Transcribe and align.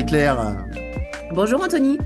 Bonjour 0.00 0.38
Marie-Claire. 0.38 0.56
Bonjour 1.34 1.62
Anthony. 1.62 1.98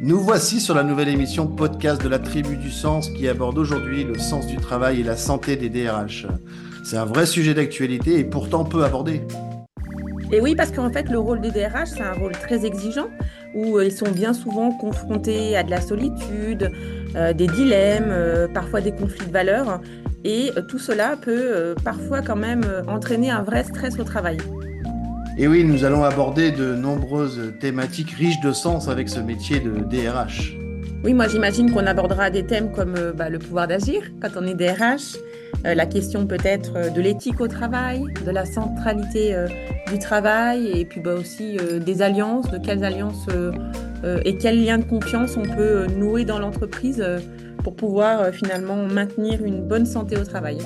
Nous 0.00 0.18
voici 0.18 0.60
sur 0.60 0.74
la 0.74 0.82
nouvelle 0.82 1.08
émission 1.08 1.46
podcast 1.46 2.02
de 2.02 2.08
la 2.08 2.18
Tribu 2.18 2.56
du 2.56 2.70
Sens 2.70 3.10
qui 3.10 3.28
aborde 3.28 3.58
aujourd'hui 3.58 4.02
le 4.04 4.18
sens 4.18 4.46
du 4.46 4.56
travail 4.56 5.00
et 5.00 5.02
la 5.02 5.16
santé 5.16 5.56
des 5.56 5.68
DRH. 5.68 6.26
C'est 6.84 6.96
un 6.96 7.04
vrai 7.04 7.26
sujet 7.26 7.52
d'actualité 7.52 8.18
et 8.18 8.24
pourtant 8.24 8.64
peu 8.64 8.82
abordé. 8.82 9.20
Et 10.32 10.40
oui, 10.40 10.54
parce 10.54 10.70
qu'en 10.70 10.90
fait, 10.90 11.10
le 11.10 11.18
rôle 11.18 11.42
des 11.42 11.50
DRH, 11.50 11.88
c'est 11.88 12.02
un 12.02 12.14
rôle 12.14 12.32
très 12.32 12.64
exigeant 12.64 13.08
où 13.54 13.76
euh, 13.76 13.84
ils 13.84 13.92
sont 13.92 14.10
bien 14.10 14.32
souvent 14.32 14.70
confrontés 14.70 15.54
à 15.56 15.62
de 15.62 15.70
la 15.70 15.82
solitude, 15.82 16.72
euh, 17.14 17.34
des 17.34 17.46
dilemmes, 17.46 18.08
euh, 18.08 18.48
parfois 18.48 18.80
des 18.80 18.92
conflits 18.92 19.26
de 19.26 19.32
valeurs. 19.32 19.80
Et 20.24 20.50
tout 20.68 20.78
cela 20.78 21.16
peut 21.20 21.74
parfois 21.84 22.22
quand 22.22 22.36
même 22.36 22.64
entraîner 22.88 23.30
un 23.30 23.42
vrai 23.42 23.62
stress 23.64 23.98
au 23.98 24.04
travail. 24.04 24.38
Et 25.36 25.48
oui, 25.48 25.64
nous 25.64 25.84
allons 25.84 26.04
aborder 26.04 26.52
de 26.52 26.74
nombreuses 26.74 27.54
thématiques 27.60 28.10
riches 28.12 28.40
de 28.40 28.52
sens 28.52 28.88
avec 28.88 29.08
ce 29.08 29.18
métier 29.18 29.58
de 29.58 29.80
DRH. 29.80 30.56
Oui, 31.02 31.12
moi 31.12 31.26
j'imagine 31.26 31.72
qu'on 31.72 31.86
abordera 31.86 32.30
des 32.30 32.46
thèmes 32.46 32.70
comme 32.70 32.94
bah, 33.16 33.28
le 33.28 33.38
pouvoir 33.38 33.66
d'agir 33.66 34.02
quand 34.22 34.30
on 34.36 34.46
est 34.46 34.54
DRH, 34.54 35.16
euh, 35.66 35.74
la 35.74 35.86
question 35.86 36.26
peut-être 36.26 36.76
euh, 36.76 36.88
de 36.88 37.00
l'éthique 37.00 37.40
au 37.40 37.48
travail, 37.48 38.04
de 38.24 38.30
la 38.30 38.44
centralité 38.44 39.34
euh, 39.34 39.48
du 39.90 39.98
travail 39.98 40.80
et 40.80 40.84
puis 40.84 41.00
bah, 41.00 41.14
aussi 41.14 41.58
des 41.84 42.00
alliances, 42.00 42.50
de 42.50 42.58
quelles 42.58 42.84
alliances 42.84 43.26
et 44.24 44.36
quels 44.36 44.62
liens 44.62 44.78
de 44.78 44.84
confiance 44.84 45.36
on 45.36 45.42
peut 45.42 45.86
nouer 45.86 46.24
dans 46.24 46.38
l'entreprise 46.38 47.02
pour 47.62 47.74
pouvoir 47.74 48.32
finalement 48.34 48.76
maintenir 48.76 49.42
une 49.42 49.66
bonne 49.66 49.86
santé 49.86 50.16
au 50.16 50.24
travail. 50.24 50.58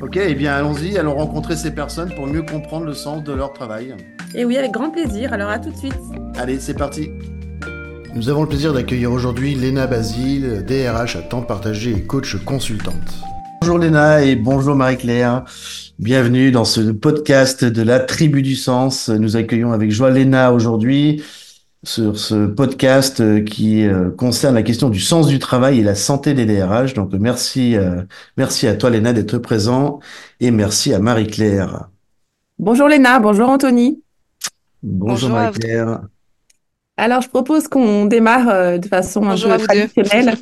Ok, 0.00 0.16
eh 0.16 0.34
bien 0.36 0.54
allons-y, 0.54 0.96
allons 0.96 1.16
rencontrer 1.16 1.56
ces 1.56 1.72
personnes 1.72 2.14
pour 2.14 2.28
mieux 2.28 2.42
comprendre 2.42 2.86
le 2.86 2.94
sens 2.94 3.24
de 3.24 3.32
leur 3.32 3.52
travail. 3.52 3.96
Et 4.32 4.44
oui, 4.44 4.56
avec 4.56 4.70
grand 4.70 4.90
plaisir, 4.90 5.32
alors 5.32 5.50
à 5.50 5.58
tout 5.58 5.70
de 5.70 5.76
suite. 5.76 5.98
Allez, 6.36 6.60
c'est 6.60 6.74
parti. 6.74 7.10
Nous 8.14 8.28
avons 8.28 8.42
le 8.42 8.48
plaisir 8.48 8.72
d'accueillir 8.72 9.10
aujourd'hui 9.10 9.56
Léna 9.56 9.88
Basile, 9.88 10.64
DRH 10.64 11.16
à 11.16 11.22
temps 11.22 11.42
partagé 11.42 11.90
et 11.90 12.02
coach 12.02 12.36
consultante. 12.44 12.94
Bonjour 13.60 13.78
Léna 13.78 14.22
et 14.22 14.36
bonjour 14.36 14.76
Marie-Claire. 14.76 15.44
Bienvenue 15.98 16.52
dans 16.52 16.64
ce 16.64 16.92
podcast 16.92 17.64
de 17.64 17.82
la 17.82 17.98
Tribu 17.98 18.42
du 18.42 18.54
Sens. 18.54 19.08
Nous 19.08 19.36
accueillons 19.36 19.72
avec 19.72 19.90
joie 19.90 20.10
Léna 20.10 20.52
aujourd'hui 20.52 21.24
sur 21.84 22.18
ce 22.18 22.46
podcast 22.46 23.44
qui 23.44 23.86
euh, 23.86 24.10
concerne 24.10 24.54
la 24.54 24.62
question 24.62 24.88
du 24.88 25.00
sens 25.00 25.28
du 25.28 25.38
travail 25.38 25.78
et 25.78 25.82
la 25.82 25.94
santé 25.94 26.34
des 26.34 26.44
DRH. 26.44 26.94
Donc 26.94 27.12
merci, 27.12 27.76
euh, 27.76 28.02
merci 28.36 28.66
à 28.66 28.74
toi 28.74 28.90
Léna 28.90 29.12
d'être 29.12 29.38
présent 29.38 30.00
et 30.40 30.50
merci 30.50 30.92
à 30.92 30.98
Marie-Claire. 30.98 31.88
Bonjour 32.58 32.88
Léna, 32.88 33.20
bonjour 33.20 33.48
Anthony. 33.48 34.02
Bonjour, 34.82 35.30
Marie-Claire. 35.30 36.00
Alors 36.96 37.22
je 37.22 37.28
propose 37.28 37.68
qu'on 37.68 38.06
démarre 38.06 38.48
euh, 38.48 38.78
de 38.78 38.86
façon 38.86 39.22
un 39.28 39.36
peu 39.36 39.58
traditionnelle. 39.58 40.36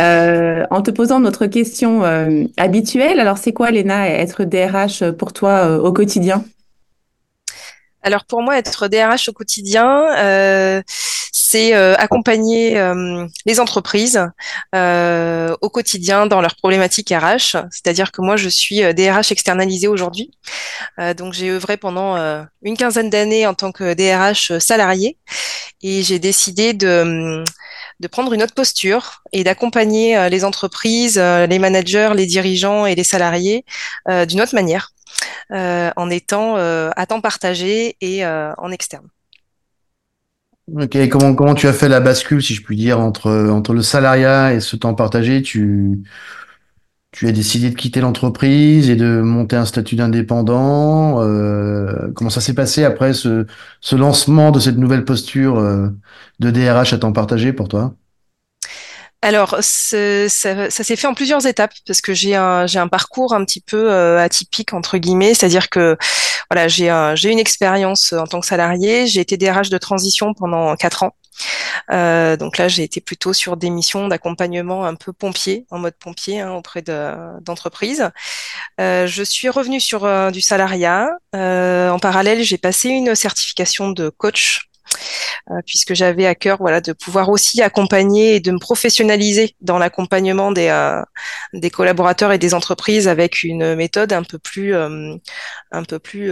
Euh, 0.00 0.64
en 0.70 0.82
te 0.82 0.90
posant 0.90 1.20
notre 1.20 1.46
question 1.46 2.04
euh, 2.04 2.44
habituelle, 2.56 3.20
alors 3.20 3.38
c'est 3.38 3.52
quoi, 3.52 3.70
Léna, 3.70 4.08
être 4.08 4.44
DRH 4.44 5.10
pour 5.12 5.32
toi 5.32 5.68
euh, 5.68 5.78
au 5.78 5.92
quotidien? 5.92 6.44
Alors 8.06 8.24
pour 8.24 8.40
moi, 8.40 8.56
être 8.56 8.86
DRH 8.86 9.28
au 9.28 9.32
quotidien, 9.32 10.06
c'est 11.32 11.72
accompagner 11.72 12.80
les 13.46 13.58
entreprises 13.58 14.24
au 14.72 15.68
quotidien 15.70 16.26
dans 16.26 16.40
leurs 16.40 16.54
problématiques 16.54 17.10
RH. 17.10 17.56
C'est-à-dire 17.72 18.12
que 18.12 18.22
moi, 18.22 18.36
je 18.36 18.48
suis 18.48 18.78
DRH 18.94 19.32
externalisée 19.32 19.88
aujourd'hui. 19.88 20.30
donc 21.16 21.32
j'ai 21.32 21.50
œuvré 21.50 21.76
pendant 21.76 22.16
une 22.62 22.76
quinzaine 22.76 23.10
d'années 23.10 23.44
en 23.44 23.54
tant 23.54 23.72
que 23.72 23.94
DRH 23.94 24.56
salarié 24.58 25.18
et 25.82 26.04
j'ai 26.04 26.20
décidé 26.20 26.74
de 26.74 27.42
de 28.00 28.08
prendre 28.08 28.32
une 28.32 28.42
autre 28.42 28.54
posture 28.54 29.22
et 29.32 29.44
d'accompagner 29.44 30.16
euh, 30.16 30.28
les 30.28 30.44
entreprises, 30.44 31.18
euh, 31.18 31.46
les 31.46 31.58
managers, 31.58 32.10
les 32.14 32.26
dirigeants 32.26 32.86
et 32.86 32.94
les 32.94 33.04
salariés 33.04 33.64
euh, 34.08 34.26
d'une 34.26 34.40
autre 34.40 34.54
manière, 34.54 34.90
en 35.50 36.10
étant 36.10 36.56
à 36.56 37.06
temps 37.06 37.20
partagé 37.20 37.96
et 38.00 38.26
en 38.26 38.70
externe. 38.70 39.08
Ok, 40.74 40.96
comment, 41.08 41.34
comment 41.34 41.54
tu 41.54 41.68
as 41.68 41.72
fait 41.72 41.88
la 41.88 42.00
bascule, 42.00 42.42
si 42.42 42.54
je 42.54 42.62
puis 42.62 42.76
dire, 42.76 42.98
entre, 42.98 43.30
entre 43.50 43.72
le 43.72 43.82
salariat 43.82 44.52
et 44.52 44.58
ce 44.60 44.74
temps 44.74 44.94
partagé? 44.94 45.40
Tu, 45.42 46.02
tu 47.12 47.26
as 47.28 47.32
décidé 47.32 47.70
de 47.70 47.74
quitter 47.76 48.00
l'entreprise 48.00 48.90
et 48.90 48.96
de 48.96 49.20
monter 49.22 49.56
un 49.56 49.64
statut 49.64 49.96
d'indépendant. 49.96 51.16
comment 52.14 52.30
ça 52.30 52.40
s'est 52.40 52.54
passé 52.54 52.84
après 52.84 53.14
ce, 53.14 53.46
ce 53.80 53.96
lancement 53.96 54.50
de 54.50 54.60
cette 54.60 54.76
nouvelle 54.76 55.04
posture 55.04 55.56
de 56.40 56.50
DRH 56.50 56.92
à 56.92 56.98
temps 56.98 57.12
partagé 57.12 57.52
pour 57.52 57.68
toi? 57.68 57.94
Alors, 59.26 59.56
ça, 59.60 60.28
s'est 60.28 60.96
fait 60.96 61.06
en 61.06 61.14
plusieurs 61.14 61.46
étapes 61.46 61.74
parce 61.86 62.00
que 62.00 62.14
j'ai 62.14 62.34
un, 62.34 62.66
un 62.74 62.88
parcours 62.88 63.34
un 63.34 63.44
petit 63.44 63.60
peu 63.60 63.90
euh, 63.90 64.18
atypique 64.18 64.72
entre 64.72 64.98
guillemets, 64.98 65.34
c'est-à-dire 65.34 65.68
que 65.68 65.96
voilà, 66.50 66.68
j'ai, 66.68 67.12
j'ai 67.14 67.30
une 67.30 67.38
expérience 67.38 68.12
en 68.12 68.26
tant 68.26 68.40
que 68.40 68.46
salarié, 68.46 69.06
j'ai 69.06 69.20
été 69.20 69.36
DRH 69.36 69.70
de 69.70 69.78
transition 69.78 70.32
pendant 70.34 70.74
quatre 70.76 71.02
ans. 71.02 71.12
Euh, 71.90 72.36
donc 72.36 72.58
là, 72.58 72.68
j'ai 72.68 72.82
été 72.82 73.00
plutôt 73.00 73.32
sur 73.32 73.56
des 73.56 73.70
missions 73.70 74.08
d'accompagnement 74.08 74.84
un 74.84 74.94
peu 74.94 75.12
pompier, 75.12 75.66
en 75.70 75.78
mode 75.78 75.94
pompier 75.94 76.40
hein, 76.40 76.52
auprès 76.52 76.82
de, 76.82 77.12
d'entreprises. 77.42 78.10
Euh, 78.80 79.06
je 79.06 79.22
suis 79.22 79.48
revenue 79.48 79.80
sur 79.80 80.04
euh, 80.04 80.30
du 80.30 80.40
salariat. 80.40 81.10
En 81.34 81.98
parallèle, 81.98 82.42
j'ai 82.42 82.58
passé 82.58 82.88
une 82.88 83.14
certification 83.14 83.90
de 83.90 84.08
coach 84.08 84.68
puisque 85.64 85.94
j'avais 85.94 86.26
à 86.26 86.34
cœur 86.34 86.58
voilà 86.58 86.80
de 86.80 86.92
pouvoir 86.92 87.28
aussi 87.28 87.62
accompagner 87.62 88.36
et 88.36 88.40
de 88.40 88.50
me 88.50 88.58
professionnaliser 88.58 89.54
dans 89.60 89.78
l'accompagnement 89.78 90.52
des 90.52 90.68
euh, 90.68 91.02
des 91.52 91.70
collaborateurs 91.70 92.32
et 92.32 92.38
des 92.38 92.54
entreprises 92.54 93.08
avec 93.08 93.42
une 93.42 93.74
méthode 93.74 94.12
un 94.12 94.22
peu 94.22 94.38
plus 94.38 94.74
euh, 94.74 95.14
un 95.72 95.84
peu 95.84 95.98
plus 95.98 96.30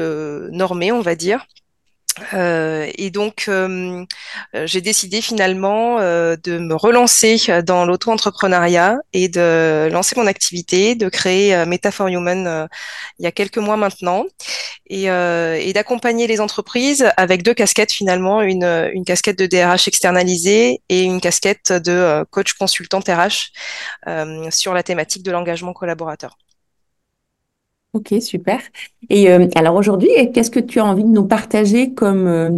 normée 0.51 0.93
on 0.93 1.01
va 1.01 1.15
dire 1.15 1.47
euh, 2.33 2.91
et 2.97 3.11
donc, 3.11 3.47
euh, 3.49 4.05
euh, 4.55 4.67
j'ai 4.67 4.81
décidé 4.81 5.21
finalement 5.21 5.99
de 5.99 6.59
me 6.59 6.75
relancer 6.75 7.37
dans 7.65 7.85
l'auto-entrepreneuriat 7.85 8.99
et 9.13 9.29
de 9.29 9.89
lancer 9.91 10.15
mon 10.17 10.27
activité, 10.27 10.95
de 10.95 11.09
créer 11.09 11.65
Meta 11.67 11.91
for 11.91 12.09
Human 12.09 12.69
il 13.19 13.25
y 13.25 13.27
a 13.27 13.33
quelques 13.33 13.59
mois 13.59 13.77
maintenant, 13.77 14.25
et, 14.89 15.05
et 15.05 15.73
d'accompagner 15.73 16.27
les 16.27 16.41
entreprises 16.41 17.11
avec 17.17 17.43
deux 17.43 17.55
casquettes 17.55 17.93
finalement, 17.93 18.43
une, 18.43 18.65
une 18.93 19.05
casquette 19.05 19.39
de 19.39 19.47
DRH 19.47 19.89
externalisée 19.89 20.83
et 20.89 21.03
une 21.03 21.21
casquette 21.21 21.73
de 21.73 22.25
coach 22.31 22.53
consultant 22.55 23.01
RH 23.01 23.53
sur 24.51 24.75
la 24.75 24.83
thématique 24.83 25.23
de 25.23 25.31
l'engagement 25.31 25.73
collaborateur. 25.73 26.37
Ok, 27.95 28.13
super. 28.21 28.61
Et 29.09 29.31
euh, 29.31 29.47
alors 29.55 29.77
aujourd'hui, 29.77 30.09
qu'est-ce 30.35 30.51
que 30.51 30.59
tu 30.59 30.81
as 30.81 30.85
envie 30.85 31.05
de 31.05 31.09
nous 31.09 31.27
partager 31.27 31.95
comme 31.95 32.27
euh, 32.27 32.51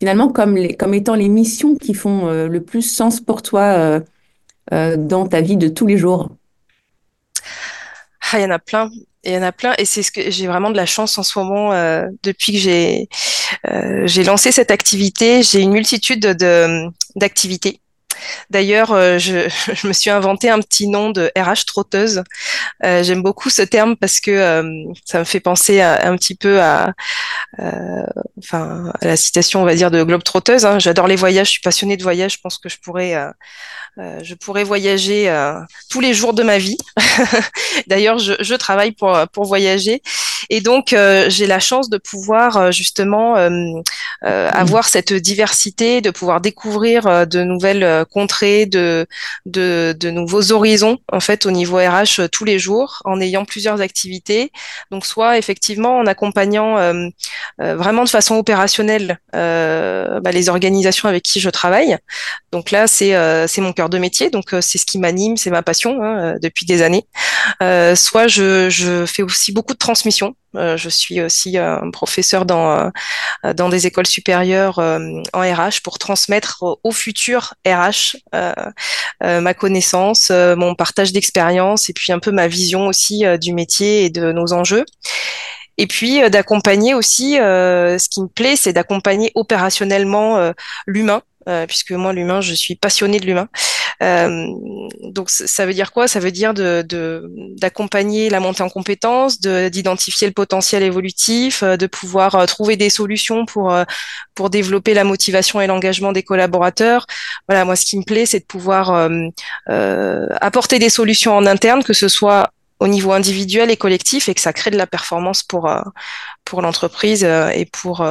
finalement 0.00 0.28
comme 0.28 0.58
comme 0.76 0.94
étant 0.94 1.14
les 1.14 1.28
missions 1.28 1.76
qui 1.76 1.94
font 1.94 2.26
euh, 2.26 2.48
le 2.48 2.60
plus 2.60 2.82
sens 2.82 3.20
pour 3.20 3.40
toi 3.42 4.00
dans 4.72 5.28
ta 5.28 5.40
vie 5.40 5.56
de 5.56 5.68
tous 5.68 5.86
les 5.86 5.96
jours? 5.96 6.30
Ah, 8.32 8.40
il 8.40 8.42
y 8.42 8.44
en 8.44 8.50
a 8.50 8.58
plein. 8.58 8.90
Il 9.22 9.32
y 9.32 9.38
en 9.38 9.42
a 9.42 9.52
plein 9.52 9.74
et 9.78 9.84
c'est 9.84 10.02
ce 10.02 10.10
que 10.10 10.28
j'ai 10.30 10.48
vraiment 10.48 10.70
de 10.70 10.76
la 10.76 10.86
chance 10.86 11.16
en 11.18 11.22
ce 11.22 11.38
moment 11.38 11.70
depuis 12.24 12.52
que 12.52 12.58
j'ai 12.58 13.08
j'ai 14.06 14.24
lancé 14.24 14.50
cette 14.50 14.72
activité, 14.72 15.42
j'ai 15.42 15.60
une 15.60 15.72
multitude 15.72 16.20
de 16.20 16.88
d'activités 17.14 17.80
D'ailleurs, 18.50 18.92
euh, 18.92 19.18
je, 19.18 19.86
me 19.86 19.92
suis 19.92 20.10
inventé 20.10 20.50
un 20.50 20.60
petit 20.60 20.88
nom 20.88 21.10
de 21.10 21.30
RH 21.36 21.66
trotteuse. 21.66 22.22
Euh, 22.84 23.02
J'aime 23.02 23.22
beaucoup 23.22 23.50
ce 23.50 23.62
terme 23.62 23.96
parce 23.96 24.20
que 24.20 24.30
euh, 24.30 24.84
ça 25.04 25.20
me 25.20 25.24
fait 25.24 25.40
penser 25.40 25.80
un 25.80 26.16
petit 26.16 26.34
peu 26.34 26.60
à, 26.60 26.92
enfin, 28.38 28.92
à 29.00 29.06
la 29.06 29.16
citation, 29.16 29.62
on 29.62 29.64
va 29.64 29.74
dire, 29.74 29.90
de 29.90 30.02
Globe 30.02 30.22
trotteuse. 30.22 30.64
Hein. 30.64 30.78
J'adore 30.78 31.06
les 31.06 31.16
voyages, 31.16 31.48
je 31.48 31.52
suis 31.52 31.60
passionnée 31.60 31.96
de 31.96 32.02
voyage. 32.02 32.34
Je 32.34 32.40
pense 32.40 32.58
que 32.58 32.68
je 32.68 32.78
pourrais, 32.78 33.16
je 33.96 34.34
pourrais 34.34 34.64
voyager 34.64 35.32
tous 35.90 36.00
les 36.00 36.14
jours 36.14 36.34
de 36.34 36.42
ma 36.42 36.58
vie. 36.58 36.78
D'ailleurs, 37.86 38.18
je, 38.18 38.34
je, 38.40 38.54
travaille 38.54 38.92
pour 38.92 39.16
pour 39.32 39.44
voyager 39.44 40.02
et 40.50 40.60
donc 40.60 40.94
j'ai 41.28 41.46
la 41.46 41.60
chance 41.60 41.88
de 41.88 41.98
pouvoir 41.98 42.72
justement 42.72 43.36
mmh. 43.36 43.82
avoir 44.22 44.88
cette 44.88 45.12
diversité, 45.12 46.00
de 46.00 46.10
pouvoir 46.10 46.40
découvrir 46.40 47.26
de 47.26 47.42
nouvelles 47.42 48.04
contrées, 48.10 48.66
de, 48.66 49.06
de, 49.46 49.94
de, 49.98 50.10
nouveaux 50.10 50.52
horizons 50.52 50.98
en 51.12 51.20
fait 51.20 51.46
au 51.46 51.50
niveau 51.50 51.76
RH 51.76 52.20
euh, 52.20 52.28
tous 52.28 52.44
les 52.44 52.58
jours 52.58 53.00
en 53.04 53.20
ayant 53.20 53.44
plusieurs 53.44 53.80
activités. 53.80 54.52
Donc 54.90 55.06
soit 55.06 55.38
effectivement 55.38 55.98
en 55.98 56.06
accompagnant 56.06 56.78
euh, 56.78 57.08
euh, 57.60 57.76
vraiment 57.76 58.04
de 58.04 58.08
façon 58.08 58.36
opérationnelle 58.36 59.18
bah, 59.32 60.30
les 60.32 60.48
organisations 60.48 61.08
avec 61.08 61.22
qui 61.22 61.40
je 61.40 61.50
travaille. 61.50 61.96
Donc 62.52 62.70
là 62.70 62.86
c'est 62.86 63.14
c'est 63.48 63.60
mon 63.60 63.72
cœur 63.72 63.83
de 63.88 63.98
métier, 63.98 64.30
donc 64.30 64.54
c'est 64.60 64.78
ce 64.78 64.86
qui 64.86 64.98
m'anime, 64.98 65.36
c'est 65.36 65.50
ma 65.50 65.62
passion 65.62 66.02
hein, 66.02 66.36
depuis 66.40 66.66
des 66.66 66.82
années. 66.82 67.06
soit 67.94 68.26
je, 68.28 68.68
je 68.70 69.06
fais 69.06 69.22
aussi 69.22 69.52
beaucoup 69.52 69.74
de 69.74 69.78
transmission 69.78 70.34
je 70.54 70.88
suis 70.88 71.20
aussi 71.20 71.58
un 71.58 71.90
professeur 71.90 72.44
dans 72.44 72.90
dans 73.42 73.68
des 73.68 73.86
écoles 73.86 74.06
supérieures 74.06 74.78
en 74.78 75.40
RH 75.40 75.82
pour 75.82 75.98
transmettre 75.98 76.64
aux 76.82 76.92
futurs 76.92 77.54
RH 77.66 78.16
ma 79.22 79.54
connaissance, 79.54 80.30
mon 80.30 80.74
partage 80.74 81.12
d'expérience 81.12 81.88
et 81.90 81.92
puis 81.92 82.12
un 82.12 82.18
peu 82.18 82.30
ma 82.30 82.48
vision 82.48 82.86
aussi 82.86 83.24
du 83.40 83.52
métier 83.52 84.04
et 84.04 84.10
de 84.10 84.32
nos 84.32 84.52
enjeux. 84.52 84.84
Et 85.76 85.88
puis 85.88 86.20
d'accompagner 86.30 86.94
aussi, 86.94 87.34
ce 87.34 88.08
qui 88.08 88.22
me 88.22 88.28
plaît, 88.28 88.56
c'est 88.56 88.72
d'accompagner 88.72 89.32
opérationnellement 89.34 90.52
l'humain 90.86 91.22
euh, 91.48 91.66
puisque 91.66 91.92
moi, 91.92 92.12
l'humain, 92.12 92.40
je 92.40 92.54
suis 92.54 92.74
passionnée 92.74 93.20
de 93.20 93.26
l'humain. 93.26 93.48
Euh, 94.02 94.46
donc, 95.02 95.30
ça 95.30 95.66
veut 95.66 95.74
dire 95.74 95.92
quoi? 95.92 96.08
Ça 96.08 96.20
veut 96.20 96.32
dire 96.32 96.54
d'accompagner 96.54 98.30
la 98.30 98.40
montée 98.40 98.62
en 98.62 98.70
compétences, 98.70 99.40
d'identifier 99.40 100.26
le 100.26 100.32
potentiel 100.32 100.82
évolutif, 100.82 101.62
euh, 101.62 101.76
de 101.76 101.86
pouvoir 101.86 102.46
trouver 102.46 102.76
des 102.76 102.90
solutions 102.90 103.44
pour 103.46 103.74
pour 104.34 104.50
développer 104.50 104.94
la 104.94 105.04
motivation 105.04 105.60
et 105.60 105.66
l'engagement 105.66 106.12
des 106.12 106.22
collaborateurs. 106.22 107.06
Voilà, 107.48 107.64
moi, 107.64 107.76
ce 107.76 107.84
qui 107.84 107.98
me 107.98 108.04
plaît, 108.04 108.26
c'est 108.26 108.40
de 108.40 108.46
pouvoir 108.46 109.08
apporter 110.40 110.78
des 110.78 110.90
solutions 110.90 111.36
en 111.36 111.46
interne, 111.46 111.84
que 111.84 111.92
ce 111.92 112.08
soit 112.08 112.50
au 112.80 112.88
niveau 112.88 113.12
individuel 113.12 113.70
et 113.70 113.76
collectif, 113.76 114.28
et 114.28 114.34
que 114.34 114.40
ça 114.40 114.52
crée 114.52 114.70
de 114.70 114.78
la 114.78 114.86
performance 114.86 115.42
pour 115.42 115.70
pour 116.44 116.62
l'entreprise 116.62 117.24
et 117.24 117.66
pour 117.66 118.06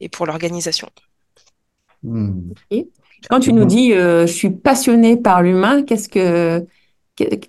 et 0.00 0.08
pour 0.08 0.26
l'organisation. 0.26 0.90
Quand 3.30 3.40
tu 3.40 3.52
nous 3.52 3.64
dis 3.64 3.92
euh, 3.92 4.26
je 4.26 4.32
suis 4.32 4.50
passionné 4.50 5.16
par 5.16 5.42
l'humain, 5.42 5.82
qu'est-ce 5.82 6.08
que, 6.08 6.66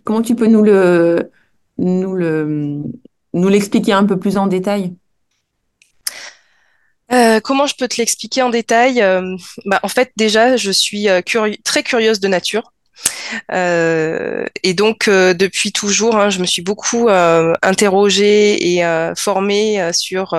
comment 0.03 0.21
tu 0.21 0.35
peux 0.35 0.47
nous 0.47 0.63
le, 0.63 1.31
nous 1.77 2.13
le, 2.13 2.81
nous 3.33 3.47
l'expliquer 3.49 3.93
un 3.93 4.05
peu 4.05 4.17
plus 4.17 4.37
en 4.37 4.47
détail? 4.47 4.93
Euh, 7.11 7.39
comment 7.39 7.67
je 7.67 7.75
peux 7.75 7.87
te 7.87 7.97
l'expliquer 7.97 8.41
en 8.41 8.49
détail? 8.49 9.01
Euh, 9.01 9.35
bah, 9.65 9.79
En 9.83 9.89
fait, 9.89 10.11
déjà, 10.15 10.57
je 10.57 10.71
suis 10.71 11.07
très 11.63 11.83
curieuse 11.83 12.19
de 12.19 12.27
nature. 12.27 12.71
Euh, 13.51 14.45
et 14.63 14.73
donc 14.73 15.07
euh, 15.07 15.33
depuis 15.33 15.71
toujours, 15.71 16.15
hein, 16.15 16.29
je 16.29 16.39
me 16.39 16.45
suis 16.45 16.61
beaucoup 16.61 17.09
euh, 17.09 17.53
interrogée 17.61 18.75
et 18.75 18.83
formée 19.15 19.91
sur 19.93 20.35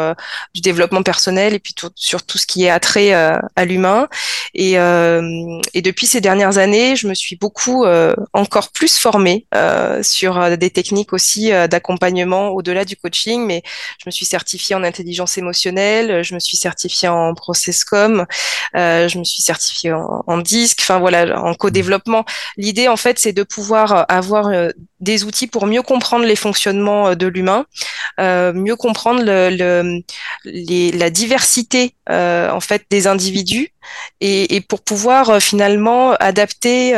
du 0.55 0.61
développement 0.61 1.03
personnel 1.03 1.55
et 1.55 1.59
puis 1.59 1.75
sur 1.95 2.25
tout 2.25 2.39
ce 2.39 2.47
qui 2.47 2.65
est 2.65 2.71
attrait 2.71 3.13
à 3.13 3.65
l'humain. 3.65 4.09
Et, 4.55 4.73
et, 4.73 5.83
depuis 5.83 6.07
ces 6.07 6.21
dernières 6.21 6.59
années, 6.59 6.97
je 6.97 7.07
me 7.09 7.15
suis 7.15 7.37
beaucoup 7.37 7.85
encore 8.33 8.71
plus 8.73 8.99
formée 8.99 9.47
sur 10.03 10.57
des 10.57 10.71
techniques 10.71 11.13
aussi 11.13 11.51
d'accompagnement 11.69 12.51
au-delà 12.51 12.85
du 12.85 12.97
coaching. 12.97 13.45
Mais 13.47 13.63
je 13.99 14.05
me 14.07 14.11
suis 14.11 14.27
certifiée 14.27 14.77
en 14.77 14.85
intelligence 14.85 15.39
émotionnelle, 15.39 16.23
je 16.23 16.35
me 16.35 16.41
suis 16.41 16.57
certifiée 16.57 17.09
en 17.09 17.35
processcom, 17.35 18.27
je 18.75 19.19
me 19.19 19.25
suis 19.25 19.43
certifiée 19.43 19.93
en, 19.93 20.25
en 20.27 20.39
disque, 20.39 20.79
enfin 20.81 20.99
voilà, 20.99 21.41
en 21.41 21.55
co-développement. 21.55 22.25
L'idée, 22.57 22.89
en 22.89 22.97
fait, 22.97 23.19
c'est 23.19 23.33
de 23.33 23.43
pouvoir 23.43 23.93
euh, 23.93 24.03
avoir 24.09 24.49
euh, 24.49 24.71
des 25.01 25.25
outils 25.25 25.47
pour 25.47 25.67
mieux 25.67 25.83
comprendre 25.83 26.25
les 26.25 26.37
fonctionnements 26.37 27.09
euh, 27.09 27.15
de 27.15 27.27
l'humain, 27.27 27.67
mieux 28.19 28.77
comprendre 28.77 29.23
le, 29.25 30.03
la 30.45 31.11
diversité 31.11 31.95
en 32.09 32.61
fait 32.61 32.85
des 32.91 33.07
individus 33.07 33.73
et, 34.21 34.61
pour 34.63 34.81
pouvoir 34.81 35.41
finalement 35.43 36.13
adapter 36.15 36.95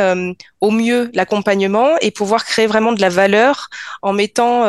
au 0.61 0.71
mieux 0.71 1.11
l'accompagnement 1.13 1.97
et 2.01 2.11
pouvoir 2.11 2.45
créer 2.45 2.67
vraiment 2.67 2.93
de 2.93 3.01
la 3.01 3.09
valeur 3.09 3.69
en 4.01 4.13
mettant 4.13 4.63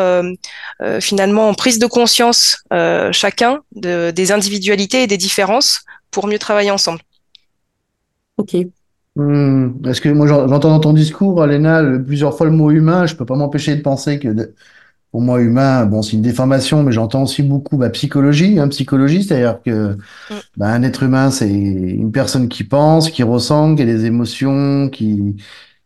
finalement 1.00 1.48
en 1.48 1.54
prise 1.54 1.78
de 1.78 1.86
conscience 1.86 2.64
chacun 3.12 3.60
de, 3.76 4.10
des 4.10 4.32
individualités 4.32 5.04
et 5.04 5.06
des 5.06 5.18
différences 5.18 5.84
pour 6.10 6.26
mieux 6.26 6.38
travailler 6.38 6.72
ensemble. 6.72 7.00
Ok, 8.36 8.56
Hmm. 9.20 9.86
Est-ce 9.86 10.00
que 10.00 10.08
moi 10.08 10.26
j'entends 10.26 10.70
dans 10.70 10.80
ton 10.80 10.92
discours, 10.94 11.44
Léna, 11.46 11.82
plusieurs 12.06 12.36
fois 12.36 12.46
le 12.46 12.52
mot 12.52 12.70
humain, 12.70 13.06
je 13.06 13.14
peux 13.14 13.26
pas 13.26 13.36
m'empêcher 13.36 13.76
de 13.76 13.82
penser 13.82 14.18
que 14.18 14.54
pour 15.10 15.20
moi 15.20 15.40
humain, 15.40 15.84
bon 15.84 16.00
c'est 16.00 16.12
une 16.12 16.22
déformation, 16.22 16.82
mais 16.82 16.92
j'entends 16.92 17.24
aussi 17.24 17.42
beaucoup 17.42 17.76
bah, 17.76 17.90
psychologie, 17.90 18.58
hein, 18.58 18.68
psychologie, 18.68 19.22
c'est-à-dire 19.22 19.60
que 19.62 19.92
mm. 20.30 20.34
bah, 20.56 20.68
un 20.68 20.82
être 20.82 21.02
humain 21.02 21.30
c'est 21.30 21.50
une 21.50 22.12
personne 22.12 22.48
qui 22.48 22.64
pense, 22.64 23.10
qui 23.10 23.22
ressent, 23.22 23.74
qui 23.74 23.82
a 23.82 23.84
des 23.84 24.06
émotions, 24.06 24.88
qui 24.88 25.36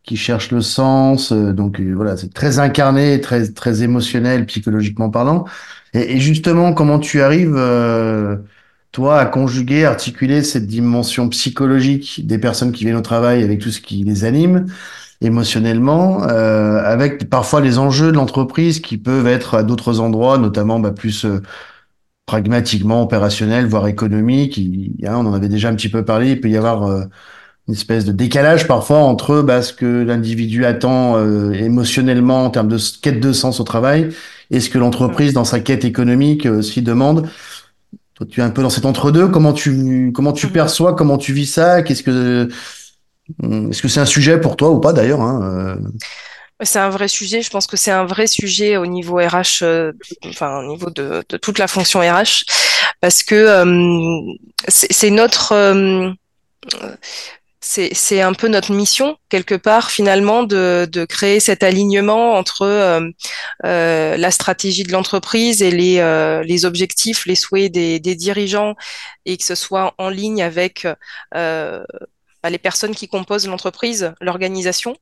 qui 0.03 0.15
cherche 0.17 0.51
le 0.51 0.61
sens, 0.61 1.31
euh, 1.31 1.51
donc 1.51 1.79
euh, 1.79 1.93
voilà 1.93 2.15
c'est 2.15 2.33
très 2.33 2.59
incarné, 2.59 3.19
très 3.19 3.51
très 3.51 3.83
émotionnel 3.83 4.45
psychologiquement 4.45 5.09
parlant. 5.09 5.45
Et, 5.93 6.19
justement 6.19 6.73
comment 6.73 6.99
tu 6.99 7.21
arrives 7.21 7.55
euh, 7.57 8.37
toi, 8.95 9.19
à 9.19 9.25
conjuguer, 9.25 9.83
articuler 9.83 10.41
cette 10.41 10.67
dimension 10.67 11.27
psychologique 11.27 12.25
des 12.25 12.37
personnes 12.37 12.71
qui 12.71 12.85
viennent 12.85 12.95
au 12.95 13.01
travail 13.01 13.43
avec 13.43 13.59
tout 13.59 13.69
ce 13.69 13.81
qui 13.81 14.05
les 14.05 14.23
anime 14.23 14.67
émotionnellement, 15.19 16.23
euh, 16.29 16.81
avec 16.81 17.29
parfois 17.29 17.59
les 17.59 17.77
enjeux 17.77 18.13
de 18.13 18.15
l'entreprise 18.15 18.79
qui 18.79 18.97
peuvent 18.97 19.27
être 19.27 19.55
à 19.55 19.63
d'autres 19.63 19.99
endroits, 19.99 20.37
notamment 20.37 20.79
bah, 20.79 20.91
plus 20.91 21.25
euh, 21.25 21.41
pragmatiquement 22.25 23.03
opérationnels, 23.03 23.65
voire 23.65 23.87
économiques. 23.87 24.61
Hein, 25.03 25.15
on 25.17 25.25
en 25.25 25.33
avait 25.33 25.49
déjà 25.49 25.67
un 25.67 25.75
petit 25.75 25.89
peu 25.89 26.05
parlé. 26.05 26.31
Il 26.31 26.39
peut 26.39 26.49
y 26.49 26.55
avoir 26.55 26.83
euh, 26.83 27.03
une 27.67 27.73
espèce 27.73 28.05
de 28.05 28.13
décalage 28.13 28.65
parfois 28.65 28.99
entre 28.99 29.41
bah, 29.41 29.61
ce 29.61 29.73
que 29.73 30.03
l'individu 30.03 30.63
attend 30.63 31.17
euh, 31.17 31.51
émotionnellement 31.51 32.45
en 32.45 32.49
termes 32.49 32.69
de 32.69 32.77
quête 33.01 33.19
de 33.19 33.33
sens 33.33 33.59
au 33.59 33.65
travail 33.65 34.09
et 34.51 34.61
ce 34.61 34.69
que 34.69 34.77
l'entreprise 34.77 35.33
dans 35.33 35.43
sa 35.43 35.59
quête 35.59 35.83
économique 35.83 36.45
aussi 36.45 36.81
demande. 36.81 37.27
Toi, 38.15 38.27
tu 38.29 38.39
es 38.39 38.43
un 38.43 38.49
peu 38.49 38.61
dans 38.61 38.69
cet 38.69 38.85
entre-deux. 38.85 39.27
Comment 39.27 39.53
tu, 39.53 40.11
comment 40.13 40.33
tu 40.33 40.47
mhm. 40.47 40.53
perçois, 40.53 40.95
comment 40.95 41.17
tu 41.17 41.33
vis 41.33 41.47
ça? 41.47 41.81
Qu'est-ce 41.81 42.03
que, 42.03 42.49
hmm, 43.39 43.69
est-ce 43.69 43.81
que 43.81 43.87
c'est 43.87 43.99
un 43.99 44.05
sujet 44.05 44.39
pour 44.39 44.55
toi 44.55 44.71
ou 44.71 44.79
pas 44.79 44.93
d'ailleurs 44.93 45.21
hein, 45.21 45.41
euh? 45.43 45.75
C'est 46.63 46.79
un 46.79 46.89
vrai 46.89 47.09
sujet. 47.09 47.41
Je 47.41 47.49
pense 47.49 47.67
que 47.67 47.75
c'est 47.75 47.91
un 47.91 48.05
vrai 48.05 48.27
sujet 48.27 48.77
au 48.77 48.85
niveau 48.85 49.17
RH, 49.17 49.63
euh, 49.63 49.91
enfin 50.25 50.59
au 50.59 50.67
niveau 50.67 50.89
de, 50.89 51.21
de, 51.27 51.35
toute 51.35 51.59
la 51.59 51.67
fonction 51.67 51.99
RH, 51.99 52.45
parce 53.01 53.23
que 53.23 53.35
euh, 53.35 54.21
c'est 54.69 55.09
notre 55.09 55.53
c'est 57.65 58.21
un 58.21 58.33
peu 58.33 58.47
notre 58.47 58.73
mission 58.73 59.17
quelque 59.29 59.55
part 59.55 59.89
finalement 59.89 60.43
de, 60.43 61.05
créer 61.09 61.39
cet 61.39 61.63
alignement 61.63 62.35
entre 62.35 62.61
euh, 62.61 63.09
euh, 63.65 64.17
la 64.17 64.31
stratégie 64.31 64.83
de 64.83 64.91
l'entreprise 64.91 65.61
et 65.61 65.71
les, 65.71 65.97
euh, 65.99 66.43
les 66.43 66.65
objectifs, 66.65 67.25
les 67.25 67.35
souhaits 67.35 67.71
des, 67.71 67.99
dirigeants 67.99 68.75
et 69.25 69.37
que 69.37 69.43
ce 69.43 69.55
soit 69.55 69.93
en 69.97 70.09
ligne 70.09 70.43
avec 70.43 70.87
les 72.49 72.57
personnes 72.57 72.95
qui 72.95 73.07
composent 73.07 73.47
l'entreprise, 73.47 74.13
l'organisation, 74.21 74.95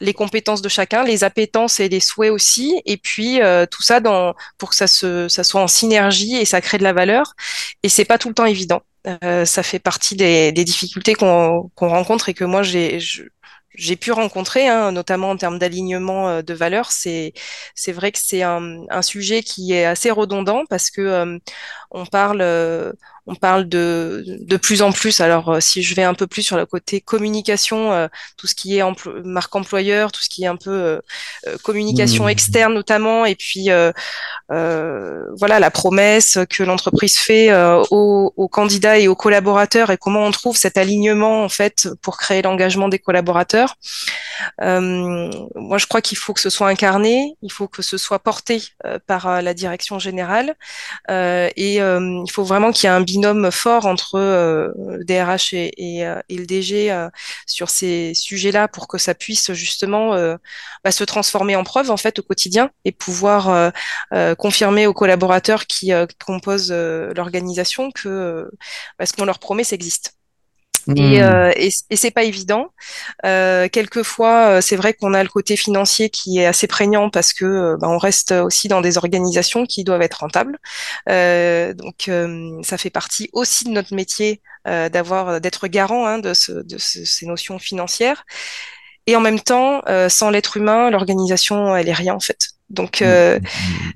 les 0.00 0.14
compétences 0.14 0.62
de 0.62 0.68
chacun, 0.68 1.04
les 1.04 1.24
appétences 1.24 1.80
et 1.80 1.88
les 1.88 2.00
souhaits 2.00 2.30
aussi, 2.30 2.80
et 2.86 2.96
puis 2.96 3.40
tout 3.70 3.82
ça 3.82 4.00
dans, 4.00 4.34
pour 4.58 4.70
que 4.70 4.76
ça, 4.76 4.86
se, 4.86 5.28
ça 5.28 5.44
soit 5.44 5.62
en 5.62 5.68
synergie 5.68 6.36
et 6.36 6.44
ça 6.44 6.60
crée 6.60 6.78
de 6.78 6.82
la 6.82 6.92
valeur. 6.92 7.34
Et 7.82 7.88
c'est 7.88 8.04
pas 8.04 8.18
tout 8.18 8.28
le 8.28 8.34
temps 8.34 8.46
évident. 8.46 8.82
Euh, 9.24 9.44
ça 9.44 9.62
fait 9.62 9.78
partie 9.78 10.16
des, 10.16 10.52
difficultés 10.52 11.14
qu'on 11.14 11.70
rencontre 11.76 12.28
et 12.28 12.34
que 12.34 12.44
moi 12.44 12.62
j'ai 12.62 12.98
j'ai 13.74 13.96
pu 13.96 14.10
rencontrer, 14.12 14.66
hein, 14.66 14.90
notamment 14.92 15.30
en 15.30 15.36
termes 15.36 15.58
d'alignement 15.58 16.28
euh, 16.28 16.42
de 16.42 16.52
valeurs. 16.54 16.90
C'est 16.90 17.32
c'est 17.74 17.92
vrai 17.92 18.12
que 18.12 18.18
c'est 18.20 18.42
un, 18.42 18.82
un, 18.90 19.02
sujet 19.02 19.42
qui 19.42 19.72
est 19.72 19.84
assez 19.84 20.10
redondant 20.10 20.64
parce 20.68 20.90
que 20.90 21.00
euh, 21.00 21.38
on 21.90 22.04
parle 22.06 22.42
on 23.28 23.34
parle 23.34 23.68
de, 23.68 24.24
de 24.26 24.56
plus 24.56 24.80
en 24.80 24.90
plus. 24.90 25.20
Alors, 25.20 25.50
euh, 25.50 25.60
si 25.60 25.82
je 25.82 25.94
vais 25.94 26.02
un 26.02 26.14
peu 26.14 26.26
plus 26.26 26.42
sur 26.42 26.56
le 26.56 26.64
côté 26.64 27.02
communication, 27.02 27.92
euh, 27.92 28.08
tout 28.38 28.46
ce 28.46 28.54
qui 28.54 28.78
est 28.78 28.82
marque 29.22 29.54
employeur, 29.54 30.10
tout 30.12 30.22
ce 30.22 30.30
qui 30.30 30.44
est 30.44 30.46
un 30.46 30.56
peu 30.56 30.70
euh, 30.70 31.00
communication 31.62 32.24
mmh. 32.24 32.30
externe 32.30 32.74
notamment, 32.74 33.26
et 33.26 33.34
puis 33.34 33.68
voilà 34.48 35.60
la 35.60 35.70
promesse 35.70 36.38
que 36.48 36.62
l'entreprise 36.62 37.18
fait 37.18 37.52
aux, 37.90 38.32
aux, 38.34 38.48
candidats 38.48 38.98
et 38.98 39.08
aux 39.08 39.14
collaborateurs 39.14 39.90
et 39.90 39.98
comment 39.98 40.24
on 40.24 40.30
trouve 40.30 40.56
cet 40.56 40.78
alignement 40.78 41.44
en 41.44 41.48
fait 41.48 41.88
pour 42.00 42.16
créer 42.16 42.40
l'engagement 42.40 42.88
des 42.88 42.98
collaborateurs. 42.98 43.76
moi, 44.58 45.78
je 45.78 45.86
crois 45.86 46.00
qu'il 46.00 46.16
faut 46.16 46.32
que 46.32 46.40
ce 46.40 46.50
soit 46.50 46.68
incarné, 46.68 47.34
il 47.42 47.52
faut 47.52 47.68
que 47.68 47.82
ce 47.82 47.98
soit 47.98 48.20
porté 48.20 48.62
par 49.06 49.42
la 49.42 49.52
direction 49.52 49.98
générale, 49.98 50.54
et 51.10 51.74
il 51.76 52.30
faut 52.32 52.44
vraiment 52.44 52.72
qu'il 52.72 52.88
y 52.88 52.92
ait 52.92 52.96
un 52.96 53.02
binôme 53.02 53.17
fort 53.50 53.86
entre 53.86 54.16
euh, 54.16 54.72
le 54.76 55.04
DRH 55.04 55.52
et, 55.54 55.72
euh, 56.06 56.20
et, 56.28 56.36
le 56.36 56.46
DG 56.46 56.90
euh, 56.90 57.08
sur 57.46 57.70
ces 57.70 58.14
sujets-là 58.14 58.68
pour 58.68 58.88
que 58.88 58.98
ça 58.98 59.14
puisse 59.14 59.52
justement 59.52 60.14
bah, 60.84 60.90
se 60.90 61.04
transformer 61.04 61.56
en 61.56 61.64
preuve 61.64 61.90
en 61.90 61.96
fait 61.96 62.18
au 62.18 62.22
quotidien 62.22 62.70
et 62.84 62.92
pouvoir 62.92 63.72
confirmer 64.38 64.86
aux 64.86 64.94
collaborateurs 64.94 65.66
qui 65.66 65.92
composent 66.24 66.72
l'organisation 66.72 67.90
que 67.90 68.50
bah, 68.98 69.06
ce 69.06 69.12
qu'on 69.12 69.24
leur 69.24 69.38
promet, 69.38 69.64
ça 69.64 69.74
existe. 69.74 70.17
Et, 70.96 71.22
euh, 71.22 71.52
et, 71.56 71.70
et 71.90 71.96
c'est 71.96 72.10
pas 72.10 72.22
évident. 72.22 72.68
Euh, 73.26 73.68
quelquefois, 73.68 74.48
euh, 74.48 74.60
c'est 74.60 74.76
vrai 74.76 74.94
qu'on 74.94 75.12
a 75.12 75.22
le 75.22 75.28
côté 75.28 75.56
financier 75.56 76.08
qui 76.08 76.38
est 76.38 76.46
assez 76.46 76.66
prégnant 76.66 77.10
parce 77.10 77.32
que 77.32 77.44
euh, 77.44 77.76
bah, 77.78 77.88
on 77.88 77.98
reste 77.98 78.32
aussi 78.32 78.68
dans 78.68 78.80
des 78.80 78.96
organisations 78.96 79.66
qui 79.66 79.84
doivent 79.84 80.02
être 80.02 80.20
rentables. 80.20 80.58
Euh, 81.10 81.74
donc, 81.74 82.10
ça 82.64 82.78
fait 82.78 82.90
partie 82.90 83.28
aussi 83.32 83.64
de 83.64 83.70
notre 83.70 83.94
métier 83.94 84.40
d'avoir 84.66 85.40
d'être 85.40 85.66
garant 85.66 86.04
hein, 86.04 86.18
de, 86.18 86.34
ce, 86.34 86.52
de 86.52 86.76
ce, 86.76 87.02
ces 87.04 87.24
notions 87.24 87.58
financières. 87.58 88.26
Et 89.06 89.16
en 89.16 89.20
même 89.20 89.40
temps, 89.40 89.82
sans 90.08 90.28
l'être 90.28 90.58
humain, 90.58 90.90
l'organisation, 90.90 91.74
elle 91.74 91.88
est 91.88 91.94
rien 91.94 92.14
en 92.14 92.20
fait. 92.20 92.50
Donc, 92.68 93.00
mmh. 93.00 93.40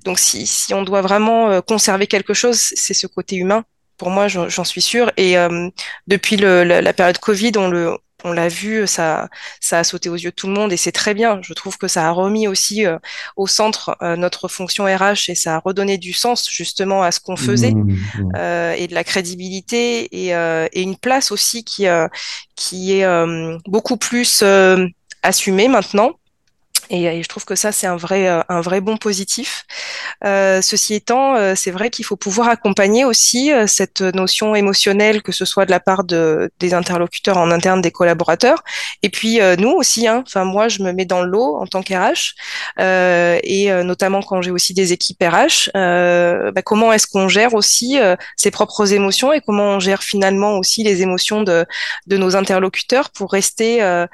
donc 0.05 0.19
si, 0.19 0.47
si 0.47 0.73
on 0.73 0.83
doit 0.83 1.03
vraiment 1.03 1.61
conserver 1.61 2.07
quelque 2.07 2.33
chose, 2.33 2.59
c'est 2.59 2.95
ce 2.95 3.07
côté 3.07 3.37
humain 3.37 3.65
pour 4.03 4.11
moi, 4.11 4.27
j'en 4.27 4.65
suis 4.65 4.83
sûre. 4.83 5.13
Et 5.17 5.39
euh, 5.39 5.69
depuis 6.09 6.37
le, 6.37 6.65
la, 6.65 6.83
la, 6.83 6.93
période 6.93 7.19
Covid, 7.19 7.53
on 7.55 7.69
le 7.69 7.97
on 8.25 8.33
l'a 8.33 8.49
vu, 8.49 8.85
ça, 8.89 9.29
ça 9.61 9.79
a 9.79 9.85
sauté 9.85 10.09
aux 10.09 10.17
yeux 10.17 10.31
de 10.31 10.35
tout 10.35 10.49
le 10.49 10.55
monde 10.55 10.73
et 10.73 10.77
c'est 10.77 10.91
très 10.91 11.15
bien. 11.15 11.39
Je 11.41 11.53
trouve 11.55 11.79
que 11.79 11.87
ça 11.87 12.09
a 12.09 12.11
remis 12.11 12.49
aussi 12.49 12.85
euh, 12.85 12.99
au 13.37 13.47
centre 13.47 13.97
euh, 14.03 14.17
notre 14.17 14.49
fonction 14.49 14.87
RH 14.87 15.29
et 15.29 15.35
ça 15.37 15.55
a 15.55 15.59
redonné 15.61 15.99
du 15.99 16.13
sens 16.13 16.51
justement 16.51 17.05
à 17.05 17.13
ce 17.13 17.21
qu'on 17.21 17.37
faisait 17.37 17.71
mmh, 17.71 17.93
mmh. 17.93 18.33
Euh, 18.37 18.73
et 18.73 18.89
de 18.89 18.95
la 18.95 19.05
crédibilité 19.05 20.09
et, 20.11 20.31
et 20.31 20.83
une 20.83 20.97
place 20.97 21.31
aussi 21.31 21.63
qui, 21.63 21.87
qui 22.57 22.93
est 22.93 23.07
beaucoup 23.67 23.97
plus 23.97 24.43
assumée 25.23 25.69
maintenant. 25.69 26.11
Et, 26.91 27.23
je 27.23 27.29
trouve 27.29 27.45
que 27.45 27.55
ça, 27.55 27.73
c'est 27.73 27.87
un 27.87 27.97
vrai, 27.97 28.29
euh, 28.29 28.41
un 28.49 28.61
vrai 28.61 28.81
bon 28.81 28.97
positif. 28.97 29.65
Euh, 30.25 30.63
ceci 30.63 30.95
étant, 30.95 31.37
euh, 31.37 31.55
c'est 31.57 31.71
vrai 31.71 31.91
qu'il 31.91 32.05
faut 32.05 32.17
pouvoir 32.17 32.49
accompagner 32.49 33.05
aussi 33.05 33.51
cette 33.67 34.01
notion 34.01 34.55
émotionnelle, 34.55 35.23
que 35.23 35.33
ce 35.33 35.45
soit 35.45 35.67
de 35.67 35.71
la 35.71 35.81
part 35.81 36.05
de, 36.05 36.51
des 36.59 36.75
interlocuteurs 36.75 37.39
en 37.39 37.51
interne, 37.51 37.81
des 37.81 37.91
collaborateurs, 37.91 38.63
et 39.03 39.09
puis 39.09 39.41
nous 39.59 39.71
aussi. 39.71 40.07
Hein, 40.07 40.25
enfin, 40.27 40.45
moi, 40.45 40.69
je 40.69 40.83
me 40.83 40.93
mets 40.93 41.05
dans 41.05 41.23
le 41.23 41.29
lot 41.29 41.57
en 41.57 41.67
tant 41.67 41.83
qu'RH, 41.83 42.35
et 42.79 43.71
notamment 43.85 44.23
quand 44.23 44.43
j'ai 44.43 44.51
aussi 44.51 44.75
des 44.75 44.93
équipes 44.93 45.23
RH. 45.23 45.71
Bah, 45.75 46.63
comment 46.65 46.93
est-ce 46.93 47.07
qu'on 47.07 47.29
gère 47.29 47.55
aussi 47.55 47.99
ses 48.37 48.51
propres 48.51 48.93
émotions 48.93 49.33
et 49.33 49.41
comment 49.41 49.65
on 49.65 49.81
gère 49.81 50.03
finalement 50.03 50.59
aussi 50.59 50.83
les 50.83 51.03
émotions 51.03 51.43
de, 51.43 51.67
de 52.07 52.17
nos 52.17 52.37
interlocuteurs 52.37 53.11
pour 53.11 53.33
rester 53.33 53.83
euh, 53.83 54.07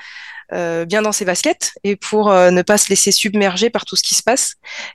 bien 0.51 1.03
dans 1.03 1.13
ses 1.13 1.25
baskets 1.25 1.73
et 1.85 1.97
pour 1.97 2.31
euh, 2.31 2.51
ne 2.51 2.63
pas 2.63 2.79
se 2.79 2.89
laisser 2.89 3.13
submerger 3.13 3.71
par 3.71 3.85
tout 3.85 3.97
ce 3.97 4.03
qui 4.03 4.15
se 4.15 4.23
passe. 4.23 4.55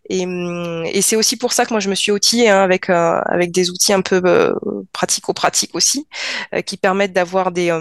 Et, 0.09 0.25
hum, 0.25 0.83
et 0.85 1.01
c'est 1.01 1.15
aussi 1.15 1.37
pour 1.37 1.53
ça 1.53 1.65
que 1.65 1.73
moi 1.73 1.79
je 1.79 1.89
me 1.89 1.95
suis 1.95 2.11
outillée 2.11 2.49
hein, 2.49 2.61
avec 2.63 2.89
euh, 2.89 3.21
avec 3.25 3.51
des 3.51 3.69
outils 3.69 3.93
un 3.93 4.01
peu 4.01 4.21
pratico-pratiques 4.93 5.75
aussi, 5.75 6.07
qui 6.65 6.77
permettent 6.77 7.13
d'avoir 7.13 7.51
des 7.51 7.71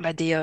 bah, 0.00 0.12
des, 0.12 0.36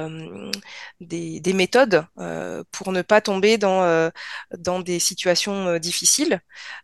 des, 1.02 1.40
des, 1.40 1.54
méthodes 1.54 2.06
euh, 2.18 2.64
pour 2.72 2.92
ne 2.92 3.02
pas 3.02 3.22
tomber 3.22 3.58
dans, 3.58 4.12
dans 4.58 4.80
des 4.80 5.00
situations 5.00 5.78
difficiles 5.78 6.42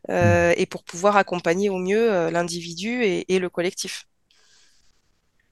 euh, 0.09 0.53
et 0.57 0.65
pour 0.65 0.83
pouvoir 0.83 1.17
accompagner 1.17 1.69
au 1.69 1.77
mieux 1.77 2.29
l'individu 2.29 3.03
et, 3.03 3.33
et, 3.33 3.39
le 3.39 3.49
collectif. 3.49 4.05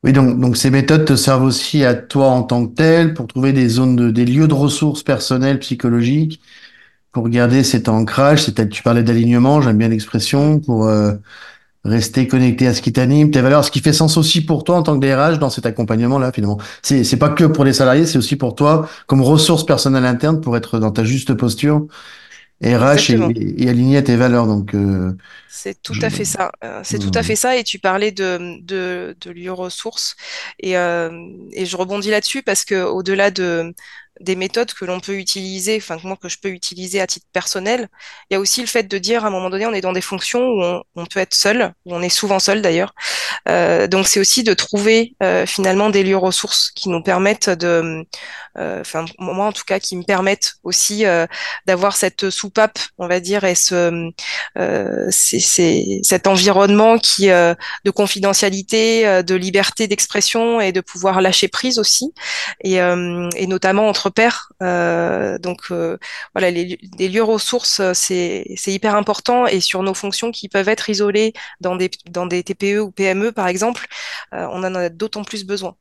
Oui, 0.04 0.12
donc, 0.12 0.40
donc 0.40 0.58
ces 0.58 0.70
méthodes 0.70 1.06
te 1.06 1.16
servent 1.16 1.44
aussi 1.44 1.86
à 1.86 1.94
toi 1.94 2.28
en 2.30 2.44
tant 2.44 2.68
que 2.68 2.76
tel 2.76 3.14
pour 3.14 3.28
trouver 3.28 3.54
des 3.54 3.70
zones 3.70 3.96
de, 3.96 4.12
des 4.12 4.26
lieux 4.26 4.48
de 4.48 4.54
ressources 4.54 5.02
personnelles, 5.04 5.60
psychologiques, 5.60 6.42
pour 7.14 7.30
garder 7.30 7.64
cet 7.64 7.90
ancrage. 7.90 8.44
C'est 8.44 8.70
tu 8.70 8.84
parlais 8.84 9.04
d'alignement, 9.04 9.62
j'aime 9.62 9.78
bien 9.78 9.88
l'expression, 9.88 10.60
pour 10.60 10.88
euh, 10.88 11.14
rester 11.86 12.28
connecté 12.28 12.68
à 12.68 12.74
ce 12.74 12.82
qui 12.82 12.94
t'anime, 12.94 13.32
tes 13.32 13.42
valeurs, 13.42 13.66
ce 13.66 13.72
qui 13.72 13.80
fait 13.80 13.94
sens 13.94 14.18
aussi 14.18 14.42
pour 14.46 14.64
toi 14.66 14.78
en 14.78 14.84
tant 14.84 15.00
que 15.00 15.06
DRH 15.06 15.40
dans 15.40 15.50
cet 15.50 15.66
accompagnement-là, 15.66 16.32
finalement. 16.34 16.60
C'est, 16.82 17.04
c'est 17.06 17.18
pas 17.18 17.30
que 17.30 17.46
pour 17.46 17.64
les 17.66 17.74
salariés, 17.74 18.06
c'est 18.06 18.18
aussi 18.18 18.36
pour 18.36 18.56
toi 18.56 18.90
comme 19.08 19.22
ressource 19.22 19.66
personnelle 19.66 20.06
interne 20.06 20.42
pour 20.42 20.58
être 20.58 20.80
dans 20.80 20.92
ta 20.92 21.06
juste 21.06 21.34
posture 21.34 21.88
RH 22.63 23.12
et, 23.12 23.63
et, 23.63 23.70
aligné 23.70 23.98
à 23.98 24.01
tes 24.01 24.15
valeurs. 24.15 24.48
Donc, 24.48 24.74
euh, 24.74 25.12
c'est 25.50 25.82
tout 25.82 25.98
à 26.01 26.10
fait 26.10 26.25
ça. 26.25 26.51
Euh, 26.63 26.82
c'est 26.84 27.00
tout 27.00 27.12
à 27.13 27.24
fait 27.24 27.36
ça. 27.36 27.58
Et 27.58 27.63
tu 27.63 27.79
parlais 27.79 28.12
de, 28.12 28.60
de, 28.62 29.15
de 29.20 29.32
lieux 29.32 29.51
ressources. 29.51 30.15
Et, 30.60 30.77
euh, 30.77 31.12
et 31.51 31.65
je 31.65 31.77
rebondis 31.77 32.10
là-dessus 32.10 32.41
parce 32.41 32.65
que 32.65 32.84
au-delà 32.84 33.32
de, 33.32 33.74
des 34.20 34.36
méthodes 34.36 34.74
que 34.74 34.86
l'on 34.86 35.00
peut 35.00 35.17
utiliser, 35.17 35.77
enfin 35.77 35.98
que 35.98 36.05
moi 36.05 36.17
que 36.22 36.29
je 36.29 36.38
peux 36.38 36.50
utiliser 36.50 37.01
à 37.01 37.08
titre 37.08 37.25
personnel. 37.34 37.89
Il 38.29 38.34
y 38.34 38.38
a 38.38 38.39
aussi 38.39 38.62
le 38.62 38.67
fait 38.67 38.84
de 38.84 38.98
dire 38.98 39.25
à 39.25 39.27
un 39.27 39.32
moment 39.32 39.50
donné, 39.50 39.65
on 39.65 39.74
est 39.74 39.82
dans 39.82 39.93
des 39.93 40.01
fonctions 40.01 40.41
où 40.41 40.84
on, 40.96 41.05
peut 41.05 41.20
être 41.20 41.34
seul, 41.34 41.74
où 41.86 41.96
on 41.96 42.01
est 42.01 42.10
souvent 42.10 42.39
seul 42.39 42.62
d'ailleurs. 42.62 42.93
Euh, 43.50 43.88
donc 43.88 44.08
c'est 44.08 44.20
aussi 44.20 44.43
de 44.43 44.53
trouver 44.53 45.15
euh, 45.24 45.46
finalement 45.46 45.89
des 45.89 46.03
lieux 46.03 46.17
ressources 46.17 46.72
qui 46.72 46.89
nous 46.89 47.01
permettent 47.01 47.50
de, 47.50 48.05
euh, 48.58 48.82
enfin 48.82 49.05
moi 49.17 49.46
en 49.46 49.51
tout 49.51 49.63
cas, 49.65 49.79
qui 49.79 49.96
me 49.98 50.03
permettent 50.03 50.55
aussi 50.63 51.05
euh, 51.05 51.25
d'avoir 51.65 51.96
cette 51.96 52.29
soupape, 52.29 52.77
on 53.00 53.08
va 53.08 53.20
dire, 53.20 53.43
et 53.46 53.55
ce, 53.55 54.12
euh, 54.58 55.08
c'est, 55.10 56.00
cet 56.03 56.27
environnement 56.27 56.98
qui 57.00 57.27
de 57.27 57.91
confidentialité, 57.91 59.24
de 59.24 59.36
liberté 59.36 59.88
d'expression 59.88 60.62
et 60.62 60.72
de 60.72 60.82
pouvoir 60.82 61.22
lâcher 61.22 61.48
prise 61.48 61.79
aussi, 61.79 62.13
et, 62.63 62.75
et 62.75 63.48
notamment 63.48 63.88
entre 63.88 64.03
pairs. 64.10 64.52
Euh, 64.62 65.38
donc 65.38 65.72
euh, 65.72 65.98
voilà, 66.34 66.52
les, 66.52 66.78
lieux 67.00 67.24
ressources, 67.24 67.80
euh, 67.80 67.92
c'est 67.94 68.46
hyper 68.68 68.96
important 68.96 69.46
et 69.48 69.60
sur 69.60 69.84
nos 69.84 69.94
fonctions 69.94 70.32
qui 70.32 70.50
peuvent 70.50 70.70
être 70.70 70.90
isolées 70.90 71.34
dans 71.62 71.76
des, 71.76 71.90
dans 72.10 72.26
des 72.26 72.44
TPE 72.44 72.80
ou 72.80 72.92
PME 72.92 73.32
par 73.32 73.48
exemple, 73.48 73.88
on 74.32 74.64
en 74.64 74.76
a 74.76 74.90
d'autant 74.90 75.24
plus 75.24 75.46
besoin. 75.46 75.76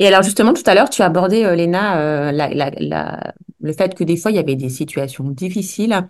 Et 0.00 0.08
alors 0.08 0.22
justement, 0.22 0.52
tout 0.52 0.62
à 0.66 0.74
l'heure, 0.74 0.90
tu 0.90 1.02
as 1.02 1.06
abordé, 1.06 1.54
Léna, 1.54 2.32
la, 2.32 3.32
le 3.60 3.72
fait 3.72 3.94
que 3.94 4.02
des 4.04 4.16
fois, 4.16 4.32
il 4.32 4.34
y 4.34 4.40
avait 4.40 4.56
des 4.56 4.68
situations 4.68 5.24
difficiles. 5.24 6.06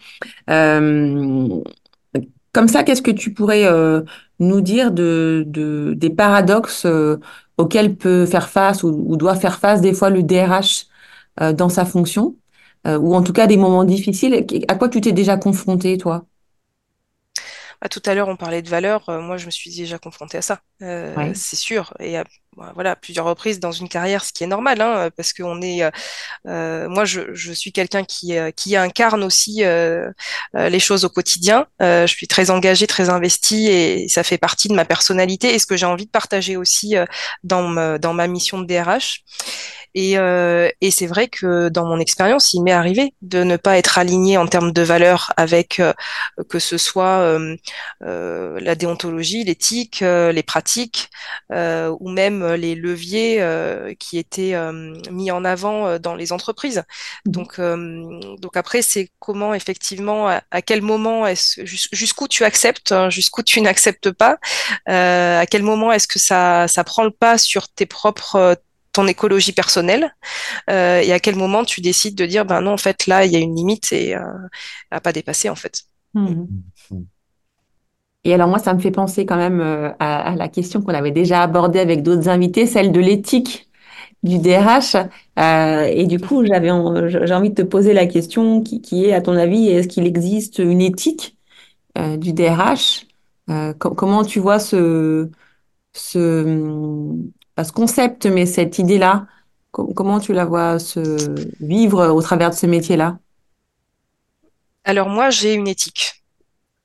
Euh, 2.56 2.62
comme 2.62 2.68
ça, 2.68 2.84
qu'est-ce 2.84 3.02
que 3.02 3.10
tu 3.10 3.32
pourrais 3.34 3.64
euh, 3.66 4.02
nous 4.40 4.60
dire 4.60 4.92
de, 4.92 5.44
de, 5.46 5.94
des 5.96 6.10
paradoxes 6.10 6.86
auquel 7.58 7.96
peut 7.96 8.26
faire 8.26 8.48
face 8.48 8.82
ou, 8.82 9.16
doit 9.16 9.36
faire 9.36 9.58
face 9.58 9.80
des 9.80 9.94
fois 9.94 10.10
le 10.10 10.22
DRH 10.22 10.86
euh, 11.40 11.52
dans 11.52 11.68
sa 11.68 11.84
fonction, 11.84 12.36
euh, 12.86 12.98
ou 12.98 13.14
en 13.14 13.22
tout 13.22 13.32
cas 13.32 13.46
des 13.46 13.56
moments 13.56 13.84
difficiles? 13.84 14.46
À 14.68 14.74
quoi 14.76 14.88
tu 14.88 15.00
t'es 15.00 15.12
déjà 15.12 15.36
confronté, 15.36 15.98
toi? 15.98 16.26
Bah, 17.80 17.88
tout 17.88 18.02
à 18.06 18.14
l'heure, 18.14 18.28
on 18.28 18.36
parlait 18.36 18.62
de 18.62 18.68
valeurs. 18.68 19.08
Euh, 19.08 19.20
moi, 19.20 19.36
je 19.36 19.46
me 19.46 19.50
suis 19.50 19.74
déjà 19.74 19.98
confrontée 19.98 20.38
à 20.38 20.42
ça, 20.42 20.60
euh, 20.82 21.32
c'est 21.34 21.56
sûr. 21.56 21.94
Et 22.00 22.16
voilà, 22.74 22.96
plusieurs 22.96 23.26
reprises 23.26 23.60
dans 23.60 23.72
une 23.72 23.88
carrière, 23.88 24.24
ce 24.24 24.32
qui 24.32 24.44
est 24.44 24.48
normal, 24.48 24.80
hein, 24.80 25.10
parce 25.16 25.32
qu'on 25.32 25.60
est. 25.62 25.82
Euh, 26.46 26.88
moi, 26.88 27.04
je, 27.04 27.52
suis 27.52 27.72
quelqu'un 27.72 28.04
qui, 28.04 28.34
qui 28.56 28.76
incarne 28.76 29.22
aussi 29.22 29.62
les 30.54 30.80
choses 30.80 31.04
au 31.04 31.08
quotidien. 31.08 31.66
je 31.80 32.06
suis 32.06 32.26
très 32.26 32.50
engagée, 32.50 32.86
très 32.86 33.10
investie, 33.10 33.68
et 33.68 34.08
ça 34.08 34.22
fait 34.22 34.38
partie 34.38 34.68
de 34.68 34.74
ma 34.74 34.84
personnalité 34.84 35.54
et 35.54 35.58
ce 35.58 35.66
que 35.66 35.76
j'ai 35.76 35.86
envie 35.86 36.06
de 36.06 36.10
partager 36.10 36.56
aussi 36.56 36.96
dans, 37.42 37.62
ma, 37.62 37.98
dans 37.98 38.14
ma 38.14 38.26
mission 38.26 38.58
de 38.58 38.66
DRH. 38.66 39.24
Et, 39.94 40.18
euh, 40.18 40.68
et 40.80 40.90
c'est 40.90 41.06
vrai 41.06 41.28
que 41.28 41.68
dans 41.68 41.86
mon 41.86 42.00
expérience, 42.00 42.52
il 42.52 42.62
m'est 42.62 42.72
arrivé 42.72 43.14
de 43.22 43.44
ne 43.44 43.56
pas 43.56 43.78
être 43.78 43.98
aligné 43.98 44.36
en 44.36 44.46
termes 44.46 44.72
de 44.72 44.82
valeurs 44.82 45.32
avec 45.36 45.78
euh, 45.78 45.92
que 46.48 46.58
ce 46.58 46.78
soit 46.78 47.20
euh, 47.20 47.56
euh 48.02 48.58
la 48.60 48.74
déontologie, 48.74 49.44
l'éthique, 49.44 50.02
euh, 50.02 50.32
les 50.32 50.42
pratiques 50.42 51.10
ou 51.50 52.10
même 52.10 52.42
les 52.56 52.74
leviers 52.74 53.44
qui 53.98 54.18
étaient 54.18 54.54
mis 55.10 55.30
en 55.30 55.44
avant 55.44 55.98
dans 55.98 56.14
les 56.14 56.32
entreprises. 56.32 56.82
Mmh. 57.26 57.30
Donc, 57.30 57.60
donc 58.40 58.56
après, 58.56 58.82
c'est 58.82 59.10
comment 59.18 59.54
effectivement, 59.54 60.28
à, 60.28 60.62
quel 60.62 60.82
moment 60.82 61.26
est-ce 61.26 61.64
jusqu'où 61.64 62.28
tu 62.28 62.44
acceptes, 62.44 62.92
hein, 62.92 63.10
jusqu'où 63.10 63.42
tu 63.42 63.60
n'acceptes 63.60 64.10
pas, 64.10 64.38
à 64.86 65.46
quel 65.46 65.62
moment 65.62 65.92
est-ce 65.92 66.08
que 66.08 66.18
ça 66.18 66.68
ça 66.68 66.84
prend 66.84 67.04
le 67.04 67.10
pas 67.10 67.38
sur 67.38 67.68
tes 67.68 67.86
propres 67.86 68.56
ton 68.94 69.06
écologie 69.06 69.52
personnelle 69.52 70.14
euh, 70.70 71.00
et 71.00 71.12
à 71.12 71.20
quel 71.20 71.34
moment 71.34 71.64
tu 71.64 71.82
décides 71.82 72.14
de 72.14 72.24
dire 72.24 72.46
ben 72.46 72.62
non 72.62 72.72
en 72.72 72.78
fait 72.78 73.06
là 73.06 73.26
il 73.26 73.32
y 73.32 73.36
a 73.36 73.40
une 73.40 73.54
limite 73.54 73.92
et 73.92 74.16
euh, 74.16 74.22
à 74.90 75.00
pas 75.00 75.12
dépasser 75.12 75.50
en 75.50 75.56
fait. 75.56 75.82
Mmh. 76.14 76.44
Et 78.24 78.32
alors 78.34 78.48
moi 78.48 78.58
ça 78.58 78.74
me 78.74 78.80
fait 78.80 78.90
penser 78.90 79.26
quand 79.26 79.36
même 79.36 79.60
euh, 79.60 79.90
à, 79.98 80.34
la 80.36 80.48
question 80.48 80.80
qu'on 80.80 80.94
avait 80.94 81.10
déjà 81.10 81.42
abordée 81.42 81.78
avec 81.78 82.02
d'autres 82.02 82.28
invités, 82.28 82.66
celle 82.66 82.92
de 82.92 83.00
l'éthique 83.00 83.68
du 84.22 84.38
DRH. 84.38 84.96
Euh, 85.38 85.84
et 85.84 86.06
du 86.06 86.18
coup 86.18 86.44
j'avais 86.44 86.70
j'ai 87.08 87.34
envie 87.34 87.50
de 87.50 87.54
te 87.54 87.62
poser 87.62 87.92
la 87.92 88.06
question 88.06 88.62
qui, 88.62 89.04
est 89.04 89.12
à 89.12 89.20
ton 89.20 89.36
avis 89.36 89.68
est-ce 89.68 89.88
qu'il 89.88 90.06
existe 90.06 90.58
une 90.58 90.80
éthique 90.80 91.36
euh, 91.98 92.16
du 92.16 92.32
DRH 92.32 93.06
Comment 93.78 94.24
tu 94.24 94.40
vois 94.40 94.58
ce 94.58 95.28
ce 95.92 97.12
pas 97.54 97.64
ce 97.64 97.72
concept, 97.72 98.26
mais 98.26 98.46
cette 98.46 98.78
idée-là, 98.78 99.26
comment 99.70 100.18
tu 100.18 100.32
la 100.32 100.44
vois 100.44 100.78
se 100.78 101.34
vivre 101.60 102.08
au 102.08 102.22
travers 102.22 102.50
de 102.50 102.54
ce 102.54 102.66
métier-là? 102.66 103.18
Alors 104.84 105.08
moi, 105.08 105.30
j'ai 105.30 105.54
une 105.54 105.68
éthique. 105.68 106.23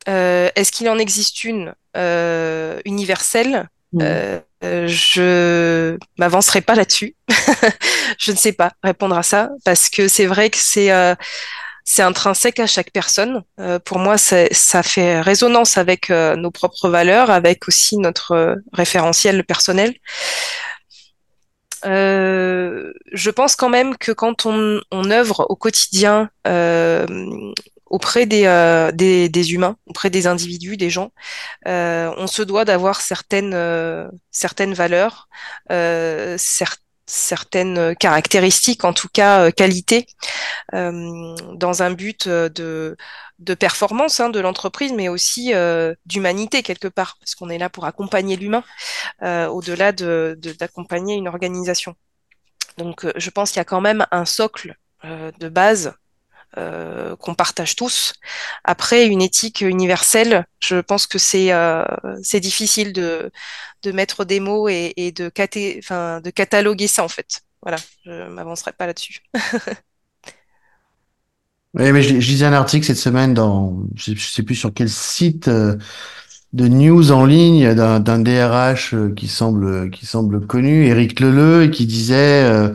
Euh, 0.08 0.50
est-ce 0.56 0.72
qu'il 0.72 0.89
en 0.89 0.98
existe 0.98 1.44
une 1.44 1.74
euh, 1.98 2.79
universelle? 2.86 3.70
Euh, 4.01 4.39
je 4.62 5.98
m'avancerai 6.18 6.62
pas 6.62 6.75
là-dessus. 6.75 7.15
je 8.20 8.32
ne 8.32 8.38
sais 8.38 8.53
pas 8.53 8.72
répondre 8.84 9.18
à 9.18 9.24
ça 9.24 9.50
parce 9.65 9.89
que 9.89 10.08
c'est 10.08 10.25
vrai 10.25 10.50
que 10.50 10.58
c'est 10.60 10.91
euh, 10.91 11.15
c'est 11.86 12.03
intrinsèque 12.03 12.60
à 12.60 12.68
chaque 12.68 12.91
personne. 12.91 13.41
Euh, 13.60 13.79
pour 13.79 13.98
moi, 13.98 14.18
ça 14.20 14.84
fait 14.84 15.22
résonance 15.22 15.75
avec 15.77 16.12
euh, 16.12 16.36
nos 16.36 16.51
propres 16.51 16.88
valeurs, 16.88 17.32
avec 17.32 17.68
aussi 17.68 17.98
notre 17.98 18.34
euh, 18.34 18.56
référentiel 18.74 19.44
personnel. 19.44 19.96
Euh, 21.86 22.94
je 23.12 23.32
pense 23.32 23.56
quand 23.56 23.70
même 23.70 23.98
que 23.98 24.12
quand 24.12 24.46
on, 24.46 24.79
on 24.91 25.10
œuvre 25.10 25.48
au 25.50 25.56
quotidien 25.56 26.29
euh, 26.46 27.08
auprès 27.89 28.25
des, 28.25 28.46
euh, 28.46 28.91
des, 28.91 29.29
des, 29.29 29.53
humains, 29.53 29.77
auprès 29.88 30.10
des 30.10 30.27
individus, 30.27 30.77
des 30.77 30.89
gens, 30.89 31.12
on 31.65 32.27
se 32.27 32.41
doit 32.41 32.65
d'avoir 32.65 33.01
certaines, 33.01 33.55
certaines 34.31 34.74
valeurs, 34.74 35.29
certaines 35.69 36.89
certaines 37.10 37.96
caractéristiques, 37.96 38.86
en 38.86 38.93
tout 38.93 39.10
cas 39.12 39.46
euh, 39.46 39.51
qualités, 39.51 40.08
euh, 40.74 41.36
dans 41.55 41.84
un 41.84 41.91
but 41.91 42.27
euh, 42.27 42.50
de, 42.50 42.96
de 43.39 43.53
performance 43.53 44.19
hein, 44.19 44.29
de 44.29 44.39
l'entreprise, 44.39 44.93
mais 44.93 45.10
aussi 45.10 45.53
d'humanité 46.05 46.62
quelque 46.62 46.88
part, 46.88 47.17
parce 47.19 47.36
qu'on 47.36 47.50
est 47.50 47.58
là 47.58 47.69
pour 47.69 47.86
accompagner 47.86 48.36
l'humain 48.36 48.63
au-delà 49.22 49.91
de, 49.91 50.38
d'accompagner 50.60 51.15
une 51.15 51.27
organisation. 51.27 51.96
Donc 52.77 53.05
je 53.15 53.29
pense 53.29 53.51
qu'il 53.51 53.60
y 53.60 53.62
a 53.62 53.65
quand 53.65 53.81
même 53.81 54.05
un 54.12 54.25
socle 54.25 54.75
de 55.03 55.50
base 55.50 55.93
euh, 56.58 57.15
qu'on 57.15 57.36
partage 57.36 57.75
tous. 57.75 58.13
Après, 58.63 59.06
une 59.06 59.22
éthique 59.22 59.62
universelle, 59.62 60.48
je 60.60 60.77
pense 60.77 61.06
que 61.06 61.20
c'est 61.20 61.51
euh, 61.51 61.84
difficile 62.34 62.91
de, 62.91 63.32
mettre 63.94 64.25
des 64.25 64.39
mots 64.39 64.68
et, 64.68 65.13
de, 65.15 65.29
cataloguer 66.32 66.88
ça 66.88 67.03
en 67.03 67.08
fait. 67.08 67.41
Voilà, 67.62 67.77
je 68.03 68.27
m'avancerai 68.29 68.72
pas 68.74 68.88
là-dessus. 68.88 69.20
Oui, 71.75 71.91
mais 71.91 72.01
je, 72.01 72.20
je, 72.20 72.32
lisais 72.32 72.48
un 72.48 72.53
article 72.53 72.84
cette 72.84 72.98
semaine 72.98 73.36
dans, 73.36 73.84
je 73.94 74.15
sais, 74.15 74.18
sais 74.18 74.41
plus 74.41 74.56
sur 74.56 74.74
quel 74.74 74.89
site 74.89 75.50
euh, 75.50 75.75
de 76.51 76.68
news 76.68 77.12
en 77.12 77.25
ligne 77.25 77.75
d'un 77.75 78.20
DRH 78.20 78.96
qui 79.15 79.27
semble 79.27 79.91
semble 80.01 80.48
connu, 80.48 80.88
Éric 80.88 81.20
Leleu, 81.20 81.68
qui 81.68 81.86
disait 81.86 82.74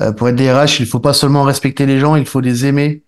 euh, 0.00 0.12
pour 0.12 0.28
être 0.28 0.36
DRH, 0.36 0.80
il 0.80 0.86
faut 0.86 1.00
pas 1.00 1.12
seulement 1.12 1.42
respecter 1.42 1.86
les 1.86 1.98
gens, 1.98 2.16
il 2.16 2.26
faut 2.26 2.40
les 2.40 2.66
aimer. 2.66 3.02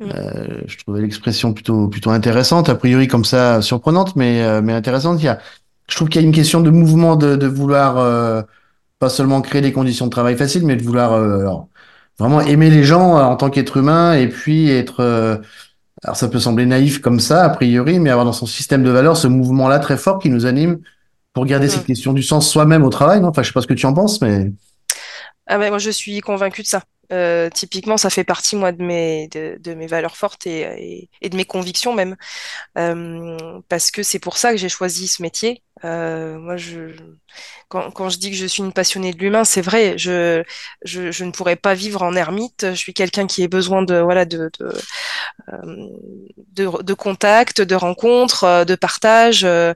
Mm. 0.00 0.04
Euh, 0.14 0.60
je 0.66 0.76
trouvais 0.78 1.00
l'expression 1.00 1.52
plutôt 1.52 1.88
plutôt 1.88 2.10
intéressante, 2.10 2.68
a 2.68 2.74
priori 2.74 3.08
comme 3.08 3.24
ça 3.24 3.62
surprenante, 3.62 4.16
mais 4.16 4.42
euh, 4.42 4.60
mais 4.62 4.72
intéressante. 4.72 5.20
Il 5.20 5.26
y 5.26 5.28
a, 5.28 5.38
je 5.88 5.96
trouve 5.96 6.08
qu'il 6.08 6.20
y 6.20 6.24
a 6.24 6.26
une 6.26 6.34
question 6.34 6.60
de 6.60 6.70
mouvement, 6.70 7.16
de, 7.16 7.36
de 7.36 7.46
vouloir 7.46 7.98
euh, 7.98 8.42
pas 8.98 9.08
seulement 9.08 9.40
créer 9.40 9.62
des 9.62 9.72
conditions 9.72 10.06
de 10.06 10.10
travail 10.10 10.36
faciles, 10.36 10.66
mais 10.66 10.76
de 10.76 10.82
vouloir 10.82 11.12
euh, 11.12 11.40
alors, 11.40 11.68
vraiment 12.18 12.40
aimer 12.40 12.70
les 12.70 12.84
gens 12.84 13.16
en 13.16 13.36
tant 13.36 13.50
qu'être 13.50 13.76
humain 13.76 14.14
et 14.14 14.28
puis 14.28 14.70
être 14.70 15.42
alors 16.04 16.16
ça 16.16 16.28
peut 16.28 16.38
sembler 16.38 16.66
naïf 16.66 17.00
comme 17.00 17.18
ça 17.18 17.44
a 17.44 17.48
priori, 17.48 17.98
mais 17.98 18.10
avoir 18.10 18.26
dans 18.26 18.32
son 18.32 18.46
système 18.46 18.82
de 18.82 18.90
valeurs 18.90 19.16
ce 19.16 19.26
mouvement-là 19.26 19.78
très 19.78 19.96
fort 19.96 20.18
qui 20.18 20.28
nous 20.28 20.44
anime 20.46 20.78
pour 21.32 21.46
garder 21.46 21.66
mm. 21.66 21.70
cette 21.70 21.86
question 21.86 22.12
du 22.12 22.22
sens 22.22 22.48
soi-même 22.48 22.84
au 22.84 22.90
travail. 22.90 23.20
Non? 23.20 23.28
Enfin, 23.28 23.42
je 23.42 23.48
sais 23.48 23.52
pas 23.52 23.62
ce 23.62 23.66
que 23.66 23.74
tu 23.74 23.86
en 23.86 23.94
penses, 23.94 24.20
mais 24.20 24.52
ah 25.46 25.58
ben, 25.58 25.70
moi, 25.70 25.78
je 25.78 25.90
suis 25.90 26.20
convaincue 26.20 26.62
de 26.62 26.66
ça. 26.68 26.84
Euh, 27.12 27.50
typiquement, 27.50 27.98
ça 27.98 28.10
fait 28.10 28.24
partie 28.24 28.56
moi 28.56 28.72
de 28.72 28.82
mes 28.82 29.28
de, 29.28 29.74
mes 29.74 29.86
valeurs 29.86 30.16
fortes 30.16 30.46
et, 30.46 30.60
et, 31.02 31.10
et, 31.20 31.28
de 31.30 31.36
mes 31.36 31.44
convictions 31.44 31.94
même, 31.94 32.16
euh, 32.78 33.60
parce 33.68 33.90
que 33.92 34.04
c'est 34.04 34.20
pour 34.20 34.38
ça 34.38 34.52
que 34.52 34.58
j'ai 34.58 34.70
choisi 34.70 35.08
ce 35.08 35.22
métier. 35.22 35.63
Euh, 35.84 36.38
moi, 36.38 36.56
je, 36.56 36.96
quand, 37.68 37.90
quand, 37.90 38.08
je 38.08 38.18
dis 38.18 38.30
que 38.30 38.36
je 38.36 38.46
suis 38.46 38.62
une 38.62 38.72
passionnée 38.72 39.12
de 39.12 39.18
l'humain, 39.18 39.44
c'est 39.44 39.60
vrai. 39.60 39.98
Je, 39.98 40.42
je, 40.84 41.10
je, 41.10 41.24
ne 41.24 41.30
pourrais 41.30 41.56
pas 41.56 41.74
vivre 41.74 42.02
en 42.02 42.14
ermite. 42.14 42.66
Je 42.70 42.76
suis 42.76 42.94
quelqu'un 42.94 43.26
qui 43.26 43.44
a 43.44 43.48
besoin 43.48 43.82
de 43.82 43.96
voilà 43.98 44.24
de 44.24 44.50
de, 44.60 44.72
euh, 45.52 45.86
de, 46.52 46.82
de 46.82 46.94
contact, 46.94 47.60
de 47.60 47.74
rencontres, 47.74 48.44
euh, 48.44 48.64
de 48.64 48.74
partage. 48.76 49.44
Euh, 49.44 49.74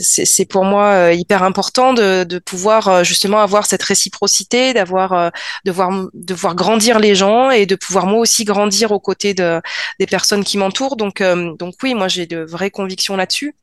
c'est 0.00 0.44
pour 0.44 0.64
moi 0.64 1.12
hyper 1.12 1.42
important 1.42 1.92
de, 1.92 2.24
de 2.24 2.38
pouvoir 2.38 3.02
justement 3.04 3.40
avoir 3.40 3.66
cette 3.66 3.82
réciprocité, 3.82 4.74
d'avoir 4.74 5.32
de 5.64 5.72
voir 5.72 5.90
de 6.12 6.34
voir 6.34 6.54
grandir 6.54 7.00
les 7.00 7.14
gens 7.16 7.50
et 7.50 7.66
de 7.66 7.74
pouvoir 7.74 8.06
moi 8.06 8.20
aussi 8.20 8.44
grandir 8.44 8.92
aux 8.92 9.00
côtés 9.00 9.34
de 9.34 9.60
des 9.98 10.06
personnes 10.06 10.44
qui 10.44 10.58
m'entourent. 10.58 10.96
Donc 10.96 11.22
donc 11.22 11.74
oui, 11.82 11.94
moi 11.94 12.06
j'ai 12.08 12.26
de 12.26 12.44
vraies 12.44 12.70
convictions 12.70 13.16
là-dessus. 13.16 13.56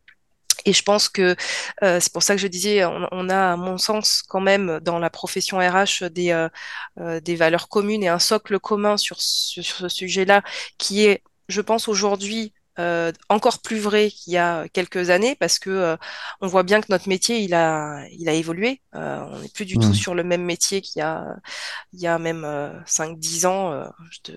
Et 0.65 0.73
je 0.73 0.83
pense 0.83 1.09
que 1.09 1.35
euh, 1.83 1.99
c'est 1.99 2.13
pour 2.13 2.23
ça 2.23 2.35
que 2.35 2.41
je 2.41 2.47
disais, 2.47 2.85
on, 2.85 3.07
on, 3.11 3.29
a, 3.29 3.53
à 3.53 3.55
mon 3.57 3.77
sens, 3.77 4.23
quand 4.27 4.41
même, 4.41 4.79
dans 4.81 4.99
la 4.99 5.09
profession 5.09 5.57
RH, 5.57 6.09
des, 6.11 6.31
euh, 6.31 6.49
euh, 6.99 7.19
des 7.19 7.35
valeurs 7.35 7.69
communes 7.69 8.03
et 8.03 8.09
un 8.09 8.19
socle 8.19 8.59
commun 8.59 8.97
sur, 8.97 9.21
sur, 9.21 9.63
sur 9.63 9.77
ce 9.77 9.89
sujet-là, 9.89 10.43
qui 10.77 11.05
est, 11.05 11.23
je 11.49 11.61
pense, 11.61 11.87
aujourd'hui 11.87 12.53
euh, 12.79 13.11
encore 13.29 13.61
plus 13.61 13.79
vrai 13.79 14.09
qu'il 14.09 14.33
y 14.33 14.37
a 14.37 14.67
quelques 14.69 15.09
années, 15.09 15.35
parce 15.35 15.59
que 15.59 15.69
euh, 15.69 15.97
on 16.39 16.47
voit 16.47 16.63
bien 16.63 16.81
que 16.81 16.87
notre 16.89 17.09
métier, 17.09 17.39
il 17.39 17.53
a, 17.53 18.05
il 18.11 18.29
a 18.29 18.33
évolué. 18.33 18.81
on 18.93 19.39
n'est 19.39 19.49
plus 19.49 19.65
du 19.65 19.75
tout 19.77 19.89
mmh. 19.89 19.93
sur 19.93 20.15
le 20.15 20.23
même 20.23 20.43
métier 20.43 20.81
qu'il 20.81 20.99
y 20.99 21.03
a, 21.03 21.35
il 21.93 21.99
y 22.01 22.07
a 22.07 22.17
même 22.19 22.45
5-10 22.85 23.45
ans. 23.45 23.83
je 24.11 24.19
te, 24.21 24.31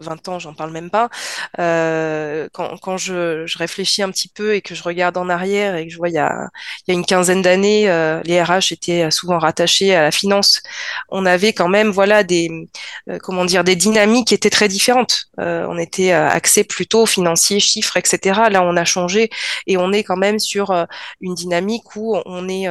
20 0.00 0.28
ans, 0.28 0.38
j'en 0.38 0.54
parle 0.54 0.70
même 0.70 0.90
pas. 0.90 1.10
Euh, 1.58 2.48
quand, 2.52 2.76
quand 2.78 2.96
je, 2.96 3.46
je, 3.46 3.58
réfléchis 3.58 4.02
un 4.02 4.10
petit 4.10 4.28
peu 4.28 4.54
et 4.54 4.62
que 4.62 4.74
je 4.74 4.82
regarde 4.82 5.16
en 5.16 5.28
arrière 5.28 5.76
et 5.76 5.86
que 5.86 5.92
je 5.92 5.98
vois 5.98 6.08
il 6.08 6.14
y 6.14 6.18
a, 6.18 6.48
il 6.86 6.92
y 6.92 6.96
a 6.96 6.98
une 6.98 7.04
quinzaine 7.04 7.42
d'années, 7.42 7.90
euh, 7.90 8.20
les 8.24 8.42
RH 8.42 8.72
étaient 8.72 9.10
souvent 9.10 9.38
rattachés 9.38 9.94
à 9.94 10.02
la 10.02 10.10
finance. 10.10 10.62
On 11.08 11.26
avait 11.26 11.52
quand 11.52 11.68
même 11.68 11.90
voilà 11.90 12.22
des 12.22 12.68
euh, 13.08 13.18
comment 13.18 13.44
dire 13.44 13.64
des 13.64 13.76
dynamiques 13.76 14.28
qui 14.28 14.34
étaient 14.34 14.50
très 14.50 14.68
différentes. 14.68 15.26
Euh, 15.40 15.66
on 15.68 15.78
était 15.78 16.12
axé 16.12 16.64
plutôt 16.64 17.06
financier, 17.06 17.60
chiffres, 17.60 17.96
etc. 17.96 18.42
Là, 18.50 18.62
on 18.62 18.76
a 18.76 18.84
changé 18.84 19.30
et 19.66 19.76
on 19.76 19.92
est 19.92 20.04
quand 20.04 20.16
même 20.16 20.38
sur 20.38 20.86
une 21.20 21.34
dynamique 21.34 21.96
où 21.96 22.16
on 22.26 22.48
est 22.48 22.66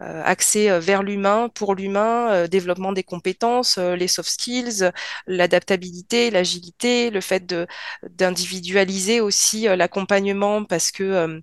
axé 0.00 0.78
vers 0.80 1.02
l'humain, 1.02 1.48
pour 1.54 1.74
l'humain, 1.74 2.46
développement 2.46 2.92
des 2.92 3.02
compétences, 3.02 3.78
les 3.78 4.08
soft 4.08 4.30
skills, 4.30 4.90
l'adaptabilité 5.26 5.97
l'agilité, 6.30 7.10
le 7.10 7.20
fait 7.20 7.54
d'individualiser 8.02 9.20
aussi 9.20 9.68
euh, 9.68 9.76
l'accompagnement 9.76 10.64
parce 10.64 10.90
que 10.90 11.02
euh, 11.02 11.40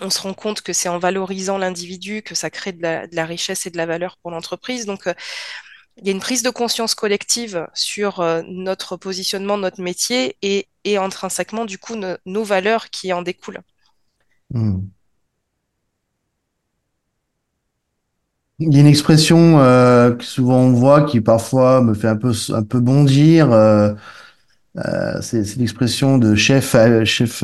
on 0.00 0.10
se 0.10 0.20
rend 0.20 0.34
compte 0.34 0.62
que 0.62 0.72
c'est 0.72 0.88
en 0.88 0.98
valorisant 0.98 1.58
l'individu 1.58 2.22
que 2.22 2.34
ça 2.34 2.50
crée 2.50 2.72
de 2.72 2.82
la, 2.82 3.26
richesse 3.26 3.66
et 3.66 3.70
de 3.70 3.76
la 3.76 3.86
valeur 3.86 4.16
pour 4.22 4.30
l'entreprise. 4.30 4.86
Donc, 4.86 5.06
euh, 5.06 5.14
il 5.98 6.06
y 6.06 6.10
a 6.10 6.12
une 6.12 6.20
prise 6.20 6.42
de 6.42 6.50
conscience 6.50 6.94
collective 6.94 7.66
sur 7.74 8.24
notre 8.46 8.96
positionnement, 8.96 9.58
notre 9.58 9.82
métier 9.82 10.36
et, 10.40 10.66
intrinsèquement, 10.96 11.66
du 11.66 11.76
coup, 11.76 11.94
nos 12.24 12.44
valeurs 12.44 12.88
qui 12.88 13.12
en 13.12 13.20
découlent. 13.20 13.60
Hmm. 14.48 14.78
Il 18.60 18.74
y 18.74 18.76
a 18.76 18.80
une 18.80 18.86
expression 18.86 19.58
euh, 19.58 20.12
que 20.12 20.24
souvent 20.24 20.58
on 20.58 20.72
voit 20.72 21.02
qui 21.02 21.20
parfois 21.20 21.80
me 21.80 21.94
fait 21.94 22.08
un 22.08 22.16
peu 22.16 22.32
un 22.52 22.62
peu 22.62 22.78
bondir. 22.78 23.52
Euh, 23.52 23.92
euh, 24.76 25.18
c'est 25.22 25.56
l'expression 25.56 26.18
de 26.18 26.34
chef 26.34 26.76
chef 27.04 27.42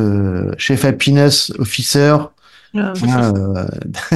chef 0.58 0.84
happiness 0.84 1.52
officer. 1.58 2.16
Ah. 2.78 2.92
Hein, 3.08 3.66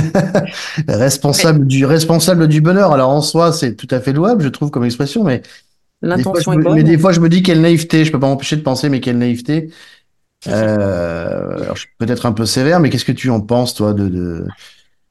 responsable 0.88 1.66
du 1.66 1.86
responsable 1.86 2.46
du 2.46 2.60
bonheur. 2.60 2.92
Alors 2.92 3.10
en 3.10 3.22
soi, 3.22 3.52
c'est 3.52 3.74
tout 3.74 3.88
à 3.90 4.00
fait 4.00 4.12
louable, 4.12 4.42
je 4.42 4.48
trouve 4.48 4.70
comme 4.70 4.84
expression, 4.84 5.24
mais 5.24 5.40
l'intention 6.02 6.52
est 6.52 6.58
bonne. 6.58 6.74
Mais 6.74 6.82
des 6.82 6.98
fois, 6.98 7.12
je 7.12 7.20
me 7.20 7.30
dis 7.30 7.42
quelle 7.42 7.62
naïveté. 7.62 8.04
Je 8.04 8.12
peux 8.12 8.20
pas 8.20 8.26
m'empêcher 8.26 8.56
de 8.56 8.62
penser, 8.62 8.90
mais 8.90 9.00
quelle 9.00 9.18
naïveté. 9.18 9.70
Euh, 10.48 11.74
peut-être 11.98 12.26
un 12.26 12.32
peu 12.32 12.46
sévère, 12.46 12.80
mais 12.80 12.88
qu'est-ce 12.90 13.04
que 13.04 13.12
tu 13.12 13.30
en 13.30 13.40
penses, 13.40 13.74
toi, 13.74 13.92
de, 13.92 14.08
de 14.08 14.46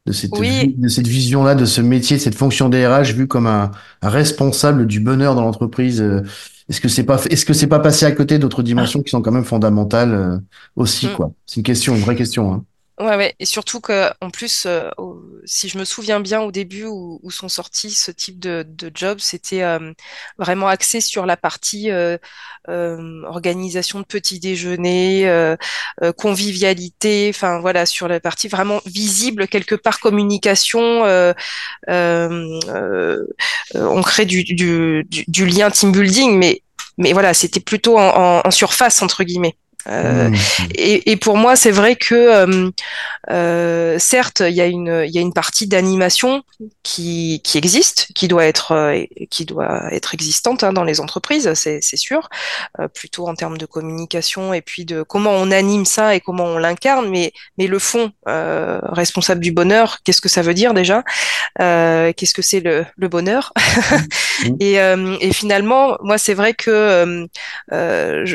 de 0.10 0.14
cette, 0.14 0.38
oui. 0.40 0.74
de 0.76 0.88
cette 0.88 1.06
vision-là, 1.06 1.54
de 1.54 1.66
ce 1.66 1.82
métier, 1.82 2.18
de 2.18 2.22
cette 2.22 2.34
fonction 2.34 2.68
DRH 2.68 3.14
vu 3.14 3.28
comme 3.28 3.46
un, 3.46 3.70
un 4.02 4.10
responsable 4.10 4.88
du 4.88 5.00
bonheur 5.00 5.36
dans 5.36 5.44
l'entreprise. 5.44 6.02
Euh, 6.02 6.24
est-ce 6.68 6.82
que 6.82 6.88
c'est 6.88 7.04
pas, 7.04 7.24
est-ce 7.30 7.46
que 7.46 7.54
c'est 7.54 7.68
pas 7.68 7.80
passé 7.80 8.06
à 8.06 8.12
côté 8.12 8.40
d'autres 8.40 8.64
dimensions 8.64 9.04
qui 9.04 9.12
sont 9.12 9.22
quand 9.22 9.32
même 9.32 9.46
fondamentales 9.46 10.14
euh, 10.14 10.38
aussi, 10.76 11.08
mm. 11.08 11.14
quoi? 11.14 11.32
C'est 11.46 11.58
une 11.58 11.64
question, 11.64 11.96
une 11.96 12.02
vraie 12.02 12.16
question. 12.16 12.52
Hein. 12.52 12.66
Ouais, 13.00 13.16
ouais, 13.16 13.36
et 13.40 13.46
surtout 13.46 13.80
que 13.80 14.10
en 14.20 14.30
plus, 14.30 14.66
euh, 14.66 14.90
si 15.46 15.70
je 15.70 15.78
me 15.78 15.86
souviens 15.86 16.20
bien 16.20 16.42
au 16.42 16.52
début 16.52 16.86
où, 16.86 17.20
où 17.24 17.32
sont 17.32 17.48
sortis 17.48 17.92
ce 17.92 18.12
type 18.12 18.40
de, 18.40 18.66
de 18.68 18.92
job, 18.94 19.20
c'était 19.22 19.64
euh, 19.64 19.94
vraiment 20.38 20.68
axé 20.68 21.02
sur 21.02 21.26
la 21.26 21.38
partie 21.38 21.92
euh 21.92 22.18
organisation 23.26 24.00
de 24.00 24.06
petits 24.06 24.40
déjeuners, 24.40 25.28
euh, 25.28 25.56
convivialité, 26.18 27.32
enfin 27.34 27.60
voilà, 27.60 27.86
sur 27.86 28.08
la 28.08 28.20
partie 28.20 28.48
vraiment 28.48 28.82
visible 28.86 29.48
quelque 29.48 29.76
part 29.76 30.00
communication. 30.00 31.04
on 31.88 34.02
crée 34.04 34.26
du, 34.26 35.06
lien 35.38 35.72
team 35.72 35.92
building, 35.92 36.38
mais 36.38 36.62
mais 36.98 37.14
voilà, 37.14 37.34
c'était 37.34 37.62
plutôt 37.62 37.98
en 37.98 38.52
surface 38.52 39.02
entre 39.02 39.24
guillemets. 39.24 39.56
Euh, 39.88 40.30
mmh. 40.30 40.36
et, 40.76 41.12
et, 41.12 41.16
pour 41.16 41.38
moi, 41.38 41.56
c'est 41.56 41.72
vrai 41.72 41.96
que 41.96 42.14
euh, 42.14 42.70
euh, 43.32 43.98
certes, 43.98 44.44
il 44.46 44.54
y 44.54 44.62
a 44.62 44.66
une 44.66 45.06
il 45.08 45.12
y 45.12 45.18
a 45.18 45.22
une 45.22 45.34
partie 45.34 45.68
d'animation 45.68 46.44
qui 46.84 47.42
qui 47.46 47.58
existe, 47.58 48.08
qui 48.14 48.28
doit 48.28 48.46
être 48.46 48.94
qui 49.30 49.46
doit 49.46 49.88
être 49.92 50.14
existante 50.14 50.64
hein, 50.64 50.74
dans 50.74 50.84
les 50.84 51.00
entreprises, 51.00 51.54
c'est 51.54 51.80
c'est 51.82 51.98
sûr, 51.98 52.30
plutôt 52.94 53.28
en 53.28 53.36
termes 53.36 53.58
de 53.58 53.66
communication 53.66 54.54
et 54.54 54.62
puis 54.62 54.84
de 54.84 55.02
comment 55.02 55.32
on 55.32 55.50
anime 55.50 55.86
ça 55.86 56.14
et 56.14 56.20
comment 56.20 56.46
on 56.46 56.58
l'incarne. 56.58 57.10
Mais 57.10 57.32
mais 57.58 57.68
le 57.68 57.80
fond 57.80 58.12
responsable 58.26 59.42
du 59.42 59.54
bonheur, 59.54 60.00
qu'est-ce 60.04 60.22
que 60.22 60.30
ça 60.30 60.42
veut 60.42 60.54
dire 60.54 60.74
déjà? 60.74 61.04
Qu'est-ce 61.58 62.34
que 62.34 62.42
c'est 62.42 62.60
le 62.60 62.86
le 62.98 63.08
bonheur? 63.08 63.54
Mmh. 64.44 64.56
et, 64.60 64.74
et 65.22 65.34
finalement, 65.34 65.98
moi, 66.02 66.18
c'est 66.18 66.34
vrai 66.34 66.54
que 66.54 67.28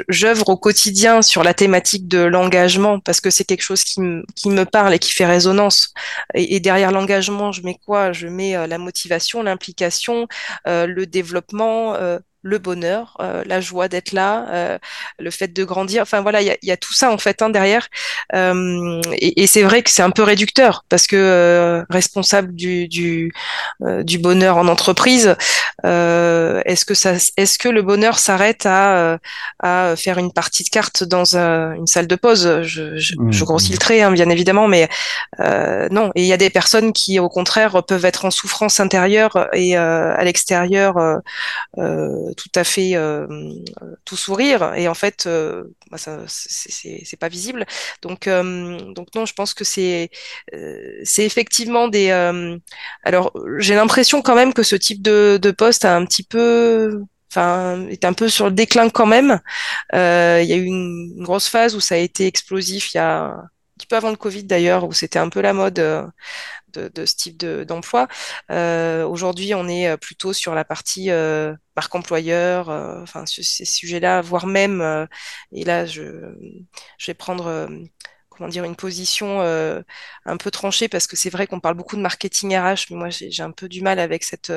j'œuvre 0.08 0.48
au 0.48 0.56
quotidien 0.56 1.20
sur 1.20 1.33
la 1.42 1.54
thématique 1.54 2.06
de 2.08 2.18
l'engagement 2.18 3.00
parce 3.00 3.20
que 3.20 3.30
c'est 3.30 3.44
quelque 3.44 3.62
chose 3.62 3.82
qui, 3.84 4.00
qui, 4.36 4.50
me 4.50 4.64
parle 4.64 4.94
et 4.94 4.98
qui 4.98 5.12
fait 5.12 5.26
résonance. 5.26 5.92
Et, 6.34 6.60
derrière 6.60 6.92
l'engagement, 6.92 7.52
je 7.52 7.62
mets 7.62 7.78
quoi? 7.84 8.12
Je 8.12 8.28
mets 8.28 8.56
euh, 8.56 8.66
la 8.66 8.78
motivation, 8.78 9.42
l'implication, 9.42 10.28
euh, 10.66 10.86
le 10.86 11.06
développement, 11.06 11.94
euh, 11.94 12.18
le 12.44 12.58
bonheur, 12.58 13.16
euh, 13.20 13.42
la 13.46 13.60
joie 13.60 13.88
d'être 13.88 14.12
là, 14.12 14.46
euh, 14.50 14.78
le 15.18 15.30
fait 15.30 15.48
de 15.48 15.64
grandir. 15.64 16.02
Enfin 16.02 16.20
voilà, 16.20 16.42
il 16.42 16.46
y 16.46 16.50
a, 16.50 16.56
y 16.62 16.70
a, 16.70 16.76
tout 16.76 16.92
ça 16.92 17.10
en 17.10 17.16
fait 17.16 17.40
hein, 17.40 17.48
derrière. 17.48 17.88
Euh, 18.34 19.00
et, 19.14 19.42
et 19.42 19.46
c'est 19.46 19.62
vrai 19.62 19.82
que 19.82 19.90
c'est 19.90 20.02
un 20.02 20.10
peu 20.10 20.22
réducteur 20.22 20.84
parce 20.90 21.06
que 21.06 21.82
responsable 21.88 22.54
du 22.54 22.86
du, 22.86 23.32
du, 23.80 24.18
bonheur 24.18 24.58
en 24.58 24.68
entreprise, 24.68 25.36
est-ce 25.84 26.84
que 26.84 26.94
ça, 26.94 27.14
est-ce 27.36 27.58
que 27.58 27.68
le 27.68 27.82
bonheur 27.82 28.18
s'arrête 28.18 28.66
à 28.66 29.18
à 29.62 29.94
faire 29.96 30.18
une 30.18 30.32
partie 30.32 30.64
de 30.64 30.68
cartes 30.68 31.02
dans 31.02 31.36
une 31.36 31.86
salle 31.86 32.06
de 32.06 32.16
pause? 32.16 32.60
Je, 32.62 32.98
je, 32.98 33.14
mmh, 33.16 33.32
je 33.32 33.44
grossis 33.44 33.70
le 33.70 33.76
mmh. 33.76 33.78
trait 33.78 34.02
hein, 34.02 34.12
bien 34.12 34.28
évidemment, 34.28 34.68
mais 34.68 34.88
non. 35.90 36.12
Et 36.14 36.22
il 36.22 36.26
y 36.26 36.32
a 36.34 36.36
des 36.36 36.50
personnes 36.50 36.92
qui 36.92 37.18
au 37.18 37.30
contraire 37.30 37.82
peuvent 37.84 38.04
être 38.04 38.26
en 38.26 38.30
souffrance 38.30 38.80
intérieure 38.80 39.48
et 39.54 39.76
à 39.76 40.22
l'extérieur 40.24 41.22
tout 42.34 42.50
à 42.54 42.64
fait 42.64 42.94
euh, 42.94 43.26
tout 44.04 44.16
sourire. 44.16 44.74
Et 44.74 44.88
en 44.88 44.94
fait 44.94 45.26
euh, 45.26 45.64
bah, 45.90 45.98
ça 45.98 46.20
c'est 46.26 47.18
pas 47.18 47.28
visible. 47.28 47.66
Donc 48.02 48.26
euh, 48.26 48.92
donc 48.92 49.08
non 49.14 49.26
je 49.26 49.34
pense 49.34 49.54
que 49.54 49.64
c'est 49.64 50.10
c'est 51.04 51.24
effectivement 51.24 51.88
des 51.88 52.10
alors 53.02 53.32
j'ai 53.58 53.74
l'impression 53.74 54.22
quand 54.22 54.34
même 54.34 54.52
que 54.52 54.62
ce 54.62 54.76
type 54.76 55.02
de, 55.02 55.54
poste 55.56 55.84
a 55.84 55.96
un 55.96 56.04
petit 56.04 56.24
peu 56.24 57.02
enfin 57.30 57.86
est 57.88 58.04
un 58.04 58.12
peu 58.12 58.28
sur 58.28 58.46
le 58.46 58.52
déclin 58.52 58.90
quand 58.90 59.06
même. 59.06 59.40
Il 59.92 59.96
y 59.96 60.52
a 60.52 60.56
eu 60.56 60.64
une, 60.64 61.22
grosse 61.22 61.48
phase 61.48 61.74
où 61.76 61.80
ça 61.80 61.94
a 61.96 61.98
été 61.98 62.26
explosif 62.26 62.94
il 62.94 62.98
y 62.98 63.00
a 63.00 63.24
un 63.24 63.50
petit 63.78 63.86
peu 63.86 63.96
avant 63.96 64.10
le 64.10 64.16
Covid 64.16 64.44
d'ailleurs 64.44 64.84
où 64.84 64.92
c'était 64.92 65.18
un 65.18 65.28
peu 65.28 65.40
la 65.40 65.52
mode 65.52 65.80
de, 66.78 67.06
ce 67.06 67.14
type 67.14 67.44
d'emploi. 67.44 68.08
Euh, 68.50 69.06
Aujourd'hui, 69.06 69.54
on 69.54 69.68
est 69.68 69.88
euh, 69.88 69.96
plutôt 69.96 70.32
sur 70.32 70.54
la 70.54 70.64
partie 70.64 71.10
euh, 71.10 71.54
marque 71.76 71.94
employeur, 71.94 72.68
enfin 72.68 73.24
ces 73.26 73.64
sujets-là, 73.64 74.20
voire 74.20 74.46
même, 74.46 75.08
et 75.52 75.64
là, 75.64 75.86
je, 75.86 76.02
je 76.98 77.06
vais 77.06 77.14
prendre 77.14 77.68
comment 78.28 78.48
dire 78.48 78.62
une 78.64 78.76
position 78.76 79.40
un 79.40 80.36
peu 80.36 80.50
tranchée 80.52 80.88
parce 80.88 81.08
que 81.08 81.16
c'est 81.16 81.30
vrai 81.30 81.48
qu'on 81.48 81.58
parle 81.58 81.74
beaucoup 81.74 81.96
de 81.96 82.00
marketing 82.00 82.56
RH, 82.56 82.86
mais 82.90 82.96
moi 82.96 83.08
j'ai 83.10 83.42
un 83.42 83.50
peu 83.50 83.68
du 83.68 83.82
mal 83.82 83.98
avec 83.98 84.22
cette 84.22 84.52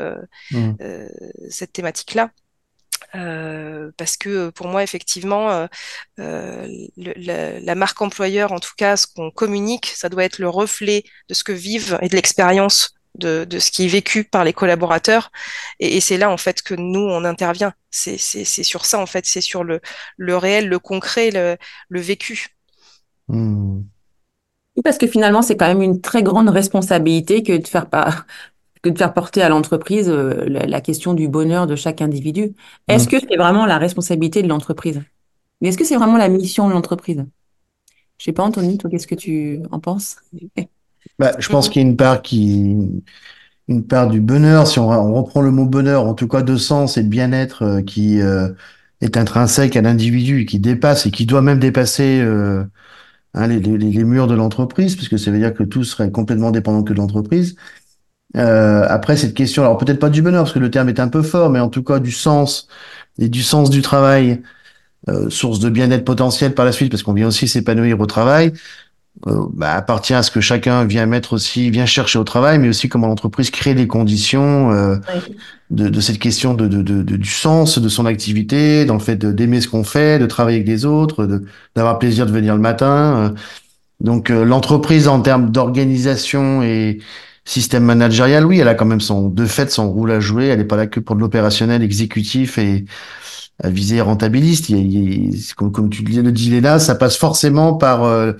mmh. 0.51 0.73
cette 1.49 1.73
thématique-là. 1.73 2.29
Euh, 3.15 3.91
parce 3.97 4.17
que 4.17 4.49
pour 4.49 4.67
moi, 4.67 4.83
effectivement, 4.83 5.49
euh, 5.51 5.67
euh 6.19 6.67
le, 6.97 7.59
la, 7.63 7.75
marque 7.75 8.01
employeur, 8.01 8.51
en 8.51 8.59
tout 8.59 8.73
cas, 8.77 8.97
ce 8.97 9.07
qu'on 9.07 9.31
communique, 9.31 9.87
ça 9.87 10.09
doit 10.09 10.23
être 10.23 10.39
le 10.39 10.49
reflet 10.49 11.03
de 11.29 11.33
ce 11.33 11.43
que 11.43 11.51
vivent 11.51 11.97
et 12.01 12.09
de 12.09 12.15
l'expérience 12.15 12.95
de, 13.15 13.45
de, 13.45 13.59
ce 13.59 13.71
qui 13.71 13.85
est 13.85 13.89
vécu 13.89 14.23
par 14.23 14.43
les 14.43 14.53
collaborateurs. 14.53 15.31
Et, 15.79 15.97
et 15.97 16.01
c'est 16.01 16.17
là, 16.17 16.29
en 16.29 16.37
fait, 16.37 16.61
que 16.61 16.75
nous, 16.75 16.99
on 16.99 17.23
intervient. 17.23 17.73
C'est 17.89 18.17
sur 18.17 18.85
ça, 18.85 18.99
en 18.99 19.05
fait, 19.05 19.25
c'est 19.25 19.41
sur 19.41 19.63
le, 19.63 19.81
le 20.17 20.37
réel, 20.37 20.67
le 20.67 20.79
concret, 20.79 21.31
le, 21.31 21.57
le 21.89 21.99
vécu. 21.99 22.47
Mmh. 23.27 23.81
Parce 24.83 24.97
que 24.97 25.07
finalement, 25.07 25.41
c'est 25.41 25.57
quand 25.57 25.67
même 25.67 25.81
une 25.81 26.01
très 26.01 26.21
grande 26.21 26.49
responsabilité 26.49 27.41
que 27.41 27.57
de 27.57 27.67
faire 27.67 27.89
pas 27.89 28.25
que 28.87 28.93
de 28.93 28.97
faire 28.97 29.13
porter 29.13 29.41
à 29.41 29.49
l'entreprise 29.49 30.09
euh, 30.09 30.45
la, 30.47 30.81
question 30.81 31.13
du 31.13 31.27
bonheur 31.27 31.67
de 31.67 31.75
chaque 31.75 32.01
individu. 32.01 32.53
Est-ce 32.87 33.05
mmh. 33.05 33.09
que 33.09 33.17
c'est 33.19 33.37
vraiment 33.37 33.65
la 33.65 33.77
responsabilité 33.77 34.41
de 34.41 34.47
l'entreprise? 34.47 35.01
Est-ce 35.61 35.77
que 35.77 35.85
c'est 35.85 35.95
vraiment 35.95 36.17
la 36.17 36.29
mission 36.29 36.67
de 36.67 36.73
l'entreprise? 36.73 37.25
Je 38.17 38.25
sais 38.25 38.31
pas, 38.31 38.43
Anthony, 38.43 38.77
toi, 38.77 38.89
qu'est-ce 38.89 39.07
que 39.07 39.15
tu 39.15 39.61
en 39.71 39.79
penses? 39.79 40.17
Bah, 41.19 41.33
Je 41.39 41.49
pense 41.49 41.69
qu'il 41.69 41.81
y 41.81 41.85
a 41.85 41.87
une 41.87 41.97
part 41.97 42.21
qui 42.21 43.03
une 43.67 43.85
part 43.85 44.07
du 44.07 44.21
bonheur, 44.21 44.65
si 44.65 44.79
on, 44.79 44.89
on, 44.89 45.13
reprend 45.13 45.41
le 45.41 45.51
mot 45.51 45.65
bonheur, 45.65 46.05
en 46.05 46.13
tout 46.13 46.29
cas 46.29 46.41
de 46.41 46.55
sens 46.55 46.97
et 46.97 47.03
de 47.03 47.09
bien-être 47.09 47.63
euh, 47.63 47.81
qui 47.81 48.21
euh, 48.21 48.47
est 49.01 49.17
intrinsèque 49.17 49.75
à 49.75 49.81
l'individu, 49.81 50.45
qui 50.45 50.59
dépasse 50.59 51.05
et 51.05 51.11
qui 51.11 51.25
doit 51.25 51.41
même 51.41 51.59
dépasser 51.59 52.21
hein, 53.33 53.47
les, 53.47 53.59
les, 53.59 53.77
les, 53.77 54.03
murs 54.05 54.27
de 54.27 54.35
l'entreprise, 54.35 54.95
puisque 54.95 55.19
ça 55.19 55.31
veut 55.31 55.39
dire 55.39 55.53
que 55.53 55.63
tout 55.63 55.83
serait 55.83 56.11
complètement 56.11 56.51
dépendant 56.51 56.81
que 56.81 56.93
de 56.93 56.97
l'entreprise. 56.97 57.57
Euh, 58.35 58.85
après 58.89 59.15
cette 59.15 59.33
question, 59.33 59.63
alors 59.63 59.77
peut-être 59.77 59.99
pas 59.99 60.09
du 60.09 60.21
bonheur 60.21 60.43
parce 60.43 60.53
que 60.53 60.59
le 60.59 60.69
terme 60.69 60.89
est 60.89 60.99
un 60.99 61.07
peu 61.07 61.21
fort, 61.21 61.49
mais 61.49 61.59
en 61.59 61.69
tout 61.69 61.83
cas 61.83 61.99
du 61.99 62.11
sens 62.11 62.67
et 63.19 63.29
du 63.29 63.41
sens 63.41 63.69
du 63.69 63.81
travail, 63.81 64.41
euh, 65.09 65.29
source 65.29 65.59
de 65.59 65.69
bien-être 65.69 66.05
potentiel 66.05 66.53
par 66.53 66.65
la 66.65 66.71
suite, 66.71 66.91
parce 66.91 67.03
qu'on 67.03 67.13
vient 67.13 67.27
aussi 67.27 67.47
s'épanouir 67.47 67.99
au 67.99 68.05
travail, 68.05 68.53
euh, 69.25 69.47
bah, 69.51 69.73
appartient 69.73 70.13
à 70.13 70.21
ce 70.21 70.29
que 70.29 70.41
chacun 70.41 70.85
vient 70.85 71.05
mettre 71.07 71.33
aussi, 71.33 71.71
vient 71.71 71.87
chercher 71.87 72.19
au 72.19 72.23
travail, 72.23 72.59
mais 72.59 72.69
aussi 72.69 72.87
comment 72.87 73.07
l'entreprise 73.07 73.49
crée 73.49 73.73
les 73.73 73.87
conditions 73.87 74.71
euh, 74.71 74.97
de, 75.71 75.89
de, 75.89 75.99
cette 76.01 76.19
question 76.19 76.53
de, 76.53 76.67
de, 76.67 76.83
de, 76.83 77.01
du 77.01 77.29
sens 77.29 77.79
de 77.79 77.89
son 77.89 78.05
activité, 78.05 78.85
dans 78.85 78.93
le 78.93 78.99
fait 78.99 79.15
d'aimer 79.15 79.59
ce 79.61 79.67
qu'on 79.67 79.83
fait, 79.83 80.19
de 80.19 80.27
travailler 80.27 80.57
avec 80.57 80.67
les 80.67 80.85
autres, 80.85 81.41
d'avoir 81.75 81.97
plaisir 81.97 82.27
de 82.27 82.31
venir 82.31 82.53
le 82.53 82.61
matin. 82.61 83.17
Euh. 83.17 83.29
donc 84.01 84.29
l'entreprise 84.29 85.07
en 85.07 85.21
termes 85.21 85.49
d'organisation 85.49 86.61
et 86.61 86.99
Système 87.47 87.85
managérial, 87.85 88.45
oui, 88.45 88.59
elle 88.59 88.67
a 88.67 88.73
quand 88.73 88.85
même 88.85 88.99
son, 88.99 89.29
de 89.29 89.45
fait, 89.45 89.71
son 89.71 89.89
rôle 89.89 90.11
à 90.11 90.19
jouer. 90.19 90.47
Elle 90.47 90.59
n'est 90.59 90.65
pas 90.65 90.75
là 90.75 90.85
que 90.85 90.99
pour 90.99 91.15
de 91.15 91.21
l'opérationnel 91.21 91.81
exécutif 91.81 92.57
et 92.57 92.83
à 93.63 93.69
viser 93.69 94.01
rentabiliste. 94.01 94.67
Il, 94.67 95.33
comme, 95.55 95.89
tu 95.89 96.03
le 96.03 96.31
dis, 96.33 96.49
Léna, 96.49 96.77
ça 96.79 96.93
passe 96.93 97.15
forcément 97.15 97.73
par 97.73 98.03
euh, 98.03 98.33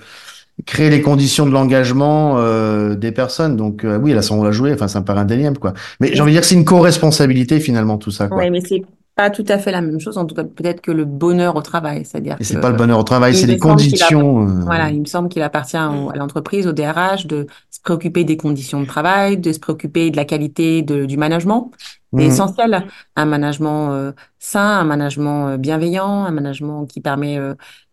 créer 0.66 0.90
les 0.90 1.00
conditions 1.00 1.46
de 1.46 1.52
l'engagement 1.52 2.34
euh, 2.36 2.96
des 2.96 3.10
personnes. 3.10 3.56
Donc 3.56 3.82
euh, 3.82 3.98
oui, 3.98 4.10
elle 4.10 4.18
a 4.18 4.22
son 4.22 4.36
rôle 4.36 4.48
à 4.48 4.52
jouer. 4.52 4.74
Enfin, 4.74 4.88
c'est 4.88 4.98
un 4.98 5.02
peu 5.02 5.14
indéniable, 5.14 5.58
quoi. 5.58 5.72
Mais 6.00 6.10
j'ai 6.12 6.20
envie 6.20 6.32
de 6.32 6.34
dire 6.34 6.42
que 6.42 6.46
c'est 6.46 6.56
une 6.56 6.66
co-responsabilité 6.66 7.60
finalement 7.60 7.96
tout 7.96 8.10
ça. 8.10 8.28
Quoi. 8.28 8.36
Oui, 8.36 8.50
mais 8.50 8.60
c'est 8.60 8.82
pas 9.18 9.30
tout 9.30 9.44
à 9.48 9.58
fait 9.58 9.72
la 9.72 9.80
même 9.80 9.98
chose, 9.98 10.16
en 10.16 10.26
tout 10.26 10.36
cas 10.36 10.44
peut-être 10.44 10.80
que 10.80 10.92
le 10.92 11.04
bonheur 11.04 11.56
au 11.56 11.60
travail, 11.60 12.04
c'est-à-dire. 12.04 12.36
Et 12.38 12.44
c'est 12.44 12.60
pas 12.60 12.70
le 12.70 12.76
bonheur 12.76 13.00
au 13.00 13.02
travail, 13.02 13.34
c'est 13.34 13.48
les 13.48 13.58
conditions. 13.58 14.46
Euh, 14.46 14.60
voilà, 14.64 14.90
il 14.90 15.00
me 15.00 15.06
semble 15.06 15.28
qu'il 15.28 15.42
appartient 15.42 15.76
à 15.76 15.90
l'entreprise, 16.14 16.68
au 16.68 16.72
DRH, 16.72 17.26
de 17.26 17.48
se 17.68 17.80
préoccuper 17.80 18.22
des 18.22 18.36
conditions 18.36 18.80
de 18.80 18.86
travail, 18.86 19.36
de 19.36 19.52
se 19.52 19.58
préoccuper 19.58 20.12
de 20.12 20.16
la 20.16 20.24
qualité 20.24 20.82
de, 20.82 21.04
du 21.04 21.16
management. 21.16 21.72
C'est 22.12 22.18
mmh. 22.18 22.28
essentiel, 22.28 22.86
un 23.16 23.24
management 23.24 23.90
euh, 23.90 24.12
sain, 24.38 24.78
un 24.78 24.84
management 24.84 25.48
euh, 25.48 25.56
bienveillant, 25.56 26.24
un 26.24 26.30
management 26.30 26.86
qui 26.86 27.00
permet 27.00 27.40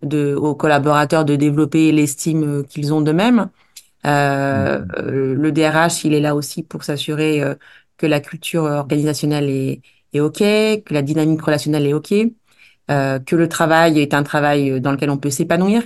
de, 0.03 0.35
aux 0.35 0.53
collaborateurs 0.53 1.25
de 1.25 1.35
développer 1.35 1.91
l'estime 1.91 2.63
qu'ils 2.69 2.93
ont 2.93 3.01
d'eux-mêmes. 3.01 3.47
Euh, 4.05 4.77
mmh. 4.77 5.09
Le 5.09 5.51
DRH, 5.51 6.05
il 6.05 6.13
est 6.13 6.21
là 6.21 6.35
aussi 6.35 6.61
pour 6.61 6.83
s'assurer 6.83 7.41
que 7.97 8.05
la 8.05 8.19
culture 8.19 8.65
organisationnelle 8.65 9.49
est, 9.49 9.81
est 10.15 10.21
OK, 10.21 10.39
que 10.39 10.93
la 10.93 11.01
dynamique 11.01 11.41
relationnelle 11.41 11.85
est 11.85 11.93
OK, 11.93 12.13
euh, 12.91 13.19
que 13.19 13.35
le 13.35 13.49
travail 13.49 13.99
est 13.99 14.13
un 14.13 14.23
travail 14.23 14.79
dans 14.81 14.91
lequel 14.91 15.09
on 15.09 15.17
peut 15.17 15.29
s'épanouir, 15.29 15.83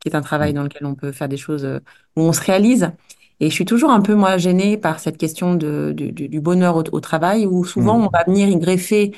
qui 0.00 0.08
est 0.08 0.14
un 0.14 0.22
travail 0.22 0.52
dans 0.54 0.62
lequel 0.62 0.86
on 0.86 0.94
peut 0.94 1.12
faire 1.12 1.28
des 1.28 1.36
choses 1.36 1.64
euh, 1.64 1.80
où 2.16 2.22
on 2.22 2.32
se 2.32 2.40
réalise. 2.40 2.90
Et 3.40 3.50
je 3.50 3.54
suis 3.54 3.66
toujours 3.66 3.90
un 3.90 4.00
peu, 4.00 4.14
moi, 4.14 4.38
gênée 4.38 4.78
par 4.78 4.98
cette 4.98 5.18
question 5.18 5.54
de, 5.54 5.92
du 5.94 6.40
bonheur 6.40 6.76
au, 6.76 7.00
travail, 7.00 7.46
où 7.46 7.64
souvent 7.64 7.98
mmh. 7.98 8.04
on 8.06 8.08
va 8.08 8.24
venir 8.24 8.48
y 8.48 8.56
greffer, 8.56 9.12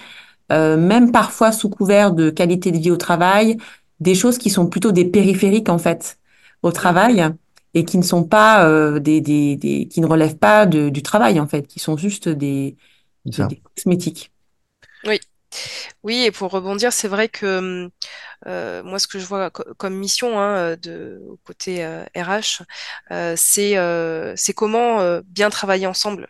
euh, 0.51 0.77
même 0.77 1.13
parfois 1.13 1.53
sous 1.53 1.69
couvert 1.69 2.13
de 2.13 2.31
qualité 2.31 2.73
de 2.73 2.79
vie 2.79 2.91
au 2.91 2.97
travail, 2.97 3.59
des 4.01 4.15
choses 4.15 4.39
qui 4.39 4.51
sont 4.51 4.67
plutôt 4.67 4.93
des 4.93 5.05
périphériques, 5.05 5.69
en 5.69 5.79
fait, 5.79 6.19
au 6.63 6.73
travail, 6.73 7.25
et 7.75 7.85
qui 7.85 7.99
ne 7.99 8.03
sont 8.03 8.25
pas 8.25 8.67
euh, 8.67 8.99
des, 8.99 9.21
des, 9.21 9.57
des, 9.57 9.87
qui 9.87 10.01
ne 10.01 10.07
relèvent 10.07 10.39
pas 10.39 10.67
de, 10.67 10.89
du 10.89 11.03
travail, 11.03 11.39
en 11.39 11.47
fait, 11.47 11.67
qui 11.69 11.79
sont 11.79 11.97
juste 11.97 12.29
des, 12.29 12.77
des 13.31 13.63
cosmétiques. 13.77 14.33
Oui. 15.07 15.21
Oui, 16.05 16.25
et 16.25 16.31
pour 16.33 16.51
rebondir, 16.53 16.93
c'est 16.93 17.09
vrai 17.09 17.29
que 17.29 17.91
euh, 18.47 18.83
moi, 18.85 18.99
ce 19.01 19.09
que 19.09 19.19
je 19.21 19.27
vois 19.27 19.51
co- 19.51 19.65
comme 19.79 19.95
mission 19.97 20.41
hein, 20.41 20.77
de 20.77 21.21
côté 21.45 21.85
euh, 21.85 22.05
RH, 22.17 22.63
euh, 23.13 23.35
c'est 23.37 23.79
euh, 23.79 24.35
c'est 24.37 24.55
comment 24.55 25.01
euh, 25.01 25.23
bien 25.27 25.51
travailler 25.51 25.87
ensemble. 25.89 26.29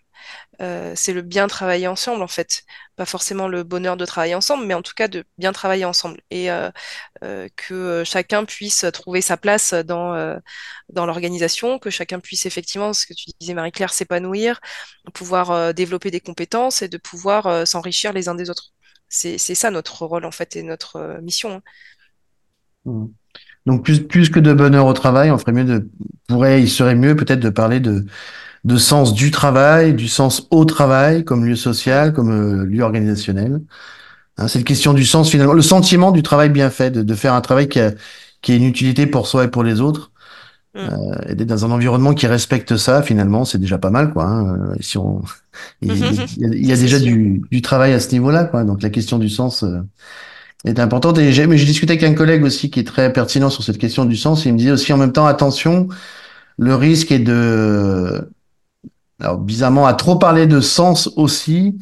Euh, 0.61 0.93
c'est 0.97 1.13
le 1.13 1.23
bien 1.23 1.47
travailler 1.47 1.87
ensemble 1.87 2.23
en 2.23 2.27
fait, 2.27 2.65
pas 2.97 3.05
forcément 3.05 3.47
le 3.47 3.63
bonheur 3.63 3.97
de 3.97 4.05
travailler 4.05 4.35
ensemble, 4.35 4.67
mais 4.67 4.75
en 4.75 4.83
tout 4.83 4.93
cas 4.97 5.07
de 5.07 5.25
bien 5.39 5.53
travailler 5.53 5.85
ensemble 5.85 6.21
et 6.31 6.51
euh, 6.51 6.71
euh, 7.23 7.49
que 7.55 8.03
chacun 8.05 8.45
puisse 8.45 8.85
trouver 8.93 9.21
sa 9.21 9.37
place 9.37 9.73
dans 9.73 10.41
l'organisation, 10.95 11.79
que 11.79 11.91
chacun 11.91 12.19
puisse 12.19 12.45
effectivement, 12.45 12.93
ce 12.93 13.07
que 13.07 13.15
tu 13.15 13.31
disais 13.41 13.55
Marie-Claire, 13.55 13.93
s'épanouir, 13.93 14.61
pouvoir 15.15 15.73
développer 15.75 16.11
des 16.11 16.21
compétences 16.21 16.83
et 16.83 16.89
de 16.89 16.99
pouvoir 16.99 17.67
s'enrichir 17.67 18.13
les 18.13 18.29
uns 18.29 18.35
des 18.35 18.51
autres. 18.51 18.73
C'est 19.09 19.39
ça 19.39 19.71
notre 19.71 20.05
rôle 20.05 20.25
en 20.25 20.33
fait 20.33 20.57
et 20.57 20.63
notre 20.63 21.21
mission. 21.23 21.53
hein. 21.55 21.63
Mm. 22.85 23.07
Donc 23.67 23.85
plus, 23.85 24.03
plus 24.07 24.31
que 24.31 24.41
de 24.41 24.55
bonheur 24.55 24.87
au 24.87 24.95
travail, 24.95 25.31
on 25.31 25.37
ferait 25.37 25.53
mieux 25.53 25.65
de, 25.65 25.91
pourrait, 26.27 26.63
il 26.63 26.71
serait 26.71 26.95
mieux 26.95 27.15
peut-être 27.15 27.41
de 27.41 27.51
parler 27.51 27.81
de, 27.81 28.07
de 28.65 28.77
sens 28.77 29.15
du 29.15 29.31
travail, 29.31 29.95
du 29.95 30.09
sens 30.09 30.47
au 30.51 30.65
travail 30.65 31.25
comme 31.25 31.45
lieu 31.45 31.57
social, 31.57 32.13
comme 32.13 32.31
euh, 32.31 32.65
lieu 32.67 32.83
organisationnel. 32.83 33.61
Hein, 34.39 34.49
c'est 34.49 34.59
une 34.59 34.65
question 34.65 34.95
du 34.95 35.05
sens 35.05 35.31
finalement, 35.31 35.53
le 35.53 35.63
sentiment 35.63 36.13
du 36.13 36.23
travail 36.23 36.51
bien 36.51 36.71
fait, 36.71 36.91
de, 36.91 37.03
de 37.03 37.15
faire 37.15 37.35
un 37.35 37.41
travail 37.41 37.69
qui 37.69 37.81
a, 37.81 37.93
qui 38.43 38.53
a 38.53 38.57
une 38.57 38.65
utilité 38.65 39.07
pour 39.07 39.27
soi 39.27 39.45
et 39.45 39.49
pour 39.49 39.65
les 39.65 39.81
autres, 39.81 40.13
mm. 40.75 40.79
euh, 40.79 41.31
et 41.31 41.35
d'être 41.35 41.49
dans 41.49 41.65
un 41.65 41.71
environnement 41.71 42.15
qui 42.15 42.27
respecte 42.27 42.77
ça 42.77 43.03
finalement, 43.03 43.45
c'est 43.45 43.59
déjà 43.59 43.79
pas 43.79 43.91
mal 43.91 44.13
quoi. 44.13 44.25
Hein. 44.25 44.73
Euh, 44.73 44.75
Si 44.81 44.99
on, 44.99 45.23
il 45.83 45.97
y 45.97 46.05
a, 46.45 46.49
il 46.49 46.67
y 46.71 46.79
déjà 46.79 47.01
du, 47.01 47.43
du 47.51 47.63
travail 47.63 47.93
à 47.93 48.01
ce 48.01 48.11
niveau-là 48.13 48.45
quoi. 48.45 48.65
Donc 48.65 48.83
la 48.83 48.91
question 48.91 49.19
du 49.19 49.29
sens 49.29 49.63
euh, 49.65 49.81
est 50.65 50.79
importante. 50.81 51.19
Et 51.19 51.33
j'ai, 51.33 51.47
mais 51.47 51.59
j'ai 51.59 51.67
discuté 51.67 51.93
avec 51.93 52.05
un 52.05 52.15
collègue 52.15 52.45
aussi 52.45 52.71
qui 52.71 52.81
est 52.81 52.87
très 52.87 53.13
pertinent 53.13 53.51
sur 53.51 53.63
cette 53.65 53.79
question 53.79 54.05
du 54.05 54.17
sens. 54.17 54.47
Et 54.47 54.51
il 54.51 54.53
me 54.53 54.59
disait 54.59 54.73
aussi 54.73 54.93
en 54.93 54.97
même 54.99 55.13
temps 55.13 55.27
attention, 55.27 55.89
le 56.59 56.75
risque 56.75 57.13
est 57.13 57.19
de 57.21 58.31
alors 59.21 59.39
bizarrement 59.39 59.87
à 59.87 59.95
trop 59.95 60.17
parler 60.17 60.47
de 60.47 60.61
sens 60.61 61.11
aussi 61.17 61.79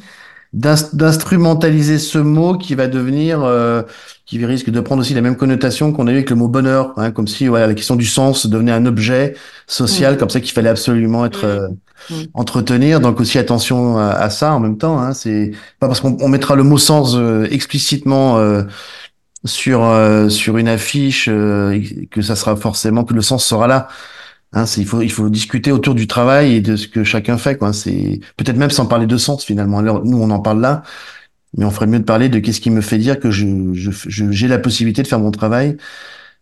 d'ins- 0.53 0.89
d'instrumentaliser 0.93 1.99
ce 1.99 2.17
mot 2.17 2.57
qui 2.57 2.73
va 2.75 2.87
devenir, 2.87 3.43
euh, 3.43 3.83
qui 4.25 4.43
risque 4.45 4.69
de 4.69 4.79
prendre 4.79 5.01
aussi 5.01 5.13
la 5.13 5.21
même 5.21 5.35
connotation 5.37 5.91
qu'on 5.93 6.07
a 6.07 6.11
eu 6.11 6.15
avec 6.15 6.29
le 6.29 6.35
mot 6.35 6.47
bonheur, 6.47 6.93
hein, 6.97 7.11
comme 7.11 7.27
si 7.27 7.47
voilà, 7.47 7.67
la 7.67 7.73
question 7.75 7.95
du 7.95 8.05
sens 8.05 8.47
devenait 8.47 8.71
un 8.71 8.85
objet 8.85 9.35
social, 9.67 10.15
Mm. 10.15 10.17
comme 10.17 10.29
ça 10.29 10.39
qu'il 10.41 10.51
fallait 10.53 10.69
absolument 10.69 11.25
être 11.25 11.45
Mm, 11.45 11.49
euh, 11.49 11.67
Mm. 12.09 12.23
entretenir. 12.33 12.99
Donc 13.01 13.19
aussi 13.19 13.37
attention 13.37 13.97
à, 13.97 14.09
à 14.11 14.29
ça 14.29 14.53
en 14.53 14.59
même 14.59 14.77
temps. 14.77 14.99
Hein, 14.99 15.13
c'est 15.13 15.51
pas 15.79 15.87
parce 15.87 15.99
qu'on 15.99 16.17
on 16.21 16.29
mettra 16.29 16.55
le 16.55 16.63
mot 16.63 16.77
sens 16.77 17.15
euh, 17.15 17.47
explicitement 17.51 18.37
euh, 18.39 18.63
sur 19.45 19.83
euh, 19.83 20.29
sur 20.29 20.57
une 20.57 20.67
affiche 20.67 21.27
euh, 21.29 21.79
que 22.11 22.21
ça 22.21 22.35
sera 22.35 22.55
forcément 22.55 23.03
que 23.03 23.13
le 23.13 23.21
sens 23.21 23.45
sera 23.45 23.67
là. 23.67 23.87
Hein, 24.53 24.65
il 24.77 24.85
faut, 24.85 25.01
il 25.01 25.11
faut 25.11 25.29
discuter 25.29 25.71
autour 25.71 25.93
du 25.93 26.07
travail 26.07 26.53
et 26.55 26.61
de 26.61 26.75
ce 26.77 26.87
que 26.87 27.03
chacun 27.03 27.37
fait, 27.37 27.57
quoi. 27.57 27.73
C'est 27.73 28.19
peut-être 28.37 28.57
même 28.57 28.69
sans 28.71 28.85
parler 28.85 29.05
de 29.05 29.17
sens 29.17 29.43
finalement. 29.45 29.79
Alors, 29.79 30.05
nous, 30.05 30.17
on 30.21 30.29
en 30.31 30.39
parle 30.39 30.61
là, 30.61 30.83
mais 31.57 31.65
on 31.65 31.71
ferait 31.71 31.87
mieux 31.87 31.99
de 31.99 32.05
parler 32.05 32.29
de 32.29 32.39
qu'est-ce 32.39 32.61
qui 32.61 32.71
me 32.71 32.81
fait 32.81 32.97
dire 32.97 33.19
que 33.19 33.31
je, 33.31 33.47
je, 33.73 33.91
je- 33.91 34.31
j'ai 34.31 34.47
la 34.47 34.59
possibilité 34.59 35.03
de 35.03 35.07
faire 35.07 35.19
mon 35.19 35.31
travail, 35.31 35.77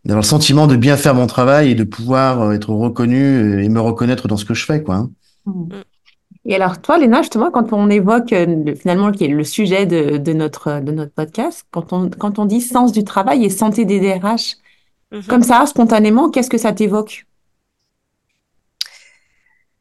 d'avoir 0.05 0.23
le 0.23 0.27
sentiment 0.27 0.67
de 0.67 0.75
bien 0.77 0.97
faire 0.97 1.15
mon 1.15 1.27
travail 1.27 1.71
et 1.71 1.75
de 1.75 1.83
pouvoir 1.83 2.41
euh, 2.41 2.51
être 2.53 2.69
reconnu 2.71 3.63
et 3.63 3.69
me 3.69 3.81
reconnaître 3.81 4.27
dans 4.27 4.37
ce 4.37 4.45
que 4.45 4.53
je 4.55 4.65
fais, 4.65 4.83
quoi. 4.83 4.95
hein. 4.95 5.11
Mm. 5.45 5.51
mm, 5.75 5.83
Et 6.45 6.55
alors, 6.55 6.81
toi, 6.81 6.97
Léna, 6.97 7.21
justement, 7.23 7.51
quand 7.51 7.73
on 7.73 7.89
évoque 7.89 8.33
euh, 8.33 8.45
le- 8.65 8.75
finalement 8.75 9.11
qui 9.11 9.25
est 9.25 9.27
le 9.29 9.43
sujet 9.43 9.85
de, 9.85 10.17
de 10.17 10.33
notre, 10.33 10.81
de 10.81 10.91
notre 10.91 11.13
podcast, 11.13 11.65
quand 11.71 11.93
on, 11.93 12.09
quand 12.09 12.39
on 12.39 12.45
dit 12.45 12.61
sens 12.61 12.91
du 12.91 13.03
travail 13.03 13.45
et 13.45 13.49
santé 13.49 13.85
des 13.85 13.99
DRH, 13.99 14.55
mhm. 15.11 15.23
comme 15.27 15.43
ça, 15.43 15.65
spontanément, 15.67 16.29
qu'est-ce 16.29 16.49
que 16.49 16.57
ça 16.57 16.73
t'évoque? 16.73 17.25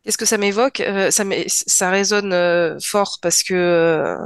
Qu'est-ce 0.05 0.19
que 0.19 0.27
ça 0.27 0.37
m'évoque? 0.38 0.81
Euh, 0.81 1.11
ça 1.11 1.25
ça 1.47 1.90
résonne 1.90 2.33
euh, 2.33 2.79
fort 2.83 3.19
parce 3.23 3.43
que 3.43 3.55
euh, 3.55 4.17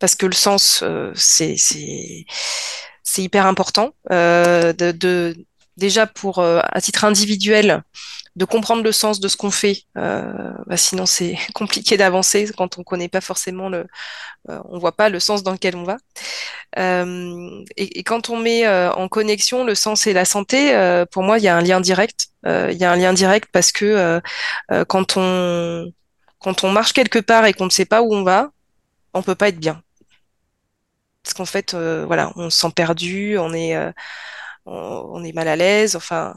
parce 0.00 0.16
que 0.16 0.26
le 0.26 0.32
sens 0.32 0.82
euh, 0.82 1.12
c'est 1.14 1.56
c'est 1.56 2.24
c'est 3.04 3.22
hyper 3.22 3.46
important 3.46 3.92
euh, 4.10 4.72
de, 4.72 4.90
de 4.92 5.36
déjà 5.80 6.06
pour 6.06 6.38
euh, 6.38 6.60
à 6.62 6.80
titre 6.80 7.04
individuel 7.04 7.82
de 8.36 8.44
comprendre 8.44 8.84
le 8.84 8.92
sens 8.92 9.18
de 9.18 9.26
ce 9.28 9.36
qu'on 9.36 9.50
fait. 9.50 9.82
Euh, 9.98 10.52
bah, 10.66 10.76
sinon 10.76 11.06
c'est 11.06 11.36
compliqué 11.54 11.96
d'avancer 11.96 12.48
quand 12.56 12.78
on 12.78 12.84
connaît 12.84 13.08
pas 13.08 13.20
forcément 13.20 13.68
le 13.68 13.86
euh, 14.48 14.60
on 14.68 14.78
voit 14.78 14.96
pas 14.96 15.08
le 15.08 15.20
sens 15.20 15.42
dans 15.42 15.52
lequel 15.52 15.76
on 15.76 15.84
va. 15.84 15.96
Euh, 16.78 17.64
et, 17.76 17.98
et 17.98 18.02
quand 18.04 18.30
on 18.30 18.38
met 18.38 18.66
euh, 18.66 18.92
en 18.92 19.08
connexion 19.08 19.64
le 19.64 19.74
sens 19.74 20.06
et 20.06 20.12
la 20.12 20.24
santé, 20.24 20.74
euh, 20.74 21.04
pour 21.10 21.22
moi 21.24 21.38
il 21.38 21.44
y 21.44 21.48
a 21.48 21.56
un 21.56 21.62
lien 21.62 21.80
direct. 21.80 22.28
Il 22.46 22.76
y 22.78 22.84
a 22.84 22.92
un 22.92 22.96
lien 22.96 23.12
direct 23.12 23.50
parce 23.52 23.70
que 23.70 24.20
quand 24.88 25.16
on 25.18 25.92
quand 26.38 26.64
on 26.64 26.70
marche 26.70 26.94
quelque 26.94 27.18
part 27.18 27.44
et 27.44 27.52
qu'on 27.52 27.66
ne 27.66 27.70
sait 27.70 27.84
pas 27.84 28.00
où 28.02 28.14
on 28.14 28.22
va, 28.22 28.50
on 29.14 29.22
peut 29.22 29.34
pas 29.34 29.48
être 29.48 29.58
bien. 29.60 29.82
Parce 31.22 31.34
qu'en 31.34 31.44
fait, 31.44 31.74
voilà, 31.74 32.32
on 32.36 32.48
se 32.48 32.58
sent 32.60 32.72
perdu, 32.74 33.36
on 33.38 33.52
est, 33.52 33.76
on, 34.70 35.20
on 35.20 35.24
est 35.24 35.32
mal 35.32 35.48
à 35.48 35.56
l'aise. 35.56 35.96
Enfin, 35.96 36.34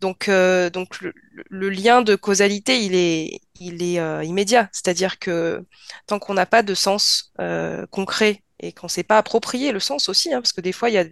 donc, 0.00 0.28
euh, 0.28 0.70
donc 0.70 1.00
le, 1.00 1.12
le 1.50 1.70
lien 1.70 2.02
de 2.02 2.14
causalité, 2.16 2.80
il 2.84 2.94
est, 2.94 3.40
il 3.60 3.82
est 3.82 4.00
euh, 4.00 4.24
immédiat. 4.24 4.68
C'est-à-dire 4.72 5.18
que 5.18 5.64
tant 6.06 6.18
qu'on 6.18 6.34
n'a 6.34 6.46
pas 6.46 6.62
de 6.62 6.74
sens 6.74 7.32
euh, 7.40 7.86
concret 7.90 8.42
et 8.60 8.72
qu'on 8.72 8.86
ne 8.86 8.90
s'est 8.92 9.02
pas 9.04 9.18
approprié 9.18 9.72
le 9.72 9.80
sens 9.80 10.08
aussi, 10.08 10.32
hein, 10.32 10.40
parce 10.40 10.52
que 10.52 10.60
des 10.60 10.72
fois, 10.72 10.88
il 10.90 10.94
y 10.94 10.98
a 10.98 11.04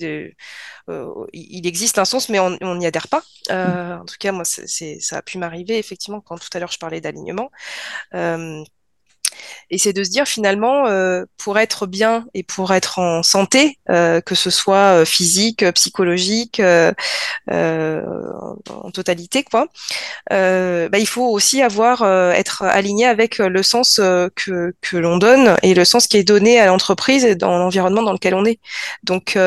euh, 0.88 1.26
il 1.32 1.66
existe 1.66 1.98
un 1.98 2.04
sens, 2.04 2.28
mais 2.28 2.38
on 2.40 2.74
n'y 2.76 2.86
adhère 2.86 3.08
pas. 3.08 3.22
Euh, 3.50 3.96
en 3.98 4.04
tout 4.04 4.16
cas, 4.18 4.32
moi, 4.32 4.44
c'est- 4.44 5.00
ça 5.00 5.18
a 5.18 5.22
pu 5.22 5.38
m'arriver 5.38 5.78
effectivement 5.78 6.20
quand 6.20 6.38
tout 6.38 6.48
à 6.54 6.58
l'heure 6.60 6.72
je 6.72 6.78
parlais 6.78 7.00
d'alignement. 7.00 7.50
Euh, 8.14 8.62
et 9.70 9.78
c'est 9.78 9.92
de 9.92 10.02
se 10.02 10.10
dire 10.10 10.26
finalement, 10.26 10.86
euh, 10.86 11.24
pour 11.38 11.58
être 11.58 11.86
bien 11.86 12.26
et 12.34 12.42
pour 12.42 12.72
être 12.72 12.98
en 12.98 13.22
santé, 13.22 13.78
euh, 13.88 14.20
que 14.20 14.34
ce 14.34 14.50
soit 14.50 15.00
euh, 15.00 15.04
physique, 15.04 15.64
psychologique, 15.72 16.60
euh, 16.60 16.92
euh, 17.50 18.02
en, 18.68 18.90
totalité, 18.90 19.44
quoi, 19.44 19.68
euh, 20.32 20.88
bah, 20.88 20.98
il 20.98 21.06
faut 21.06 21.26
aussi 21.26 21.62
avoir 21.62 22.04
être 22.34 22.62
aligné 22.62 23.06
avec 23.06 23.38
le 23.38 23.62
sens 23.62 23.96
que, 24.34 24.74
que 24.80 24.96
l'on 24.96 25.16
donne 25.18 25.56
et 25.62 25.74
le 25.74 25.84
sens 25.84 26.06
qui 26.08 26.16
est 26.16 26.24
donné 26.24 26.58
à 26.58 26.66
l'entreprise 26.66 27.24
et 27.24 27.36
dans 27.36 27.58
l'environnement 27.58 28.02
dans 28.02 28.12
lequel 28.12 28.34
on 28.34 28.44
est. 28.44 28.58
Donc, 29.04 29.38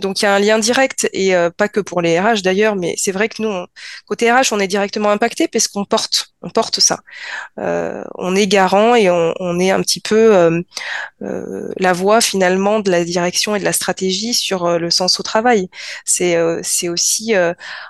donc 0.00 0.22
il 0.22 0.24
y 0.24 0.28
a 0.28 0.34
un 0.34 0.38
lien 0.40 0.58
direct 0.58 1.08
et 1.12 1.32
pas 1.56 1.68
que 1.68 1.80
pour 1.80 2.02
les 2.02 2.18
RH 2.18 2.42
d'ailleurs, 2.42 2.76
mais 2.76 2.94
c'est 2.96 3.12
vrai 3.12 3.28
que 3.28 3.42
nous, 3.42 3.66
côté 4.06 4.30
RH, 4.30 4.52
on 4.52 4.60
est 4.60 4.68
directement 4.68 5.10
impacté 5.10 5.48
parce 5.48 5.68
qu'on 5.68 5.84
porte, 5.84 6.32
on 6.42 6.48
porte 6.48 6.80
ça. 6.80 7.00
Euh, 7.58 8.02
on 8.14 8.34
est 8.34 8.46
garant 8.46 8.94
et 8.94 9.10
on, 9.10 9.60
est 9.60 9.70
un 9.70 9.82
petit 9.82 10.00
peu 10.00 10.34
euh, 10.34 10.62
euh, 11.22 11.70
la 11.76 11.92
voie 11.92 12.20
finalement 12.20 12.80
de 12.80 12.90
la 12.90 13.04
direction 13.04 13.54
et 13.54 13.60
de 13.60 13.64
la 13.64 13.74
stratégie 13.74 14.32
sur 14.32 14.78
le 14.78 14.90
sens 14.90 15.20
au 15.20 15.22
travail. 15.22 15.68
C'est 16.04 16.38
aussi 16.88 17.34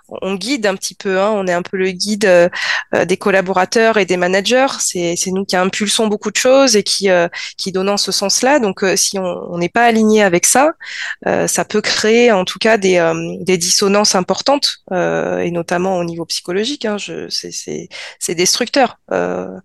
on 0.09 0.35
guide 0.35 0.67
un 0.67 0.75
petit 0.75 0.95
peu, 0.95 1.21
hein, 1.21 1.31
on 1.33 1.47
est 1.47 1.53
un 1.53 1.63
peu 1.63 1.77
le 1.77 1.91
guide 1.91 2.51
des 2.93 3.17
collaborateurs 3.17 3.99
et 3.99 4.05
des 4.05 4.17
managers. 4.17 4.67
C'est 4.81 5.17
nous 5.27 5.45
qui 5.45 5.57
impulsons 5.57 6.09
beaucoup 6.09 6.31
de 6.31 6.37
choses 6.37 6.77
et 6.77 6.83
qui 6.83 7.09
donnons 7.73 7.97
ce 7.97 8.11
sens-là. 8.11 8.59
Donc 8.59 8.85
si 8.97 9.19
on 9.19 9.59
n'est 9.59 9.69
pas 9.69 9.85
aligné 9.85 10.23
avec 10.23 10.47
ça, 10.47 10.73
ça 11.25 11.65
peut 11.65 11.81
créer 11.81 12.33
en 12.33 12.45
tout 12.45 12.59
cas 12.59 12.79
des 12.79 13.59
dissonances 13.59 14.15
importantes 14.15 14.79
et 14.91 15.51
notamment 15.53 15.99
au 15.99 16.05
niveau 16.05 16.25
psychologique. 16.25 16.85
Hein, 16.85 16.97
destructeur. 18.41 18.99
Euh, 19.13 19.59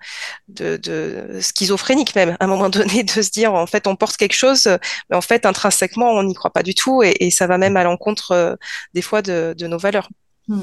de, 0.47 0.77
de 0.77 1.39
schizophrénique 1.41 2.15
même, 2.15 2.31
à 2.39 2.45
un 2.45 2.47
moment 2.47 2.69
donné, 2.69 3.03
de 3.03 3.21
se 3.21 3.31
dire 3.31 3.53
en 3.53 3.67
fait 3.67 3.87
on 3.87 3.95
porte 3.95 4.17
quelque 4.17 4.35
chose, 4.35 4.67
mais 5.09 5.15
en 5.15 5.21
fait 5.29 5.45
intrinsèquement 5.45 6.11
on 6.11 6.23
n'y 6.23 6.33
croit 6.33 6.51
pas 6.51 6.63
du 6.63 6.75
tout 6.75 7.03
et, 7.03 7.15
et 7.19 7.31
ça 7.31 7.47
va 7.47 7.57
même 7.57 7.77
à 7.77 7.83
l'encontre 7.83 8.31
euh, 8.31 8.55
des 8.93 9.01
fois 9.01 9.21
de, 9.21 9.55
de 9.57 9.67
nos 9.67 9.77
valeurs. 9.77 10.09
Mm. 10.47 10.59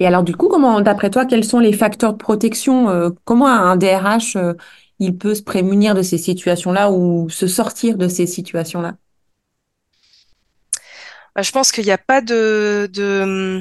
Et 0.00 0.06
alors, 0.06 0.22
du 0.22 0.34
coup, 0.34 0.48
comment, 0.48 0.80
d'après 0.80 1.10
toi, 1.10 1.26
quels 1.26 1.44
sont 1.44 1.58
les 1.58 1.74
facteurs 1.74 2.12
de 2.14 2.18
protection? 2.18 2.88
euh, 2.88 3.10
comment 3.24 3.46
un 3.46 3.76
DRH, 3.76 4.38
il 4.98 5.18
peut 5.18 5.34
se 5.34 5.42
prémunir 5.42 5.94
de 5.94 6.02
ces 6.02 6.18
situations-là 6.18 6.90
ou 6.90 7.28
se 7.28 7.46
sortir 7.46 7.98
de 7.98 8.08
ces 8.08 8.26
situations-là? 8.26 8.94
Bah, 11.34 11.42
je 11.42 11.50
pense 11.50 11.72
qu'il 11.72 11.84
n'y 11.84 11.90
a 11.90 11.98
pas 11.98 12.20
de, 12.20 12.88
de, 12.92 13.60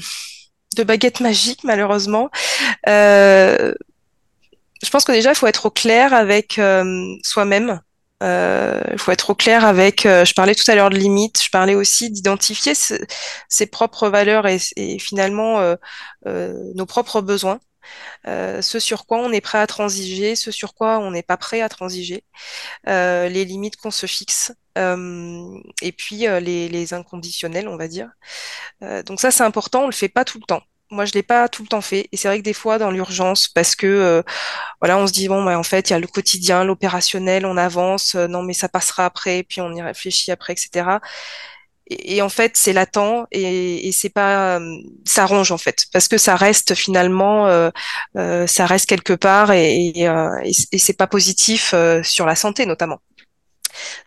de 0.76 0.84
baguette 0.84 1.20
magique 1.20 1.64
malheureusement. 1.64 2.30
Euh, 2.88 3.74
je 4.84 4.90
pense 4.90 5.04
que 5.06 5.12
déjà 5.12 5.32
il 5.32 5.36
faut 5.36 5.48
être 5.48 5.68
au 5.68 5.72
clair 5.72 6.14
avec 6.14 6.58
euh, 6.60 7.16
soi-même. 7.24 7.82
Euh, 8.24 8.82
il 8.92 9.00
faut 9.00 9.12
être 9.12 9.32
au 9.32 9.36
clair 9.36 9.66
avec, 9.66 10.04
je 10.04 10.34
parlais 10.34 10.54
tout 10.54 10.70
à 10.70 10.76
l'heure 10.76 10.92
de 10.92 10.98
limites, 10.98 11.44
je 11.44 11.50
parlais 11.50 11.74
aussi 11.74 12.12
d'identifier 12.12 12.74
ses 12.76 13.66
propres 13.66 14.10
valeurs 14.10 14.46
et, 14.46 15.00
finalement 15.00 15.76
nos 16.26 16.86
propres 16.86 17.22
besoins. 17.22 17.60
Ce 18.26 18.80
sur 18.80 19.06
quoi 19.06 19.20
on 19.20 19.32
est 19.32 19.42
prêt 19.42 19.60
à 19.60 19.68
transiger, 19.68 20.36
ce 20.36 20.52
sur 20.52 20.74
quoi 20.74 21.00
on 21.00 21.12
n'est 21.12 21.24
pas 21.24 21.38
prêt 21.38 21.62
à 21.62 21.70
transiger, 21.70 22.24
les 22.86 23.46
limites 23.46 23.78
qu'on 23.78 23.92
se 23.92 24.06
fixe, 24.06 24.54
et 24.78 25.92
puis 25.92 26.28
les, 26.42 26.94
inconditionnels, 26.94 27.68
on 27.68 27.78
va 27.78 27.88
dire. 27.88 28.10
donc 29.06 29.20
ça, 29.20 29.32
c'est 29.32 29.44
important, 29.44 29.84
on 29.84 29.88
le 29.88 29.94
fait 29.94 30.10
pas 30.10 30.26
tout 30.26 30.40
le 30.40 30.46
temps. 30.46 30.64
Moi, 30.90 31.06
je 31.06 31.14
l'ai 31.14 31.24
pas 31.24 31.48
tout 31.48 31.62
le 31.64 31.70
temps 31.70 31.82
fait, 31.82 32.10
et 32.12 32.18
c'est 32.18 32.28
vrai 32.28 32.40
que 32.40 32.44
des 32.44 32.54
fois, 32.54 32.78
dans 32.78 32.92
l'urgence, 32.92 33.48
parce 33.48 33.76
que 33.76 34.24
voilà, 34.82 34.98
on 34.98 35.08
se 35.08 35.14
dit 35.14 35.28
bon, 35.28 35.44
bah, 35.44 35.58
en 35.58 35.64
fait, 35.64 35.90
il 35.90 35.94
y 35.94 35.96
a 35.96 36.00
le 36.00 36.08
quotidien, 36.08 36.64
l'opérationnel, 36.64 37.46
on 37.46 37.58
avance, 37.58 38.16
non, 38.16 38.44
mais 38.44 38.54
ça 38.54 38.70
passera 38.70 39.06
après, 39.06 39.44
puis 39.44 39.62
on 39.62 39.74
y 39.74 39.82
réfléchit 39.82 40.32
après, 40.32 40.54
etc 40.54 41.00
et, 41.88 42.22
en 42.22 42.30
fait 42.30 42.54
c'est 42.56 42.74
latent 42.74 43.28
et, 43.32 43.92
c'est 43.92 44.10
pas 44.10 44.60
ça 45.06 45.26
ronge 45.26 45.52
en 45.52 45.58
fait 45.58 45.86
parce 45.92 46.08
que 46.08 46.18
ça 46.18 46.36
reste 46.36 46.76
finalement 46.76 47.48
euh, 47.48 47.70
euh, 48.18 48.48
ça 48.48 48.66
reste 48.66 48.88
quelque 48.88 49.14
part 49.14 49.52
et, 49.52 49.92
et, 49.96 50.08
euh, 50.08 50.30
c'est 50.78 50.98
pas 50.98 51.08
positif 51.08 51.72
euh, 51.74 52.02
sur 52.04 52.26
la 52.26 52.36
santé 52.36 52.66
notamment. 52.66 53.00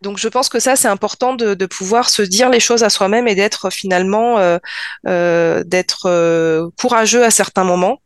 Donc 0.02 0.18
je 0.18 0.28
pense 0.28 0.50
que 0.50 0.60
ça 0.60 0.76
c'est 0.76 0.88
important 0.88 1.34
de, 1.34 1.54
de, 1.54 1.66
pouvoir 1.66 2.10
se 2.10 2.20
dire 2.20 2.50
les 2.50 2.60
choses 2.60 2.84
à 2.84 2.90
soi-même 2.90 3.26
et 3.26 3.34
d'être 3.34 3.70
finalement 3.70 4.58
euh, 5.06 5.64
d'être 5.64 6.70
courageux 6.78 7.24
à 7.24 7.30
certains 7.30 7.64
moments 7.64 8.02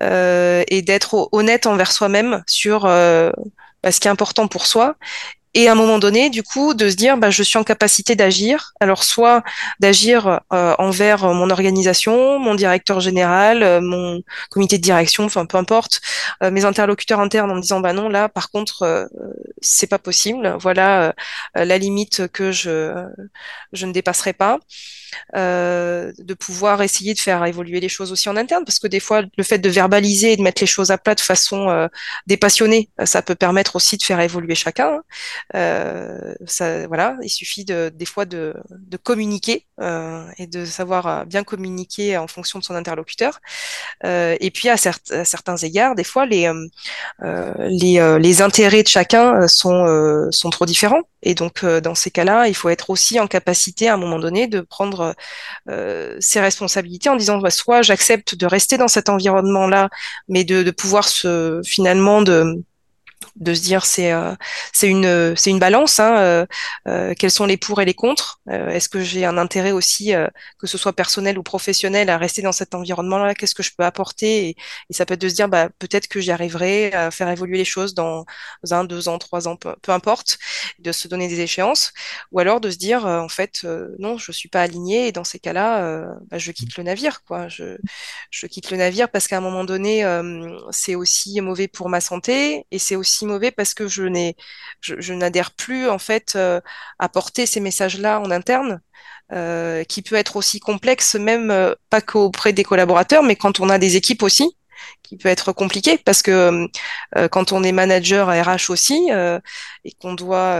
et 0.00 0.82
d'être 0.82 1.28
honnête 1.32 1.66
envers 1.66 1.90
soi-même 1.90 2.44
sur 2.46 2.82
bah, 2.82 3.90
ce 3.90 3.98
qui 3.98 4.06
est 4.06 4.12
important 4.12 4.46
pour 4.46 4.66
soi 4.66 4.96
et 5.54 5.68
à 5.68 5.72
un 5.72 5.74
moment 5.74 5.98
donné, 5.98 6.30
du 6.30 6.42
coup, 6.42 6.74
de 6.74 6.88
se 6.88 6.96
dire, 6.96 7.16
bah, 7.18 7.30
je 7.30 7.42
suis 7.42 7.58
en 7.58 7.64
capacité 7.64 8.16
d'agir. 8.16 8.72
Alors, 8.80 9.04
soit 9.04 9.42
d'agir 9.80 10.40
euh, 10.52 10.74
envers 10.78 11.26
mon 11.34 11.50
organisation, 11.50 12.38
mon 12.38 12.54
directeur 12.54 13.00
général, 13.00 13.62
euh, 13.62 13.80
mon 13.82 14.22
comité 14.50 14.78
de 14.78 14.82
direction, 14.82 15.24
enfin 15.24 15.44
peu 15.46 15.58
importe, 15.58 16.00
euh, 16.42 16.50
mes 16.50 16.64
interlocuteurs 16.64 17.20
internes, 17.20 17.50
en 17.50 17.56
me 17.56 17.60
disant, 17.60 17.80
bah 17.80 17.92
non, 17.92 18.08
là, 18.08 18.28
par 18.28 18.50
contre, 18.50 19.08
c'est 19.60 19.86
pas 19.86 19.98
possible. 19.98 20.56
Voilà 20.60 21.14
la 21.54 21.78
limite 21.78 22.28
que 22.28 22.52
je 22.52 22.92
je 23.72 23.86
ne 23.86 23.92
dépasserai 23.92 24.32
pas. 24.32 24.58
Euh, 25.34 26.12
de 26.18 26.34
pouvoir 26.34 26.82
essayer 26.82 27.14
de 27.14 27.18
faire 27.18 27.44
évoluer 27.44 27.80
les 27.80 27.88
choses 27.88 28.12
aussi 28.12 28.28
en 28.28 28.36
interne, 28.36 28.64
parce 28.64 28.78
que 28.78 28.86
des 28.86 29.00
fois, 29.00 29.22
le 29.36 29.44
fait 29.44 29.58
de 29.58 29.68
verbaliser 29.68 30.32
et 30.32 30.36
de 30.36 30.42
mettre 30.42 30.62
les 30.62 30.66
choses 30.66 30.90
à 30.90 30.98
plat 30.98 31.14
de 31.14 31.20
façon 31.20 31.68
euh, 31.70 31.88
dépassionnée, 32.26 32.90
euh, 33.00 33.06
ça 33.06 33.22
peut 33.22 33.34
permettre 33.34 33.76
aussi 33.76 33.96
de 33.96 34.02
faire 34.02 34.20
évoluer 34.20 34.54
chacun. 34.54 35.00
Euh, 35.54 36.34
ça, 36.46 36.86
voilà, 36.86 37.16
il 37.22 37.30
suffit 37.30 37.64
de, 37.64 37.90
des 37.94 38.06
fois 38.06 38.24
de, 38.24 38.54
communiquer 39.02 39.66
et 40.38 40.46
de 40.46 40.64
savoir 40.64 41.26
bien 41.26 41.42
communiquer 41.42 42.16
en 42.16 42.28
fonction 42.28 42.60
de 42.60 42.64
son 42.64 42.74
interlocuteur. 42.74 43.40
et 44.04 44.50
puis, 44.54 44.68
à, 44.68 44.74
à, 44.74 45.24
certains 45.24 45.56
égards, 45.56 45.96
des 45.96 46.04
fois, 46.04 46.24
les, 46.24 46.50
les, 47.20 48.18
les 48.20 48.42
intérêts 48.42 48.84
de 48.84 48.88
chacun 48.88 49.48
sont, 49.48 50.28
sont 50.30 50.50
trop 50.50 50.66
différents. 50.66 51.02
Et 51.24 51.34
donc, 51.34 51.64
dans 51.64 51.96
ces 51.96 52.10
cas-là, 52.12 52.46
il 52.46 52.54
faut 52.54 52.68
être 52.68 52.90
aussi 52.90 53.18
en 53.18 53.26
capacité, 53.26 53.88
à 53.88 53.94
un 53.94 53.96
moment 53.96 54.20
donné, 54.20 54.46
de 54.46 54.60
prendre 54.60 55.01
euh, 55.68 56.16
ses 56.20 56.40
responsabilités 56.40 57.08
en 57.08 57.16
disant 57.16 57.38
bah, 57.38 57.50
soit 57.50 57.82
j'accepte 57.82 58.34
de 58.34 58.46
rester 58.46 58.78
dans 58.78 58.88
cet 58.88 59.08
environnement-là, 59.08 59.88
mais 60.28 60.44
de, 60.44 60.62
de 60.62 60.70
pouvoir 60.70 61.08
se 61.08 61.60
finalement 61.64 62.22
de 62.22 62.62
de 63.36 63.54
se 63.54 63.60
dire 63.60 63.84
c'est 63.84 64.12
euh, 64.12 64.34
c'est 64.72 64.88
une 64.88 65.34
c'est 65.36 65.50
une 65.50 65.58
balance 65.58 66.00
hein, 66.00 66.16
euh, 66.18 66.46
euh, 66.88 67.14
quels 67.18 67.30
sont 67.30 67.46
les 67.46 67.56
pour 67.56 67.80
et 67.80 67.84
les 67.84 67.94
contre. 67.94 68.40
Est-ce 68.48 68.88
que 68.88 69.00
j'ai 69.00 69.24
un 69.24 69.38
intérêt 69.38 69.72
aussi 69.72 70.12
que 70.58 70.66
ce 70.66 70.78
soit 70.78 70.92
personnel 70.92 71.38
ou 71.38 71.42
professionnel 71.42 72.10
à 72.10 72.18
rester 72.18 72.42
dans 72.42 72.52
cet 72.52 72.74
environnement 72.74 73.18
là 73.18 73.34
qu'est-ce 73.34 73.54
que 73.54 73.62
je 73.62 73.72
peux 73.76 73.84
apporter? 73.84 74.48
Et, 74.48 74.56
ça 74.90 75.06
peut 75.06 75.14
être 75.14 75.20
de 75.22 75.28
se 75.28 75.34
dire 75.34 75.48
bah 75.48 75.68
peut-être 75.78 76.08
que 76.08 76.20
j'y 76.20 76.30
arriverai 76.30 76.92
à 76.92 77.10
faire 77.10 77.28
évoluer 77.28 77.58
les 77.58 77.64
choses 77.64 77.94
dans 77.94 78.24
un 78.70 78.84
deux 78.84 79.08
ans 79.08 79.18
trois 79.18 79.48
ans 79.48 79.56
peu, 79.56 79.74
peu 79.82 79.92
importe 79.92 80.38
de 80.78 80.92
se 80.92 81.08
donner 81.08 81.28
des 81.28 81.40
échéances. 81.40 81.92
Ou 82.32 82.40
alors 82.40 82.60
de 82.60 82.70
se 82.70 82.76
dire 82.76 83.06
en 83.06 83.28
fait 83.28 83.64
non 83.98 84.18
je 84.18 84.32
suis 84.32 84.48
pas 84.48 84.62
aligné 84.62 85.08
et 85.08 85.12
dans 85.12 85.24
ces 85.24 85.38
cas-là 85.38 86.06
bah, 86.30 86.38
je 86.38 86.52
quitte 86.52 86.76
le 86.76 86.84
navire 86.84 87.22
quoi. 87.24 87.48
Je 87.48 87.76
je 88.30 88.46
quitte 88.46 88.70
le 88.70 88.76
navire 88.76 89.08
parce 89.10 89.28
qu'à 89.28 89.38
un 89.38 89.40
moment 89.40 89.64
donné 89.64 90.04
c'est 90.70 90.94
aussi 90.94 91.40
mauvais 91.40 91.68
pour 91.68 91.88
ma 91.88 92.00
santé 92.00 92.66
et 92.70 92.78
c'est 92.78 92.96
aussi 92.96 93.11
mauvais 93.22 93.50
parce 93.50 93.74
que 93.74 93.88
je 93.88 94.04
n'ai, 94.04 94.36
je, 94.80 95.12
n'adhère 95.12 95.52
plus 95.52 95.88
en 95.88 95.98
fait 95.98 96.34
euh, 96.36 96.60
à 96.98 97.08
porter 97.08 97.46
ces 97.46 97.60
messages-là 97.60 98.20
en 98.20 98.30
interne. 98.30 98.80
Euh, 99.32 99.82
qui 99.84 100.02
peut 100.02 100.16
être 100.16 100.36
aussi 100.36 100.60
complexe, 100.60 101.14
même 101.14 101.50
euh, 101.50 101.74
pas 101.88 102.02
qu'auprès 102.02 102.52
des 102.52 102.64
collaborateurs, 102.64 103.22
mais 103.22 103.34
quand 103.34 103.60
on 103.60 103.70
a 103.70 103.78
des 103.78 103.96
équipes 103.96 104.22
aussi, 104.22 104.58
qui 105.02 105.16
peut 105.16 105.30
être 105.30 105.52
compliqué 105.52 105.96
parce 105.96 106.22
que 106.22 106.68
quand 107.30 107.52
on 107.52 107.62
est 107.62 107.72
manager 107.72 108.28
RH 108.28 108.70
aussi 108.70 109.08
et 109.84 109.92
qu'on 110.00 110.14
doit 110.14 110.58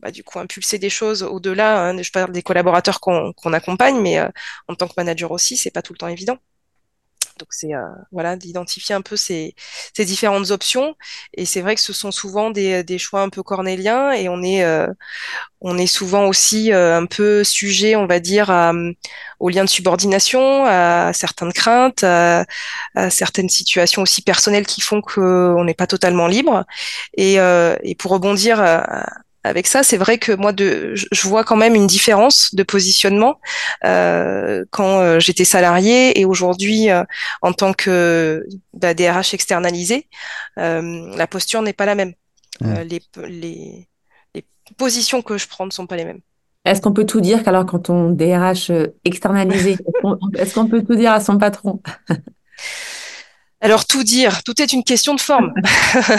bah, 0.00 0.10
du 0.10 0.24
coup 0.24 0.38
impulser 0.38 0.78
des 0.78 0.90
choses 0.90 1.22
au-delà, 1.22 1.88
hein, 1.88 2.02
je 2.02 2.10
parle 2.10 2.32
des 2.32 2.42
collaborateurs 2.42 3.00
qu'on 3.00 3.52
accompagne, 3.52 4.00
mais 4.00 4.20
en 4.68 4.74
tant 4.74 4.88
que 4.88 4.94
manager 4.96 5.30
aussi, 5.32 5.56
c'est 5.56 5.70
pas 5.70 5.82
tout 5.82 5.92
le 5.92 5.98
temps 5.98 6.08
évident. 6.08 6.38
Donc 7.38 7.48
c'est 7.50 7.74
euh, 7.74 7.82
voilà 8.12 8.36
d'identifier 8.36 8.94
un 8.94 9.02
peu 9.02 9.16
ces, 9.16 9.54
ces, 9.94 10.04
différentes 10.04 10.50
options. 10.50 10.94
Et 11.34 11.44
c'est 11.44 11.60
vrai 11.60 11.74
que 11.74 11.80
ce 11.82 11.92
sont 11.92 12.10
souvent 12.10 12.50
des, 12.50 12.82
des, 12.82 12.98
choix 12.98 13.20
un 13.22 13.28
peu 13.28 13.42
cornéliens 13.42 14.12
et 14.12 14.28
on 14.28 14.42
est 14.42 14.64
euh, 14.64 14.86
on 15.60 15.76
est 15.76 15.86
souvent 15.86 16.26
aussi 16.26 16.72
euh, 16.72 16.96
un 16.96 17.06
peu 17.06 17.44
sujet, 17.44 17.96
on 17.96 18.06
va 18.06 18.20
dire, 18.20 18.50
à, 18.50 18.72
aux 19.38 19.50
liens 19.50 19.64
de 19.64 19.68
subordination, 19.68 20.64
à 20.66 21.12
certaines 21.12 21.52
craintes, 21.52 22.04
à, 22.04 22.46
à 22.94 23.10
certaines 23.10 23.48
situations 23.50 24.02
aussi 24.02 24.22
personnelles 24.22 24.66
qui 24.66 24.80
font 24.80 25.02
qu'on 25.02 25.64
n'est 25.64 25.74
pas 25.74 25.86
totalement 25.86 26.26
libre. 26.28 26.64
Et, 27.16 27.34
et 27.34 27.94
pour 27.96 28.12
rebondir 28.12 28.60
avec 29.46 29.66
ça, 29.66 29.82
c'est 29.82 29.96
vrai 29.96 30.18
que 30.18 30.32
moi, 30.32 30.52
de, 30.52 30.94
je 30.94 31.28
vois 31.28 31.44
quand 31.44 31.56
même 31.56 31.74
une 31.74 31.86
différence 31.86 32.54
de 32.54 32.62
positionnement 32.62 33.40
euh, 33.84 34.64
quand 34.70 35.00
euh, 35.00 35.20
j'étais 35.20 35.44
salarié 35.44 36.18
et 36.20 36.24
aujourd'hui 36.24 36.90
euh, 36.90 37.04
en 37.42 37.52
tant 37.52 37.72
que 37.72 38.44
bah, 38.74 38.94
DRH 38.94 39.34
externalisé, 39.34 40.08
euh, 40.58 41.14
la 41.16 41.26
posture 41.26 41.62
n'est 41.62 41.72
pas 41.72 41.86
la 41.86 41.94
même. 41.94 42.12
Les, 42.60 43.02
les, 43.28 43.88
les, 44.34 44.44
positions 44.78 45.20
que 45.22 45.36
je 45.36 45.46
prends 45.46 45.66
ne 45.66 45.70
sont 45.70 45.86
pas 45.86 45.96
les 45.96 46.06
mêmes. 46.06 46.20
Est-ce 46.64 46.80
qu'on 46.80 46.92
peut 46.92 47.04
tout 47.04 47.20
dire 47.20 47.44
qu'alors 47.44 47.66
quand 47.66 47.90
on 47.90 48.10
DRH 48.10 48.72
externalisé, 49.04 49.76
est-ce 50.38 50.54
qu'on 50.54 50.66
peut 50.66 50.82
tout 50.82 50.96
dire 50.96 51.12
à 51.12 51.20
son 51.20 51.38
patron? 51.38 51.80
Alors 53.66 53.84
tout 53.84 54.04
dire, 54.04 54.44
tout 54.44 54.62
est 54.62 54.72
une 54.72 54.84
question 54.84 55.12
de 55.16 55.20
forme. 55.20 55.52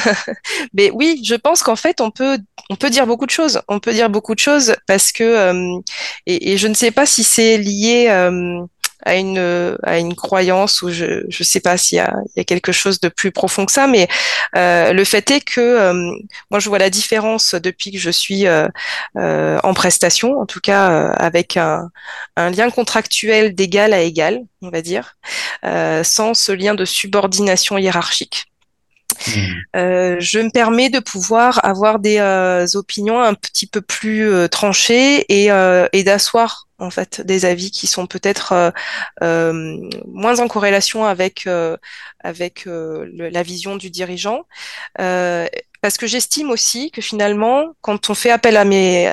Mais 0.74 0.92
oui, 0.94 1.22
je 1.24 1.36
pense 1.36 1.64
qu'en 1.64 1.78
fait 1.78 2.02
on 2.02 2.12
peut 2.12 2.38
on 2.70 2.76
peut 2.76 2.90
dire 2.90 3.08
beaucoup 3.08 3.26
de 3.26 3.32
choses. 3.32 3.62
On 3.70 3.80
peut 3.80 3.94
dire 3.94 4.10
beaucoup 4.10 4.36
de 4.36 4.40
choses 4.40 4.76
parce 4.86 5.14
que 5.14 5.24
euh, 5.24 5.80
et, 6.26 6.58
je 6.58 6.68
ne 6.68 6.74
sais 6.74 6.92
pas 6.92 7.06
si 7.06 7.24
c'est 7.24 7.58
lié 7.58 8.08
euh, 8.10 8.60
à 9.06 9.16
une 9.16 9.78
à 9.84 10.00
une 10.00 10.16
croyance 10.16 10.82
ou 10.82 10.90
je 10.90 11.24
je 11.30 11.44
sais 11.44 11.60
pas 11.60 11.78
s'il 11.78 11.98
y 11.98 12.00
a, 12.00 12.14
il 12.36 12.40
y 12.40 12.42
a 12.42 12.44
quelque 12.44 12.72
chose 12.72 13.00
de 13.00 13.10
plus 13.10 13.32
profond 13.32 13.66
que 13.66 13.72
ça, 13.72 13.88
mais 13.88 14.08
euh, 14.56 14.94
le 14.94 15.04
fait 15.04 15.30
est 15.32 15.42
que 15.42 15.62
euh, 15.62 15.94
moi 16.52 16.60
je 16.60 16.70
vois 16.70 16.80
la 16.80 16.90
différence 16.90 17.56
depuis 17.56 17.92
que 17.92 18.00
je 18.00 18.10
suis 18.10 18.48
euh, 18.48 18.68
euh 19.18 19.60
en 19.64 19.74
prestation, 19.74 20.40
en 20.40 20.46
tout 20.46 20.60
cas 20.60 20.92
euh, 20.92 21.14
avec 21.18 21.58
un, 21.58 21.90
un 22.36 22.50
lien 22.50 22.70
contractuel 22.70 23.56
d'égal 23.56 23.94
à 23.94 24.02
égal, 24.02 24.42
on 24.62 24.70
va 24.70 24.82
dire, 24.82 25.16
sans 26.04 26.34
ce 26.34 26.52
lien 26.52 26.76
de 26.76 26.86
subordination 26.86 27.78
hiérarchique. 27.78 28.48
Mmh. 29.26 29.42
Euh, 29.76 30.16
je 30.20 30.40
me 30.40 30.50
permets 30.50 30.90
de 30.90 31.00
pouvoir 31.00 31.64
avoir 31.66 32.00
des 32.00 32.18
euh, 32.20 32.66
opinions 32.76 33.20
un 33.20 33.34
petit 33.34 33.68
peu 33.68 33.82
plus 33.82 34.30
euh, 34.30 34.48
tranchées 34.48 35.26
et, 35.30 35.50
et 35.94 36.04
d'asseoir 36.04 36.67
en 36.80 36.90
fait 36.90 37.22
des 37.22 37.46
avis 37.46 37.72
qui 37.72 37.88
sont 37.88 38.08
peut-être 38.08 38.74
moins 39.22 40.40
en 40.40 40.48
corrélation 40.48 41.06
avec 41.06 41.48
avec 42.24 42.66
la 42.68 43.44
vision 43.44 43.76
du 43.76 43.90
dirigeant. 43.90 44.44
Parce 44.96 45.98
que 45.98 46.08
j'estime 46.08 46.50
aussi 46.50 46.90
que 46.92 47.02
finalement, 47.02 47.76
quand 47.82 48.10
on 48.10 48.16
fait 48.16 48.32
appel 48.32 48.58
à 48.58 48.66
mes 48.66 49.08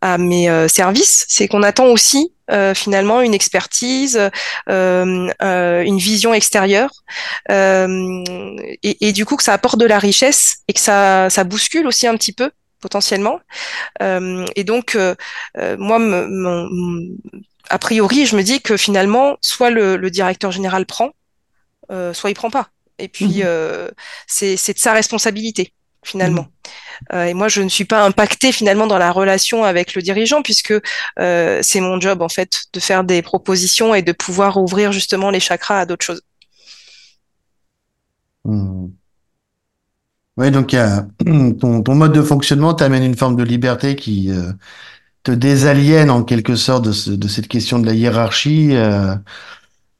à 0.00 0.18
mes 0.18 0.68
services, 0.68 1.24
c'est 1.28 1.48
qu'on 1.48 1.62
attend 1.62 1.86
aussi 1.86 2.32
euh, 2.50 2.72
finalement 2.74 3.20
une 3.20 3.34
expertise, 3.34 4.18
euh, 4.70 5.28
euh, 5.42 5.82
une 5.82 5.98
vision 5.98 6.32
extérieure, 6.32 6.90
et, 7.50 9.08
et, 9.08 9.12
du 9.12 9.26
coup 9.26 9.36
que 9.36 9.42
ça 9.42 9.52
apporte 9.52 9.78
de 9.78 9.84
la 9.84 9.98
richesse 9.98 10.58
et 10.66 10.72
que 10.72 10.80
ça, 10.80 11.28
ça 11.28 11.44
bouscule 11.44 11.86
aussi 11.86 12.06
un 12.06 12.16
petit 12.16 12.32
peu 12.32 12.50
potentiellement. 12.80 13.40
et 14.00 14.64
donc 14.64 14.96
moi, 15.56 15.98
a 17.70 17.78
priori, 17.78 18.26
je 18.26 18.36
me 18.36 18.42
dis 18.42 18.60
que 18.60 18.76
finalement, 18.76 19.36
soit 19.40 19.70
le, 19.70 19.96
le 19.96 20.10
directeur 20.10 20.50
général 20.50 20.86
prend, 20.86 21.10
soit 22.12 22.30
il 22.30 22.34
prend 22.34 22.50
pas. 22.50 22.68
Et 22.98 23.08
puis, 23.08 23.42
mmh. 23.42 23.90
c'est 24.26 24.74
de 24.74 24.78
sa 24.78 24.92
responsabilité 24.92 25.72
finalement. 26.04 26.42
Mmh. 26.42 27.12
Euh, 27.12 27.24
et 27.24 27.34
moi, 27.34 27.48
je 27.48 27.62
ne 27.62 27.68
suis 27.68 27.84
pas 27.84 28.04
impactée 28.04 28.52
finalement 28.52 28.86
dans 28.86 28.98
la 28.98 29.12
relation 29.12 29.64
avec 29.64 29.94
le 29.94 30.02
dirigeant 30.02 30.42
puisque 30.42 30.74
euh, 31.18 31.60
c'est 31.62 31.80
mon 31.80 32.00
job 32.00 32.22
en 32.22 32.28
fait 32.28 32.64
de 32.72 32.80
faire 32.80 33.04
des 33.04 33.22
propositions 33.22 33.94
et 33.94 34.02
de 34.02 34.12
pouvoir 34.12 34.56
ouvrir 34.56 34.92
justement 34.92 35.30
les 35.30 35.40
chakras 35.40 35.80
à 35.80 35.86
d'autres 35.86 36.04
choses. 36.04 36.22
Hmm. 38.44 38.88
Oui, 40.38 40.50
donc 40.50 40.74
a, 40.74 41.06
ton, 41.18 41.94
mode 41.94 42.12
de 42.12 42.22
fonctionnement 42.22 42.74
t'amène 42.74 43.02
une 43.04 43.16
forme 43.16 43.36
de 43.36 43.42
liberté 43.42 43.96
qui 43.96 44.30
euh, 44.32 44.52
te 45.24 45.32
désaliène 45.32 46.10
en 46.10 46.24
quelque 46.24 46.56
sorte 46.56 46.84
de, 46.86 46.92
ce- 46.92 47.10
de 47.10 47.28
cette 47.28 47.48
question 47.48 47.78
de 47.80 47.86
la 47.86 47.94
hiérarchie 47.94 48.70
euh, 48.76 49.14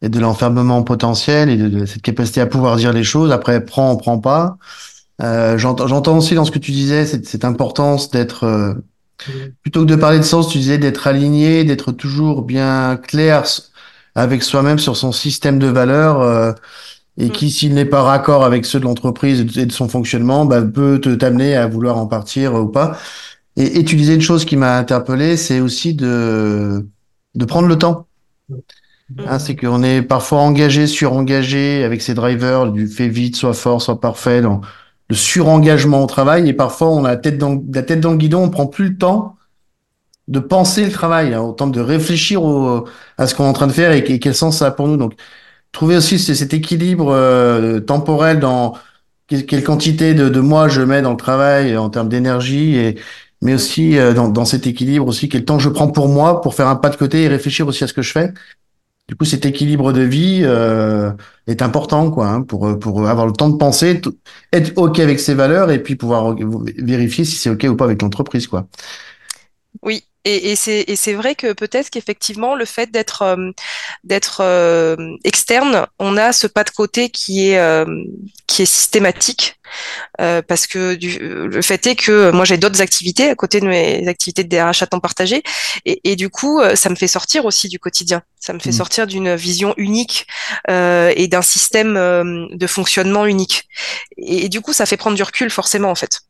et 0.02 0.08
de 0.08 0.20
l'enfermement 0.20 0.82
potentiel 0.84 1.50
et 1.50 1.56
de, 1.56 1.86
cette 1.86 2.02
capacité 2.02 2.40
à 2.40 2.46
pouvoir 2.46 2.76
dire 2.76 2.92
les 2.92 3.04
choses. 3.04 3.32
Après, 3.32 3.64
prends, 3.64 3.96
prends 3.96 4.20
pas. 4.20 4.58
Euh, 5.22 5.58
j'entends, 5.58 6.18
aussi 6.18 6.34
dans 6.36 6.44
ce 6.44 6.52
que 6.52 6.60
tu 6.60 6.72
disais 6.72 7.06
cette, 7.06 7.28
cette 7.28 7.44
importance 7.44 8.10
d'être 8.10 8.44
euh, 8.44 8.74
Plutôt 9.62 9.80
que 9.82 9.86
de 9.90 9.96
parler 9.96 10.18
de 10.18 10.22
sens, 10.24 10.48
tu 10.48 10.58
disais 10.58 10.78
d'être 10.78 11.06
aligné, 11.06 11.64
d'être 11.64 11.92
toujours 11.92 12.42
bien 12.42 12.96
clair 12.96 13.44
avec 14.14 14.42
soi-même 14.42 14.78
sur 14.78 14.96
son 14.96 15.12
système 15.12 15.58
de 15.58 15.66
valeurs 15.66 16.20
euh, 16.22 16.52
et 17.18 17.30
Mm. 17.30 17.32
qui, 17.32 17.50
s'il 17.50 17.74
n'est 17.74 17.84
pas 17.86 18.02
raccord 18.02 18.44
avec 18.44 18.64
ceux 18.66 18.80
de 18.80 18.84
l'entreprise 18.84 19.40
et 19.58 19.66
de 19.66 19.72
son 19.72 19.88
fonctionnement, 19.88 20.46
bah, 20.46 20.62
peut 20.62 21.00
te 21.00 21.14
t'amener 21.14 21.56
à 21.56 21.66
vouloir 21.68 21.98
en 21.98 22.06
partir 22.06 22.56
euh, 22.56 22.62
ou 22.62 22.68
pas. 22.68 22.98
Et, 23.56 23.80
et 23.80 23.84
tu 23.84 23.96
disais 23.96 24.14
une 24.16 24.22
chose 24.22 24.44
qui 24.44 24.56
m'a 24.56 24.78
interpellé, 24.78 25.36
c'est 25.36 25.60
aussi 25.60 25.94
de 25.94 26.86
de 27.36 27.44
prendre 27.46 27.68
le 27.68 27.78
temps. 27.78 28.08
Hein, 29.26 29.38
c'est 29.38 29.56
qu'on 29.56 29.82
est 29.82 30.02
parfois 30.02 30.40
engagé, 30.40 30.86
surengagé 30.86 31.82
avec 31.84 32.02
ses 32.02 32.14
drivers, 32.14 32.70
du 32.70 32.86
fait 32.86 33.08
vite, 33.08 33.36
soit 33.36 33.54
fort, 33.54 33.80
soit 33.80 34.00
parfait, 34.00 34.42
dans 34.42 34.60
le 35.08 35.16
surengagement 35.16 36.02
au 36.04 36.06
travail. 36.06 36.48
Et 36.48 36.52
parfois, 36.52 36.88
on 36.90 37.04
a 37.04 37.10
la 37.10 37.16
tête 37.16 37.38
dans, 37.38 37.62
la 37.72 37.82
tête 37.82 38.00
dans 38.00 38.12
le 38.12 38.18
guidon, 38.18 38.44
on 38.44 38.50
prend 38.50 38.66
plus 38.66 38.90
le 38.90 38.98
temps 38.98 39.36
de 40.28 40.40
penser 40.40 40.84
le 40.84 40.92
travail, 40.92 41.34
hein, 41.34 41.40
autant 41.42 41.68
de 41.68 41.80
réfléchir 41.80 42.42
au, 42.44 42.86
à 43.18 43.26
ce 43.26 43.34
qu'on 43.34 43.44
est 43.44 43.48
en 43.48 43.52
train 43.54 43.66
de 43.66 43.72
faire 43.72 43.92
et, 43.92 43.98
et 43.98 44.18
quel 44.20 44.34
sens 44.34 44.58
ça 44.58 44.66
a 44.66 44.70
pour 44.70 44.88
nous. 44.88 44.96
Donc, 44.96 45.14
trouver 45.72 45.96
aussi 45.96 46.18
ce- 46.18 46.34
cet 46.34 46.54
équilibre 46.54 47.10
euh, 47.12 47.80
temporel 47.80 48.40
dans 48.40 48.74
quelle, 49.28 49.64
quantité 49.64 50.14
de, 50.14 50.28
de 50.28 50.40
moi 50.40 50.68
je 50.68 50.82
mets 50.82 51.02
dans 51.02 51.10
le 51.12 51.16
travail 51.16 51.76
en 51.76 51.90
termes 51.90 52.08
d'énergie 52.08 52.76
et 52.76 52.98
mais 53.42 53.54
aussi 53.54 53.98
euh, 53.98 54.14
dans, 54.14 54.28
dans 54.28 54.44
cet 54.44 54.66
équilibre 54.66 55.06
aussi 55.06 55.28
quel 55.28 55.44
temps 55.44 55.58
je 55.58 55.68
prends 55.68 55.88
pour 55.90 56.08
moi 56.08 56.40
pour 56.40 56.54
faire 56.54 56.68
un 56.68 56.76
pas 56.76 56.90
de 56.90 56.96
côté 56.96 57.22
et 57.24 57.28
réfléchir 57.28 57.66
aussi 57.68 57.84
à 57.84 57.86
ce 57.86 57.92
que 57.94 58.02
je 58.02 58.12
fais. 58.12 58.32
Du 59.08 59.16
coup, 59.16 59.24
cet 59.24 59.46
équilibre 59.46 59.92
de 59.94 60.02
vie 60.02 60.42
euh, 60.44 61.10
est 61.46 61.62
important, 61.62 62.10
quoi, 62.10 62.28
hein, 62.28 62.42
pour 62.42 62.78
pour 62.78 63.08
avoir 63.08 63.26
le 63.26 63.32
temps 63.32 63.48
de 63.48 63.56
penser, 63.56 64.02
être 64.52 64.72
ok 64.76 64.98
avec 65.00 65.18
ses 65.18 65.32
valeurs 65.34 65.70
et 65.70 65.82
puis 65.82 65.96
pouvoir 65.96 66.36
vérifier 66.78 67.24
si 67.24 67.36
c'est 67.36 67.48
ok 67.50 67.66
ou 67.70 67.76
pas 67.76 67.86
avec 67.86 68.02
l'entreprise, 68.02 68.46
quoi. 68.46 68.68
Oui, 69.82 70.07
et, 70.24 70.52
et 70.52 70.56
c'est 70.56 70.84
et 70.88 70.96
c'est 70.96 71.14
vrai 71.14 71.34
que 71.34 71.52
peut-être 71.52 71.90
qu'effectivement 71.90 72.54
le 72.54 72.64
fait 72.64 72.90
d'être 72.90 73.22
euh, 73.22 73.50
d'être 74.04 74.40
euh, 74.42 74.96
externe, 75.24 75.86
on 75.98 76.16
a 76.16 76.32
ce 76.32 76.46
pas 76.46 76.64
de 76.64 76.70
côté 76.70 77.10
qui 77.10 77.48
est 77.50 77.58
euh, 77.58 77.86
qui 78.46 78.62
est 78.62 78.66
systématique 78.66 79.56
euh, 80.20 80.42
parce 80.42 80.66
que 80.66 80.94
du, 80.94 81.18
le 81.18 81.62
fait 81.62 81.86
est 81.86 81.96
que 81.96 82.30
moi 82.30 82.44
j'ai 82.44 82.58
d'autres 82.58 82.80
activités 82.80 83.28
à 83.30 83.34
côté 83.34 83.60
de 83.60 83.66
mes 83.66 84.06
activités 84.08 84.44
de 84.44 84.48
DRH 84.48 84.82
à 84.82 84.86
temps 84.86 85.00
partagé 85.00 85.42
et, 85.84 86.00
et 86.04 86.16
du 86.16 86.30
coup 86.30 86.60
euh, 86.60 86.76
ça 86.76 86.90
me 86.90 86.96
fait 86.96 87.08
sortir 87.08 87.44
aussi 87.44 87.68
du 87.68 87.78
quotidien, 87.78 88.22
ça 88.40 88.52
me 88.52 88.58
fait 88.60 88.72
Mm. 88.72 88.72
sortir 88.72 89.06
d'une 89.06 89.34
vision 89.36 89.74
unique 89.76 90.26
euh, 90.70 91.12
et 91.16 91.28
d'un 91.28 91.42
système 91.42 91.96
euh, 91.96 92.46
de 92.52 92.66
fonctionnement 92.66 93.26
unique 93.26 93.68
et, 94.18 94.46
et 94.46 94.48
du 94.48 94.60
coup 94.60 94.72
ça 94.72 94.86
fait 94.86 94.96
prendre 94.96 95.16
du 95.16 95.22
recul 95.22 95.50
forcément 95.50 95.90
en 95.90 95.94
fait. 95.94 96.20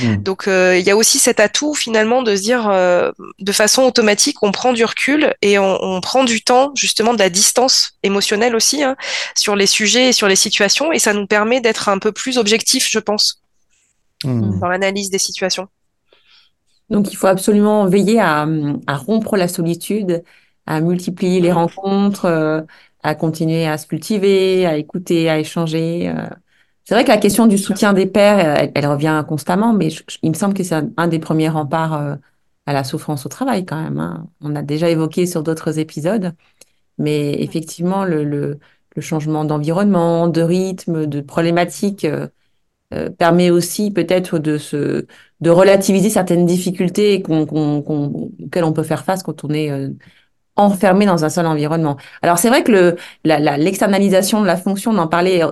Mm. 0.00 0.16
Donc 0.16 0.48
euh, 0.48 0.76
il 0.76 0.84
y 0.84 0.90
a 0.90 0.96
aussi 0.96 1.18
cet 1.18 1.38
atout 1.40 1.74
finalement 1.74 2.22
de 2.22 2.34
se 2.34 2.42
dire 2.42 2.68
euh, 2.68 3.12
de 3.38 3.52
façon 3.52 3.82
automatique 3.82 4.42
on 4.42 4.50
prend 4.50 4.72
du 4.72 4.84
recul 4.84 5.34
et 5.40 5.58
on, 5.58 5.78
on 5.82 6.00
prend 6.00 6.24
du 6.24 6.42
temps 6.42 6.72
justement 6.74 7.14
de 7.14 7.18
la 7.20 7.30
distance 7.30 7.92
émotionnelle 8.02 8.56
aussi 8.56 8.82
hein, 8.82 8.96
sur 9.36 9.54
les 9.54 9.66
sujets 9.66 10.08
et 10.08 10.12
sur 10.12 10.26
les 10.26 10.36
situations 10.36 10.92
et 10.92 10.98
ça 10.98 11.12
nous 11.12 11.26
permet 11.26 11.60
d'être 11.60 11.88
un 11.88 11.98
peu 11.98 12.10
plus 12.12 12.38
objectif 12.38 12.88
je 12.90 12.98
pense 12.98 13.40
Mm. 14.24 14.58
dans 14.60 14.68
l'analyse 14.68 15.10
des 15.10 15.18
situations. 15.18 15.68
Donc, 16.90 17.12
il 17.12 17.16
faut 17.16 17.26
absolument 17.26 17.86
veiller 17.86 18.18
à, 18.20 18.46
à 18.86 18.96
rompre 18.96 19.36
la 19.36 19.48
solitude, 19.48 20.24
à 20.66 20.80
multiplier 20.80 21.40
les 21.40 21.50
Mm. 21.50 21.54
rencontres, 21.54 22.24
euh, 22.24 22.62
à 23.02 23.14
continuer 23.14 23.66
à 23.66 23.78
se 23.78 23.86
cultiver, 23.86 24.66
à 24.66 24.76
écouter, 24.76 25.28
à 25.30 25.38
échanger. 25.38 26.12
C'est 26.88 26.94
vrai 26.94 27.04
que 27.04 27.10
la 27.10 27.18
question 27.18 27.46
du 27.46 27.58
soutien 27.58 27.92
des 27.92 28.06
euh, 28.06 28.54
elle, 28.56 28.72
elle 28.74 28.86
revient 28.86 29.22
constamment, 29.28 29.74
mais 29.74 29.90
je- 29.90 30.02
je- 30.08 30.16
il 30.22 30.30
me 30.30 30.34
semble 30.34 30.54
que 30.54 30.62
c'est 30.62 30.74
un, 30.74 30.88
un 30.96 31.06
des 31.06 31.18
premiers 31.18 31.50
remparts 31.50 31.92
euh, 31.92 32.14
à 32.64 32.72
la 32.72 32.82
souffrance 32.82 33.26
au 33.26 33.28
travail 33.28 33.66
quand 33.66 33.76
même. 33.82 33.98
hein. 34.00 34.26
On 34.40 34.56
a 34.56 34.62
déjà 34.62 34.88
évoqué 34.88 35.26
sur 35.26 35.42
d'autres 35.42 35.78
épisodes, 35.78 36.32
mais 36.98 37.34
effectivement, 37.42 38.04
le, 38.04 38.24
le, 38.24 38.58
le 38.96 39.02
changement 39.02 39.44
d'environnement, 39.44 40.28
de 40.28 40.42
rythme, 40.42 41.06
de 41.06 41.20
problématiques 41.20 42.04
euh, 42.06 42.28
euh, 42.94 43.10
permet 43.10 43.50
aussi 43.50 43.90
peut-être 43.92 44.38
de 44.38 44.58
se 44.58 45.06
de 45.40 45.50
relativiser 45.50 46.10
certaines 46.10 46.46
difficultés 46.46 47.22
qu'on, 47.22 47.46
qu'on, 47.46 47.82
qu'on- 47.82 48.30
auxquelles 48.44 48.64
on 48.64 48.72
peut 48.74 48.82
faire 48.84 49.04
face 49.04 49.22
quand 49.24 49.44
on 49.44 49.50
est 49.50 49.70
enfermé 50.56 51.06
dans 51.06 51.24
un 51.24 51.28
seul 51.30 51.46
environnement. 51.46 51.96
Alors 52.22 52.38
c'est 52.38 52.48
vrai 52.48 52.64
que 52.64 52.72
le, 52.72 52.96
la, 53.24 53.38
la- 53.38 53.56
l'externalisation 53.58 54.40
de 54.40 54.46
la 54.46 54.56
fonction, 54.56 54.90
on 54.92 54.98
en 54.98 55.06
parlait, 55.08 55.42
euh, 55.44 55.50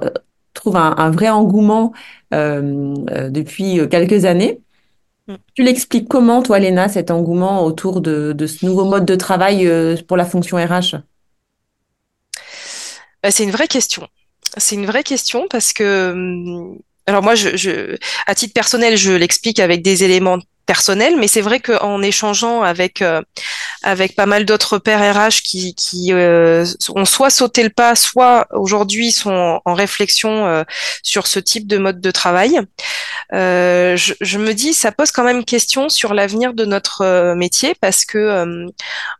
trouve 0.56 0.76
un, 0.76 0.94
un 0.98 1.10
vrai 1.10 1.28
engouement 1.28 1.92
euh, 2.34 2.94
euh, 3.10 3.30
depuis 3.30 3.78
euh, 3.78 3.86
quelques 3.86 4.24
années. 4.24 4.60
Mm. 5.28 5.34
Tu 5.54 5.62
l'expliques 5.62 6.08
comment, 6.08 6.42
toi, 6.42 6.58
Léna, 6.58 6.88
cet 6.88 7.10
engouement 7.10 7.64
autour 7.64 8.00
de, 8.00 8.32
de 8.32 8.46
ce 8.46 8.66
nouveau 8.66 8.84
mode 8.84 9.04
de 9.04 9.14
travail 9.14 9.70
pour 10.08 10.16
la 10.16 10.24
fonction 10.24 10.56
RH? 10.56 10.96
Bah, 13.22 13.30
c'est 13.30 13.44
une 13.44 13.50
vraie 13.50 13.68
question. 13.68 14.08
C'est 14.56 14.74
une 14.74 14.86
vraie 14.86 15.04
question 15.04 15.46
parce 15.48 15.72
que, 15.72 16.12
hum, 16.12 16.78
alors 17.06 17.22
moi, 17.22 17.34
je, 17.34 17.56
je, 17.56 17.96
à 18.26 18.34
titre 18.34 18.54
personnel, 18.54 18.96
je 18.96 19.12
l'explique 19.12 19.60
avec 19.60 19.82
des 19.82 20.02
éléments 20.02 20.38
personnels, 20.66 21.16
mais 21.16 21.28
c'est 21.28 21.40
vrai 21.42 21.60
qu'en 21.60 22.02
échangeant 22.02 22.62
avec 22.62 23.02
avec 23.86 24.16
pas 24.16 24.26
mal 24.26 24.44
d'autres 24.44 24.78
pairs 24.78 25.14
RH 25.14 25.42
qui 25.44 25.74
qui 25.76 26.12
euh, 26.12 26.66
ont 26.94 27.04
soit 27.04 27.30
sauté 27.30 27.62
le 27.62 27.70
pas, 27.70 27.94
soit 27.94 28.48
aujourd'hui 28.50 29.12
sont 29.12 29.60
en, 29.64 29.74
réflexion 29.74 30.44
euh, 30.46 30.64
sur 31.04 31.28
ce 31.28 31.38
type 31.38 31.68
de 31.68 31.78
mode 31.78 32.00
de 32.00 32.10
travail, 32.10 32.60
euh, 33.32 33.96
je, 33.96 34.14
je 34.20 34.38
me 34.38 34.54
dis 34.54 34.74
ça 34.74 34.90
pose 34.90 35.12
quand 35.12 35.22
même 35.22 35.44
question 35.44 35.88
sur 35.88 36.14
l'avenir 36.14 36.52
de 36.52 36.64
notre 36.64 37.02
euh, 37.02 37.34
métier 37.36 37.76
parce 37.80 38.04
que 38.04 38.18
euh, 38.18 38.66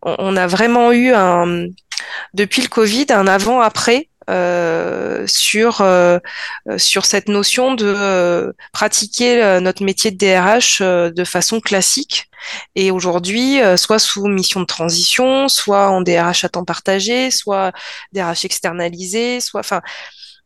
on, 0.03 0.17
on 0.19 0.37
a 0.37 0.49
vraiment 0.49 0.91
eu 0.91 1.12
un 1.12 1.67
depuis 2.35 2.62
le 2.62 2.69
Covid 2.69 3.07
un 3.11 3.29
avant-après 3.29 4.09
sur 5.27 5.81
euh, 5.81 6.18
euh, 6.68 6.79
sur 6.79 7.05
cette 7.07 7.29
notion 7.29 7.74
de 7.74 7.87
euh, 7.87 8.53
pratiquer 8.72 9.43
euh, 9.43 9.61
notre 9.61 9.85
métier 9.85 10.11
de 10.11 10.16
DRH 10.16 10.81
euh, 10.81 11.11
de 11.11 11.24
façon 11.24 11.61
classique 11.61 12.29
et 12.74 12.91
aujourd'hui 12.91 13.61
euh, 13.61 13.77
soit 13.77 13.99
sous 13.99 14.27
mission 14.27 14.61
de 14.61 14.66
transition, 14.66 15.49
soit 15.49 15.89
en 15.91 16.03
DRH 16.03 16.45
à 16.45 16.49
temps 16.49 16.64
partagé, 16.64 17.31
soit 17.31 17.72
DRH 18.12 18.45
externalisé, 18.45 19.41
soit 19.41 19.61
enfin 19.61 19.83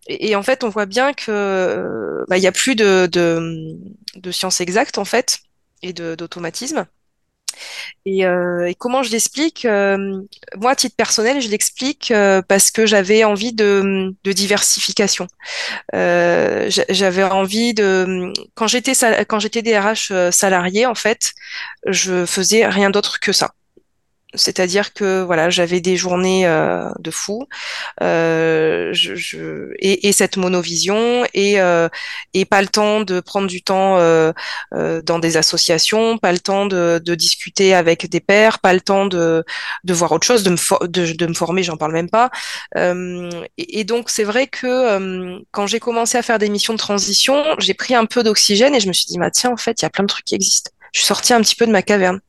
et, 0.09 0.35
en 0.37 0.43
fait 0.43 0.65
on 0.65 0.69
voit 0.69 0.87
bien 0.87 1.13
que 1.13 1.31
euh, 1.31 2.25
bah, 2.29 2.39
il 2.39 2.43
y 2.43 2.47
a 2.47 2.53
plus 2.53 2.75
de, 2.75 3.09
de 3.11 3.77
de 4.17 4.31
sciences 4.31 4.61
exactes 4.61 4.99
en 4.99 5.05
fait 5.05 5.39
et 5.83 5.93
d'automatisme. 5.93 6.87
Et, 8.07 8.25
euh, 8.27 8.67
et 8.69 8.75
comment 8.75 9.03
je 9.03 9.11
l'explique 9.11 9.65
euh, 9.65 10.21
Moi, 10.59 10.71
à 10.73 10.77
titre 10.77 10.97
personnel, 10.97 11.41
je 11.41 11.49
l'explique 11.49 12.11
euh, 12.11 12.43
parce 12.43 12.71
que 12.71 12.87
j'avais 12.87 13.25
envie 13.25 13.53
de, 13.53 14.15
de 14.25 14.33
diversification. 14.33 15.27
Euh, 15.95 16.71
j'a- 16.71 16.85
j'avais 16.91 17.25
envie 17.25 17.75
de 17.75 18.33
quand 18.55 18.67
j'étais 18.69 18.93
quand 19.29 19.41
j'étais 19.41 19.63
DRH 19.63 20.13
salarié, 20.33 20.87
en 20.87 20.95
fait, 20.95 21.33
je 21.87 22.27
faisais 22.27 22.67
rien 22.67 22.91
d'autre 22.91 23.21
que 23.21 23.33
ça. 23.33 23.53
C'est-à-dire 24.35 24.93
que 24.93 25.23
voilà, 25.23 25.51
j'avais 25.51 25.81
des 25.81 25.97
journées 25.97 26.47
euh, 26.47 26.89
de 27.01 27.11
fou, 27.11 27.49
euh, 28.03 28.95
et, 29.79 30.09
et 30.09 30.13
cette 30.13 30.37
monovision, 30.37 31.25
et, 31.35 31.61
euh, 31.61 31.89
et 32.33 32.45
pas 32.45 32.63
le 32.63 32.69
temps 32.69 33.01
de 33.01 33.21
prendre 33.21 33.49
du 33.49 33.63
temps 33.63 33.99
dans 34.71 35.19
des 35.19 35.37
associations, 35.37 36.19
pas 36.19 36.33
le 36.33 36.39
temps 36.39 36.67
de, 36.67 37.01
discuter 37.15 37.75
avec 37.75 38.09
des 38.09 38.21
pairs, 38.21 38.61
pas 38.61 38.73
le 38.73 38.81
temps 38.81 39.07
de, 39.07 39.45
de 39.85 39.95
voir 39.95 40.13
autre 40.13 40.27
chose, 40.27 40.45
de 40.45 40.51
me, 40.51 40.87
de, 40.87 41.13
de 41.13 41.27
me 41.27 41.35
former, 41.35 41.63
j'en 41.63 41.77
parle 41.77 41.93
même 41.93 42.11
pas. 42.11 42.31
Et, 42.77 43.81
et 43.81 43.85
donc 43.85 44.11
c'est 44.11 44.25
vrai 44.25 44.47
que 44.47 45.41
quand 45.51 45.67
j'ai 45.67 45.81
commencé 45.81 46.19
à 46.19 46.23
faire 46.23 46.39
des 46.39 46.49
missions 46.49 46.73
de 46.75 46.79
transition, 46.79 47.43
j'ai 47.59 47.75
pris 47.75 47.95
un 47.95 48.07
peu 48.07 48.23
d'oxygène 48.23 48.75
et 48.75 48.81
je 48.81 48.89
me 48.89 48.93
suis 48.93 49.07
dit, 49.07 49.19
bah 49.19 49.31
tiens, 49.31 49.51
en 49.51 49.57
fait, 49.57 49.83
il 49.83 49.85
y 49.85 49.87
a 49.87 49.91
plein 49.91 50.05
de 50.05 50.09
trucs 50.09 50.25
qui 50.25 50.35
existent. 50.35 50.71
Je 50.93 51.01
suis 51.01 51.07
sortie 51.07 51.33
un 51.33 51.41
petit 51.41 51.55
peu 51.57 51.67
de 51.67 51.73
ma 51.73 51.83
caverne. 51.83 52.21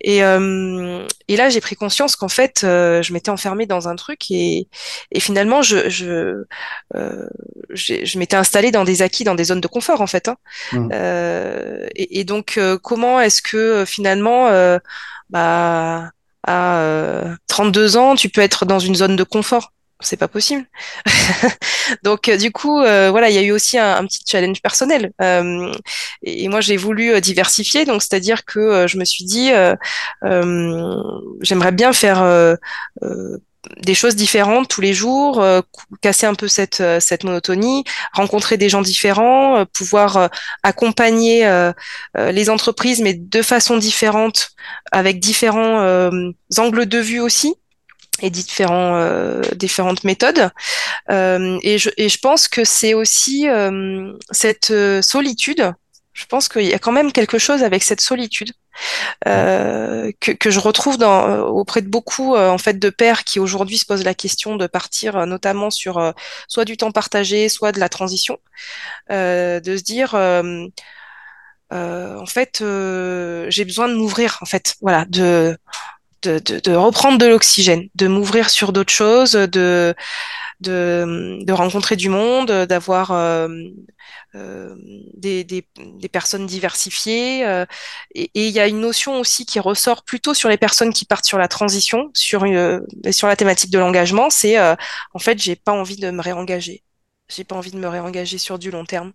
Et, 0.00 0.22
euh, 0.24 1.06
et 1.28 1.36
là, 1.36 1.48
j'ai 1.48 1.60
pris 1.60 1.76
conscience 1.76 2.16
qu'en 2.16 2.28
fait, 2.28 2.62
euh, 2.64 3.02
je 3.02 3.12
m'étais 3.12 3.30
enfermée 3.30 3.66
dans 3.66 3.88
un 3.88 3.96
truc 3.96 4.30
et, 4.30 4.68
et 5.12 5.20
finalement, 5.20 5.62
je, 5.62 5.88
je, 5.88 6.44
euh, 6.94 7.26
je 7.70 8.18
m'étais 8.18 8.36
installée 8.36 8.70
dans 8.70 8.84
des 8.84 9.02
acquis, 9.02 9.24
dans 9.24 9.34
des 9.34 9.44
zones 9.44 9.60
de 9.60 9.68
confort, 9.68 10.00
en 10.00 10.06
fait. 10.06 10.28
hein. 10.28 10.36
Mm. 10.72 10.88
Euh, 10.92 11.86
et, 11.94 12.20
et 12.20 12.24
donc, 12.24 12.58
euh, 12.58 12.78
comment 12.78 13.20
est-ce 13.20 13.42
que 13.42 13.56
euh, 13.56 13.86
finalement, 13.86 14.48
euh, 14.48 14.78
bah, 15.30 16.10
à 16.46 16.78
euh, 16.80 17.34
32 17.48 17.96
ans, 17.96 18.14
tu 18.14 18.28
peux 18.28 18.40
être 18.40 18.64
dans 18.66 18.78
une 18.78 18.94
zone 18.94 19.16
de 19.16 19.24
confort? 19.24 19.72
C'est 20.00 20.16
pas 20.16 20.28
possible. 20.28 20.66
Donc 22.02 22.30
du 22.30 22.52
coup, 22.52 22.78
voilà, 22.78 23.30
il 23.30 23.34
y 23.34 23.38
a 23.38 23.42
eu 23.42 23.52
aussi 23.52 23.78
un, 23.78 24.04
petit 24.06 24.20
challenge 24.26 24.60
personnel. 24.62 25.12
Et, 26.22 26.44
et, 26.44 26.48
moi, 26.48 26.60
j'ai 26.60 26.76
voulu 26.76 27.20
diversifier, 27.20 27.84
donc 27.84 28.02
c'est-à-dire 28.02 28.44
que 28.44 28.86
je 28.86 28.98
me 28.98 29.04
suis 29.04 29.24
dit, 29.24 29.50
j'aimerais 31.42 31.72
bien 31.72 31.92
faire 31.92 32.56
des 33.80 33.94
choses 33.94 34.16
différentes 34.16 34.68
tous 34.68 34.80
les 34.80 34.94
jours, 34.94 35.40
euh, 35.40 35.60
casser 36.00 36.26
un 36.26 36.34
peu 36.34 36.48
cette, 36.48 36.80
euh, 36.80 37.00
monotonie, 37.24 37.84
rencontrer 38.12 38.56
des 38.56 38.68
gens 38.68 38.82
différents, 38.82 39.58
euh, 39.58 39.64
pouvoir 39.64 40.30
accompagner 40.62 41.48
les 42.14 42.50
entreprises, 42.50 43.00
mais 43.00 43.14
de 43.14 43.42
façon 43.42 43.76
différente, 43.76 44.50
avec 44.92 45.20
différents 45.20 46.10
angles 46.58 46.86
de 46.86 46.98
vue 46.98 47.20
aussi 47.20 47.54
et 48.20 48.30
différents, 48.30 49.40
différentes 49.54 50.04
méthodes. 50.04 50.50
et, 51.10 51.78
je, 51.78 51.90
et 51.96 52.08
je 52.08 52.18
pense 52.18 52.48
que 52.48 52.64
c'est 52.64 52.94
aussi 52.94 53.46
cette 54.30 54.72
solitude. 55.02 55.72
Je 56.16 56.24
pense 56.24 56.48
qu'il 56.48 56.64
y 56.64 56.72
a 56.72 56.78
quand 56.78 56.92
même 56.92 57.12
quelque 57.12 57.38
chose 57.38 57.62
avec 57.62 57.82
cette 57.82 58.00
solitude 58.00 58.52
euh, 59.26 60.12
que, 60.20 60.32
que, 60.32 60.50
je 60.50 60.60
retrouve 60.60 60.98
dans, 60.98 61.28
euh, 61.28 61.42
auprès 61.42 61.82
de 61.82 61.88
beaucoup 61.88 62.34
euh, 62.34 62.48
en 62.48 62.58
fait 62.58 62.78
de 62.78 62.90
pères 62.90 63.24
qui 63.24 63.38
aujourd'hui 63.38 63.78
se 63.78 63.84
posent 63.84 64.04
la 64.04 64.14
question 64.14 64.56
de 64.56 64.66
partir 64.66 65.16
euh, 65.16 65.26
notamment 65.26 65.70
sur 65.70 66.14
soit 66.48 66.64
du 66.64 66.76
temps 66.76 66.92
partagé, 66.92 67.48
soit 67.48 67.72
de 67.72 67.80
la 67.80 67.88
transition, 67.88 68.38
de 69.10 69.60
se 69.64 69.82
dire 69.82 70.14
en 71.70 72.26
fait 72.26 72.62
j'ai 73.50 73.64
besoin 73.64 73.88
de 73.88 73.94
m'ouvrir 73.94 74.38
en 74.40 74.46
fait, 74.46 74.76
voilà, 74.80 75.04
de 75.06 75.56
de, 76.22 76.74
reprendre 76.74 77.18
de 77.18 77.26
l'oxygène, 77.26 77.88
de 77.94 78.08
m'ouvrir 78.08 78.50
sur 78.50 78.72
d'autres 78.72 78.92
choses, 78.92 79.32
de 79.32 79.94
rencontrer 81.52 81.96
du 81.96 82.08
monde, 82.08 82.50
d'avoir 82.50 83.12
euh, 83.12 83.48
euh, 84.34 84.74
des, 85.14 86.08
personnes 86.12 86.46
diversifiées. 86.46 87.44
Euh, 87.46 87.64
et 88.14 88.30
il 88.34 88.50
y 88.50 88.60
a 88.60 88.66
une 88.68 88.80
notion 88.80 89.20
aussi 89.20 89.46
qui 89.46 89.60
ressort 89.60 90.04
plutôt 90.04 90.34
sur 90.34 90.48
les 90.48 90.58
personnes 90.58 90.92
qui 90.92 91.04
partent 91.04 91.24
sur 91.24 91.38
la 91.38 91.48
transition, 91.48 92.10
sur, 92.14 92.44
sur 93.10 93.28
la 93.28 93.36
thématique 93.36 93.70
de 93.70 93.78
l'engagement, 93.78 94.30
c'est 94.30 94.58
en 94.58 95.18
fait, 95.18 95.38
j'ai 95.38 95.56
pas 95.56 95.72
envie 95.72 95.96
de 95.96 96.10
me 96.10 96.22
réengager. 96.22 96.82
J'ai 97.28 97.44
pas 97.44 97.56
envie 97.56 97.72
de 97.72 97.78
me 97.78 97.88
réengager 97.88 98.38
sur 98.38 98.58
du 98.58 98.70
long 98.70 98.84
terme 98.84 99.12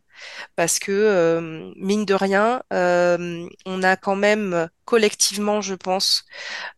parce 0.56 0.80
que 0.80 1.72
mine 1.78 2.06
de 2.06 2.14
rien, 2.14 2.62
on 2.72 3.84
a 3.84 3.96
quand 3.96 4.16
même 4.16 4.70
collectivement, 4.86 5.62
je 5.62 5.76
pense, 5.76 6.26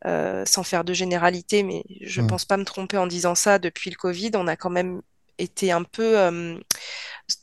sans 0.04 0.64
faire 0.64 0.84
de 0.84 0.94
généralité, 0.94 1.64
mais 1.64 1.84
je 2.02 2.22
mmh. 2.22 2.28
pense 2.28 2.46
pas 2.46 2.58
me 2.58 2.66
tromper 2.66 2.98
en 2.98 3.08
disant 3.08 3.36
ça. 3.36 3.58
Depuis 3.58 3.90
le 3.90 3.96
Covid, 3.96 4.32
on 4.36 4.48
a 4.48 4.56
quand 4.56 4.70
même 4.70 5.02
été 5.40 5.72
un 5.72 5.84
peu 5.84 6.18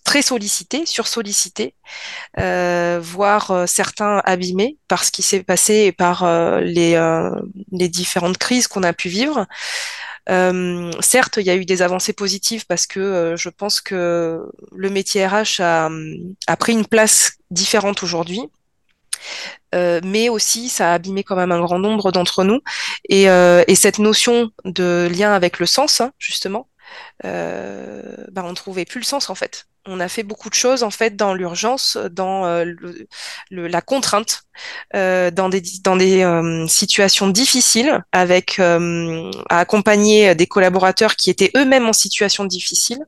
très 0.05 0.23
sollicité, 0.23 0.87
sursollicité, 0.87 1.75
euh, 2.39 3.01
voire 3.03 3.69
certains 3.69 4.23
abîmés 4.25 4.79
par 4.89 5.05
ce 5.05 5.11
qui 5.11 5.23
s'est 5.23 5.43
passé 5.43 5.75
et 5.75 5.93
par 5.93 6.25
les, 6.61 6.97
les 7.73 7.89
différentes 7.89 8.39
crises 8.39 8.69
qu'on 8.69 8.83
a 8.83 8.93
pu 8.93 9.09
vivre. 9.09 9.47
Euh, 10.29 10.91
certes, 11.01 11.39
il 11.39 11.47
y 11.47 11.51
a 11.51 11.57
eu 11.57 11.65
des 11.65 11.83
avancées 11.83 12.13
positives 12.13 12.67
parce 12.67 12.87
que 12.87 13.01
euh, 13.01 13.37
je 13.37 13.49
pense 13.49 13.81
que 13.81 14.47
le 14.73 14.91
métier 14.91 15.27
RH 15.27 15.61
a, 15.61 16.57
pris 16.59 16.73
une 16.73 16.87
place 16.87 17.39
différente 17.51 18.03
aujourd'hui. 18.03 18.43
Euh, 19.75 20.01
mais 20.03 20.31
aussi 20.31 20.71
ça 20.71 20.91
a 20.91 20.95
abîmé 20.95 21.23
quand 21.23 21.37
même 21.37 21.53
un 21.53 21.61
grand 21.61 21.79
nombre 21.79 22.11
d'entre 22.11 22.43
nous 22.43 22.61
et, 23.11 23.25
et, 23.25 23.75
cette 23.75 23.99
notion 23.99 24.51
de 24.65 25.09
lien 25.13 25.35
avec 25.35 25.59
le 25.59 25.67
sens 25.67 26.01
hein, 26.01 26.11
justement 26.19 26.70
euh, 27.25 28.27
bah, 28.31 28.43
on 28.45 28.55
trouvait 28.55 28.85
plus 28.85 29.01
le 29.01 29.05
sens 29.05 29.31
en 29.31 29.35
fait 29.35 29.67
on 29.87 30.01
a 30.01 30.09
fait 30.09 30.23
beaucoup 30.23 30.51
de 30.51 30.55
choses 30.55 30.83
en 30.83 30.91
fait 30.91 31.17
dans 31.17 31.35
l'urgence, 31.35 31.97
dans 32.11 32.45
euh, 32.45 32.65
le, 33.51 33.67
la 33.67 33.81
contrainte, 33.81 34.43
euh, 34.95 35.31
dans 35.31 35.49
des, 35.49 35.63
dans 35.83 35.97
des 35.97 36.23
euh, 36.23 36.67
situations 36.67 37.29
difficiles, 37.29 38.03
avec 38.13 38.59
à 38.61 39.59
accompagner 39.61 40.35
des 40.35 40.47
collaborateurs 40.47 41.17
qui 41.17 41.31
étaient 41.31 41.51
eux-mêmes 41.57 41.89
en 41.89 41.93
situation 41.93 42.45
difficile. 42.45 42.99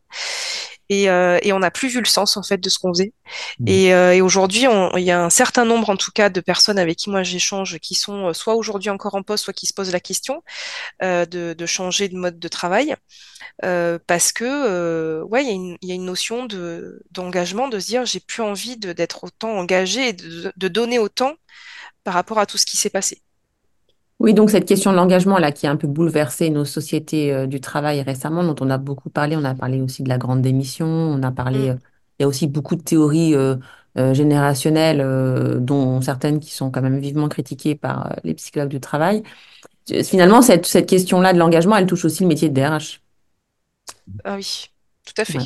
Et, 0.93 1.05
et 1.05 1.53
on 1.53 1.59
n'a 1.61 1.70
plus 1.70 1.88
vu 1.88 2.01
le 2.01 2.07
sens 2.07 2.36
en 2.36 2.43
fait 2.43 2.59
de 2.59 2.68
ce 2.68 2.78
qu'on 2.78 2.93
faisait. 2.93 3.12
Mmh. 3.61 3.68
Et, 3.68 3.86
et 3.86 4.20
aujourd'hui, 4.20 4.66
il 4.97 5.03
y 5.03 5.11
a 5.11 5.22
un 5.22 5.30
certain 5.30 5.64
nombre, 5.64 5.90
en 5.90 5.97
tout 5.97 6.11
cas, 6.12 6.28
de 6.28 6.40
personnes 6.40 6.78
avec 6.78 6.99
qui 6.99 7.11
moi 7.11 7.22
j'échange, 7.22 7.78
qui 7.78 7.95
sont 7.95 8.32
soit 8.34 8.55
aujourd'hui 8.55 8.90
encore 8.90 9.14
en 9.14 9.22
poste, 9.22 9.45
soit 9.45 9.55
qui 9.55 9.66
se 9.66 9.72
posent 9.72 9.93
la 9.93 10.01
question 10.01 10.43
de, 11.01 11.24
de 11.24 11.66
changer 11.66 12.09
de 12.09 12.16
mode 12.16 12.38
de 12.38 12.49
travail. 12.49 12.97
Euh, 13.64 13.99
parce 14.07 14.32
que 14.32 14.45
euh, 14.45 15.22
ouais, 15.24 15.45
il 15.45 15.76
y, 15.82 15.88
y, 15.88 15.93
a 15.93 15.95
une 15.95 16.05
notion 16.05 16.47
de 16.47 17.03
d'engagement, 17.11 17.68
de 17.68 17.78
se 17.78 17.86
dire 17.86 18.05
j'ai 18.07 18.20
plus 18.20 18.43
envie 18.43 18.76
d'être 18.76 19.24
autant 19.24 19.53
engagé 19.53 20.09
et 20.09 20.12
de, 20.12 20.53
de, 20.57 20.68
donner 20.68 20.99
autant 20.99 21.34
par 22.05 22.14
rapport 22.14 22.38
à 22.38 22.47
tout 22.47 22.59
ce 22.59 22.66
qui 22.66 22.76
s'est 22.76 22.90
passé. 22.90 23.22
Oui, 24.23 24.35
donc 24.35 24.51
cette 24.51 24.66
question 24.66 24.93
de 24.93 24.97
l'engagement 24.97 25.39
là 25.39 25.51
qui 25.51 25.66
a 25.66 25.70
un 25.70 25.77
peu 25.77 25.89
bouleversé 25.89 26.49
nos 26.49 26.64
sociétés 26.64 27.33
euh, 27.33 27.47
du 27.47 27.61
travail 27.61 28.01
récemment, 28.03 28.45
dont 28.45 28.55
on 28.64 28.70
a 28.70 28.79
beaucoup 28.79 29.11
parlé, 29.11 29.37
on 29.37 29.45
a 29.45 29.55
parlé 29.55 29.81
aussi 29.81 30.03
de 30.03 30.09
la 30.09 30.16
grande 30.16 30.43
démission, 30.43 30.87
on 30.87 31.23
a 31.23 31.33
parlé, 31.33 31.73
mm. 31.73 31.79
il 32.18 32.23
y 32.23 32.25
a 32.25 32.29
aussi 32.29 32.47
beaucoup 32.47 32.77
de 32.77 32.83
théories 32.83 33.35
générationnelles, 33.97 35.59
dont 35.61 36.01
certaines 36.01 36.41
qui 36.41 36.51
sont 36.51 36.70
quand 36.70 36.81
même 36.81 36.99
vivement 36.99 37.29
critiquées 37.29 37.75
par 37.75 38.16
les 38.25 38.33
psychologues 38.35 38.70
du 38.70 38.81
travail. 38.81 39.23
Finalement, 40.05 40.41
cette, 40.41 40.64
cette 40.64 40.89
question-là 40.89 41.33
de 41.33 41.39
l'engagement, 41.39 41.77
elle 41.77 41.87
touche 41.87 42.05
aussi 42.05 42.23
le 42.23 42.29
métier 42.29 42.49
de 42.49 42.55
DRH. 42.55 43.03
Ah 44.25 44.37
oui, 44.37 44.70
tout 45.05 45.20
à 45.20 45.25
fait. 45.25 45.39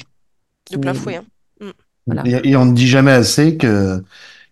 De 0.70 0.76
plein 0.76 0.94
fouet. 0.94 1.16
Hein. 1.16 1.24
Mm. 1.60 2.26
Et, 2.26 2.56
on 2.56 2.66
ne 2.66 2.74
dit 2.74 2.86
jamais 2.86 3.12
assez 3.12 3.56
que, 3.56 4.02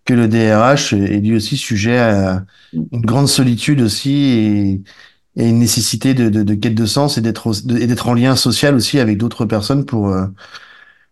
que 0.05 0.14
le 0.14 0.28
DRH 0.28 0.92
est 0.92 1.20
lui 1.20 1.34
aussi 1.34 1.57
sujet 1.57 1.98
à 1.98 2.44
une 2.72 3.00
grande 3.00 3.28
solitude 3.28 3.80
aussi 3.80 4.12
et, 4.12 4.82
et 5.36 5.48
une 5.48 5.59
nécessité 5.59 6.14
de, 6.14 6.28
de, 6.28 6.42
de, 6.42 6.55
quête 6.55 6.74
de 6.74 6.86
sens 6.86 7.18
et 7.18 7.20
d'être 7.22 8.09
en 8.09 8.14
lien 8.14 8.36
social 8.36 8.74
aussi 8.74 8.98
avec 9.00 9.18
d'autres 9.18 9.46
personnes 9.46 9.84
pour 9.84 10.09
euh, 10.11 10.26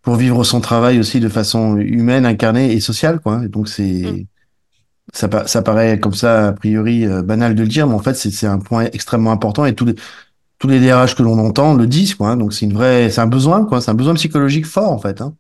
pour 0.03 0.17
vivre 0.17 0.43
son 0.45 0.61
travail 0.61 0.99
aussi 0.99 1.21
de 1.21 1.29
façon 1.29 1.77
humaine, 1.79 2.27
incarnée 2.27 2.73
et 2.73 2.81
sociale 2.81 3.21
quoi. 3.21 3.43
Et 3.45 3.49
donc 3.49 3.69
c'est 3.69 3.83
mm. 3.83 4.25
ça, 5.13 5.47
ça 5.47 5.63
paraît 5.63 5.99
comme 5.99 6.15
ça 6.15 6.49
a 6.49 6.53
priori 6.53 7.07
euh, 7.07 7.23
banal 7.23 7.55
de 7.55 7.63
le 7.63 7.69
dire, 7.69 7.87
mais 7.87 7.95
en 7.95 8.01
fait 8.01 8.15
c'est 8.15 8.47
un 8.47 8.59
point 8.59 8.85
extrêmement 8.93 9.33
important 9.33 9.65
et 9.65 9.75
tous 9.75 9.87
les 9.87 9.95
tous 10.63 10.69
les 10.69 10.79
DRH 10.79 11.17
que 11.17 11.25
l'on 11.25 11.41
entend 11.41 11.75
le 11.75 11.89
disent, 11.89 12.15
quoi. 12.15 12.29
Hein. 12.29 12.37
donc 12.37 12.53
c'est 12.53 12.67
une 12.67 12.73
vraie, 12.73 13.11
c'est 13.11 13.21
un 13.21 13.27
besoin, 13.27 13.65
quoi. 13.65 13.81
C'est 13.81 13.91
un 13.91 13.95
besoin 13.95 14.15
psychologique 14.15 14.65
fort, 14.65 14.93
en 14.93 14.99
fait. 14.99 15.21
Hein. 15.21 15.35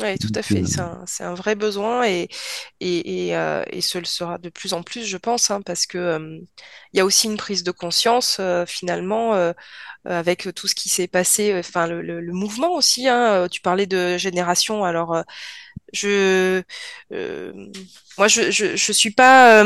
Oui, 0.00 0.18
tout 0.18 0.32
à 0.34 0.42
fait. 0.42 0.62
Euh, 0.80 1.04
c'est 1.06 1.22
un, 1.22 1.34
vrai 1.34 1.54
besoin 1.54 2.04
et, 2.04 2.28
et, 2.80 3.36
euh, 3.36 3.62
et, 3.70 3.80
ce 3.80 3.98
le 3.98 4.04
sera 4.04 4.38
de 4.38 4.48
plus 4.48 4.72
en 4.72 4.82
plus, 4.82 5.04
je 5.04 5.16
pense, 5.16 5.52
hein, 5.52 5.62
parce 5.62 5.86
que 5.86 5.98
euh, 5.98 6.38
il 6.92 6.96
y 6.98 7.00
a 7.00 7.04
aussi 7.04 7.28
une 7.28 7.36
prise 7.36 7.62
de 7.62 7.70
conscience 7.70 8.40
finalement 8.66 9.52
avec 10.04 10.48
tout 10.54 10.66
ce 10.66 10.74
qui 10.74 10.88
s'est 10.88 11.06
passé, 11.06 11.54
enfin 11.56 11.86
le, 11.86 12.02
le, 12.02 12.32
mouvement 12.32 12.72
aussi. 12.74 13.08
Hein, 13.08 13.46
tu 13.50 13.60
parlais 13.60 13.86
de 13.86 14.18
génération, 14.18 14.84
alors 14.84 15.22
je, 15.92 16.62
moi 18.18 18.28
je, 18.28 18.50
je, 18.50 18.76
je 18.76 18.92
suis 18.92 19.12
pas 19.12 19.64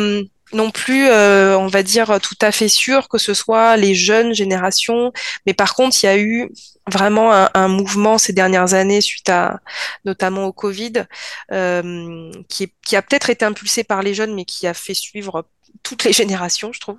non 0.53 0.70
plus, 0.70 1.09
euh, 1.09 1.59
on 1.59 1.66
va 1.66 1.82
dire, 1.82 2.20
tout 2.20 2.36
à 2.40 2.53
fait 2.53 2.68
sûr 2.68 3.09
que 3.09 3.18
ce 3.18 3.34
soit 3.34 3.76
les 3.76 3.94
jeunes 3.94 4.34
générations. 4.34 5.12
Mais 5.46 5.55
par 5.55 5.74
contre, 5.74 5.96
il 6.03 6.07
y 6.07 6.09
a 6.09 6.18
eu 6.18 6.51
vraiment 6.90 7.32
un, 7.32 7.68
mouvement 7.68 8.16
ces 8.18 8.32
dernières 8.32 8.72
années 8.74 9.01
suite 9.03 9.28
à 9.28 9.61
notamment 10.05 10.44
au 10.46 10.53
Covid, 10.53 11.05
euh, 11.53 12.30
qui, 12.49 12.72
qui, 12.86 12.96
a 12.96 13.03
peut-être 13.03 13.30
été 13.30 13.44
impulsé 13.44 13.84
par 13.84 14.03
les 14.03 14.14
jeunes, 14.14 14.34
mais 14.34 14.44
qui 14.46 14.66
a 14.66 14.74
fait 14.74 14.94
suivre 14.94 15.46
toutes 15.82 16.05
les 16.05 16.12
générations, 16.14 16.72
je 16.72 16.80
trouve, 16.80 16.99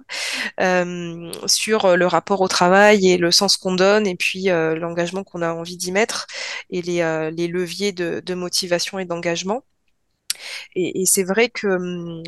euh, 0.62 1.32
sur 1.48 1.98
le 1.98 2.08
rapport 2.08 2.42
au 2.42 2.48
travail 2.48 3.10
et 3.10 3.18
le 3.18 3.32
sens 3.32 3.58
qu'on 3.58 3.74
donne, 3.76 4.06
et 4.06 4.16
puis 4.16 4.46
l'engagement 4.46 5.24
qu'on 5.24 5.42
a 5.42 5.54
envie 5.54 5.78
d'y 5.78 5.92
mettre, 5.92 6.28
et 6.70 6.82
les, 6.84 7.32
les 7.36 7.48
leviers 7.48 7.92
de, 7.92 8.34
motivation 8.36 9.00
et 9.00 9.06
d'engagement. 9.06 9.64
Et, 10.76 11.02
et 11.02 11.06
c'est 11.06 11.24
vrai 11.24 11.50
que, 11.50 11.68
hum, 11.68 12.24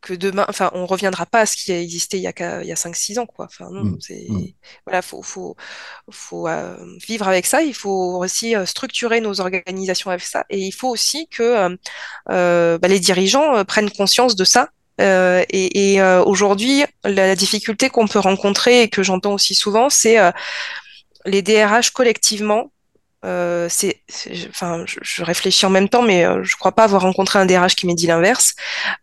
que 0.00 0.14
demain, 0.14 0.46
enfin, 0.48 0.70
on 0.74 0.86
reviendra 0.86 1.26
pas 1.26 1.40
à 1.40 1.46
ce 1.46 1.56
qui 1.56 1.72
a 1.72 1.80
existé 1.80 2.16
il 2.16 2.22
y 2.22 2.26
a, 2.26 2.62
il 2.62 2.66
y 2.66 2.72
a 2.72 2.76
5-6 2.76 3.18
ans, 3.18 3.26
quoi. 3.26 3.46
Enfin, 3.46 3.68
non, 3.70 3.84
mmh. 3.84 3.98
c'est, 4.00 4.26
mmh. 4.28 4.44
voilà, 4.86 5.02
faut, 5.02 5.22
faut, 5.22 5.56
faut 6.10 6.48
euh, 6.48 6.76
vivre 7.06 7.28
avec 7.28 7.46
ça. 7.46 7.62
Il 7.62 7.74
faut 7.74 8.18
aussi 8.18 8.56
euh, 8.56 8.64
structurer 8.66 9.20
nos 9.20 9.40
organisations 9.40 10.10
avec 10.10 10.24
ça. 10.24 10.44
Et 10.48 10.58
il 10.58 10.72
faut 10.72 10.88
aussi 10.88 11.28
que 11.28 11.42
euh, 11.42 11.76
euh 12.30 12.78
bah, 12.78 12.88
les 12.88 13.00
dirigeants 13.00 13.64
prennent 13.64 13.90
conscience 13.90 14.36
de 14.36 14.44
ça. 14.44 14.70
et, 14.98 15.94
et 15.94 16.02
aujourd'hui, 16.02 16.84
la, 17.04 17.26
la, 17.28 17.36
difficulté 17.36 17.88
qu'on 17.90 18.06
peut 18.06 18.18
rencontrer 18.18 18.82
et 18.82 18.88
que 18.88 19.02
j'entends 19.02 19.34
aussi 19.34 19.54
souvent, 19.54 19.88
c'est 19.88 20.18
les 21.24 21.42
DRH 21.42 21.90
collectivement 21.90 22.70
euh, 23.24 23.66
c'est, 23.68 24.02
enfin, 24.48 24.84
je, 24.86 24.98
je, 25.02 25.22
réfléchis 25.22 25.66
en 25.66 25.70
même 25.70 25.88
temps, 25.88 26.02
mais 26.02 26.24
euh, 26.24 26.42
je 26.42 26.56
crois 26.56 26.72
pas 26.72 26.84
avoir 26.84 27.02
rencontré 27.02 27.38
un 27.38 27.44
DRH 27.44 27.74
qui 27.74 27.86
m'ait 27.86 27.94
dit 27.94 28.06
l'inverse. 28.06 28.54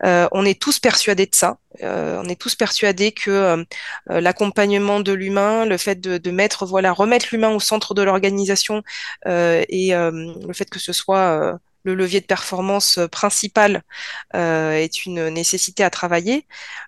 Euh, 0.03 0.28
on 0.32 0.43
est 0.45 0.59
tous 0.59 0.80
persuadés 0.80 1.28
de 1.28 1.36
ça. 1.36 1.57
Euh, 1.84 2.20
on 2.24 2.28
est 2.28 2.39
tous 2.39 2.55
persuadés 2.55 3.11
que 3.11 3.30
euh, 3.30 3.63
l'accompagnement 4.07 4.99
de 5.01 5.13
l'humain, 5.13 5.65
le 5.65 5.78
fait 5.78 6.01
de, 6.01 6.18
de, 6.18 6.32
mettre, 6.32 6.65
voilà, 6.65 6.93
remettre 6.93 7.28
l'humain 7.32 7.49
au 7.49 7.59
centre 7.59 7.93
de 7.93 8.01
l'organisation 8.01 8.82
et 9.26 9.91
le 9.91 10.53
fait 10.53 10.70
que 10.70 10.80
ce 10.80 10.93
soit 10.93 11.59
le 11.84 11.95
levier 11.95 12.20
de 12.20 12.26
performance 12.26 12.99
principal 13.11 13.84
est 14.34 15.05
une 15.05 15.30
nécessité 15.30 15.84
à 15.84 15.89
travailler. 15.89 16.47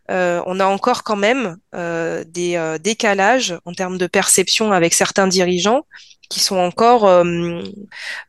on 0.09 0.59
a 0.59 0.65
encore 0.65 1.03
quand 1.03 1.15
même 1.15 1.57
des 1.73 2.77
décalages 2.81 3.57
en 3.65 3.73
termes 3.73 3.97
de 3.97 4.07
perception 4.07 4.71
avec 4.71 4.93
certains 4.93 5.27
dirigeants 5.27 5.85
qui 6.29 6.39
sont 6.39 6.57
encore 6.57 7.05
euh, 7.07 7.61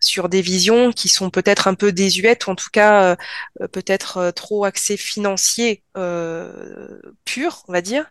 sur 0.01 0.29
des 0.29 0.43
visions 0.43 0.93
qui 0.93 1.09
sont 1.09 1.31
peut-être 1.31 1.69
un 1.69 1.75
peu 1.75 1.93
désuètes 1.93 2.47
ou 2.47 2.51
en 2.51 2.55
tout 2.57 2.71
cas 2.73 3.17
euh, 3.61 3.69
peut-être 3.69 4.17
euh, 4.19 4.33
trop 4.33 4.65
axées 4.65 4.97
financiers 4.97 5.85
euh, 5.97 7.01
purs, 7.25 7.63
on 7.69 7.73
va 7.73 7.83
dire. 7.83 8.11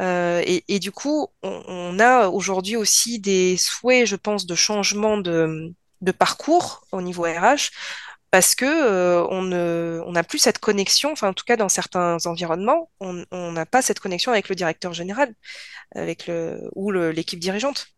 Et, 0.00 0.64
et, 0.68 0.78
du 0.78 0.92
coup, 0.92 1.28
on, 1.42 1.62
on 1.68 1.98
a 2.00 2.28
aujourd'hui 2.28 2.76
aussi 2.76 3.18
des 3.20 3.56
souhaits, 3.56 4.06
je 4.06 4.16
pense, 4.16 4.46
de 4.46 4.54
changement 4.54 5.18
de, 5.18 5.72
de 6.00 6.12
parcours 6.12 6.86
au 6.92 7.02
niveau 7.02 7.24
RH 7.24 7.70
parce 8.34 8.56
que 8.56 8.64
euh, 8.64 9.24
on 9.28 10.10
n'a 10.12 10.24
plus 10.24 10.40
cette 10.40 10.58
connexion, 10.58 11.12
enfin 11.12 11.28
en 11.28 11.34
tout 11.34 11.44
cas 11.46 11.56
dans 11.56 11.68
certains 11.68 12.16
environnements, 12.26 12.90
on 12.98 13.52
n'a 13.52 13.64
pas 13.64 13.80
cette 13.80 14.00
connexion 14.00 14.32
avec 14.32 14.48
le 14.48 14.56
directeur 14.56 14.92
général, 14.92 15.32
avec 15.94 16.26
le 16.26 16.68
ou 16.74 16.90
l'équipe 16.90 17.38
dirigeante 17.38 17.94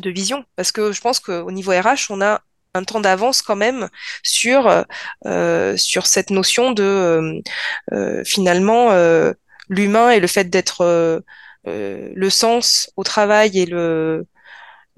de 0.00 0.10
vision. 0.10 0.44
Parce 0.56 0.72
que 0.72 0.92
je 0.92 1.00
pense 1.00 1.20
qu'au 1.20 1.50
niveau 1.50 1.72
RH, 1.72 2.10
on 2.10 2.20
a 2.20 2.42
un 2.74 2.84
temps 2.84 3.00
d'avance 3.00 3.42
quand 3.42 3.56
même 3.56 3.88
sur, 4.22 4.84
euh, 5.26 5.76
sur 5.76 6.06
cette 6.06 6.30
notion 6.30 6.72
de 6.72 6.82
euh, 6.82 7.40
euh 7.92 8.24
finalement 8.24 8.90
l'humain 9.68 10.10
et 10.10 10.20
le 10.20 10.26
fait 10.26 10.44
d'être 10.44 11.22
le 11.66 12.30
sens 12.30 12.90
au 12.96 13.04
travail 13.04 13.58
et 13.58 13.66
le 13.66 14.26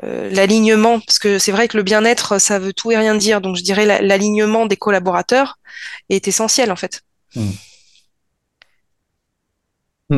l'alignement 0.02 1.00
parce 1.00 1.18
que 1.18 1.38
c'est 1.38 1.52
vrai 1.52 1.68
que 1.68 1.76
le 1.76 1.82
bien-être 1.82 2.40
ça 2.40 2.58
veut 2.58 2.72
tout 2.72 2.92
et 2.92 2.96
rien 2.96 3.14
dire 3.14 3.40
donc 3.40 3.56
je 3.56 3.62
dirais 3.62 3.86
l'alignement 4.00 4.66
des 4.66 4.76
collaborateurs 4.76 5.58
est 6.10 6.28
essentiel 6.28 6.70
en 6.70 6.76
fait. 6.76 7.02
Mmh. 7.34 7.50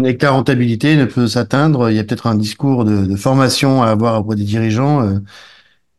Et 0.05 0.17
que 0.17 0.25
la 0.25 0.33
rentabilité 0.33 0.97
ne 0.97 1.05
peut 1.05 1.29
s'atteindre. 1.29 1.91
Il 1.91 1.97
y 1.97 1.99
a 1.99 2.05
peut-être 2.05 2.27
un 2.27 2.35
discours 2.35 2.85
de, 2.85 3.17
formation 3.17 3.83
à 3.83 3.89
avoir 3.89 4.21
auprès 4.21 4.37
des 4.37 4.45
dirigeants 4.45 5.03
euh, 5.03 5.19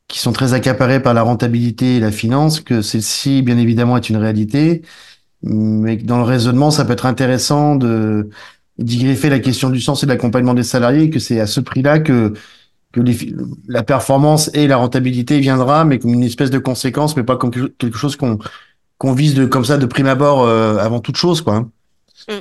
qui 0.08 0.20
sont 0.20 0.32
très 0.32 0.54
accaparés 0.54 1.02
par 1.02 1.14
la 1.14 1.24
rentabilité 1.24 1.98
et 1.98 2.00
la 2.00 2.12
finance, 2.12 2.62
que 2.62 2.82
celle-ci, 2.82 3.42
bien 3.42 3.58
évidemment, 3.58 3.98
est 3.98 4.10
une 4.10 4.18
réalité, 4.18 4.84
mais 5.44 5.98
dans 5.98 6.18
le 6.18 6.24
raisonnement, 6.24 6.72
ça 6.72 6.86
peut 6.86 6.94
être 6.94 7.06
intéressant 7.06 7.76
de 7.76 8.30
d'y 8.78 9.04
greffer 9.04 9.30
la 9.30 9.40
question 9.40 9.72
du 9.72 9.82
sens 9.82 10.04
et 10.04 10.06
de 10.06 10.12
l'accompagnement 10.12 10.54
des 10.54 10.64
salariés, 10.64 11.10
que 11.10 11.18
c'est 11.18 11.40
à 11.40 11.48
ce 11.48 11.60
prix-là 11.60 12.00
que 12.00 12.34
la 13.68 13.84
performance 13.84 14.50
et 14.54 14.68
la 14.68 14.78
rentabilité 14.78 15.40
viendra, 15.40 15.86
mais 15.86 16.00
comme 16.00 16.14
une 16.14 16.24
espèce 16.24 16.50
de 16.50 16.60
conséquence, 16.60 17.16
mais 17.16 17.24
pas 17.24 17.38
comme 17.38 17.52
quelque 17.52 17.98
chose 17.98 18.16
qu'on 18.16 19.14
vise 19.14 19.34
de 19.34 19.46
comme 19.46 19.66
ça 19.66 19.78
de 19.78 19.86
prime 19.86 20.08
abord 20.08 20.44
euh, 20.44 20.78
avant 20.78 21.00
toute 21.00 21.18
chose, 21.18 21.42
quoi. 21.42 21.62
Mmh. 22.28 22.34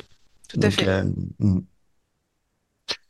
Tout 0.49 0.61
à 0.62 0.70
fait. 0.70 0.88
Euh, 0.88 1.05
mm. 1.38 1.61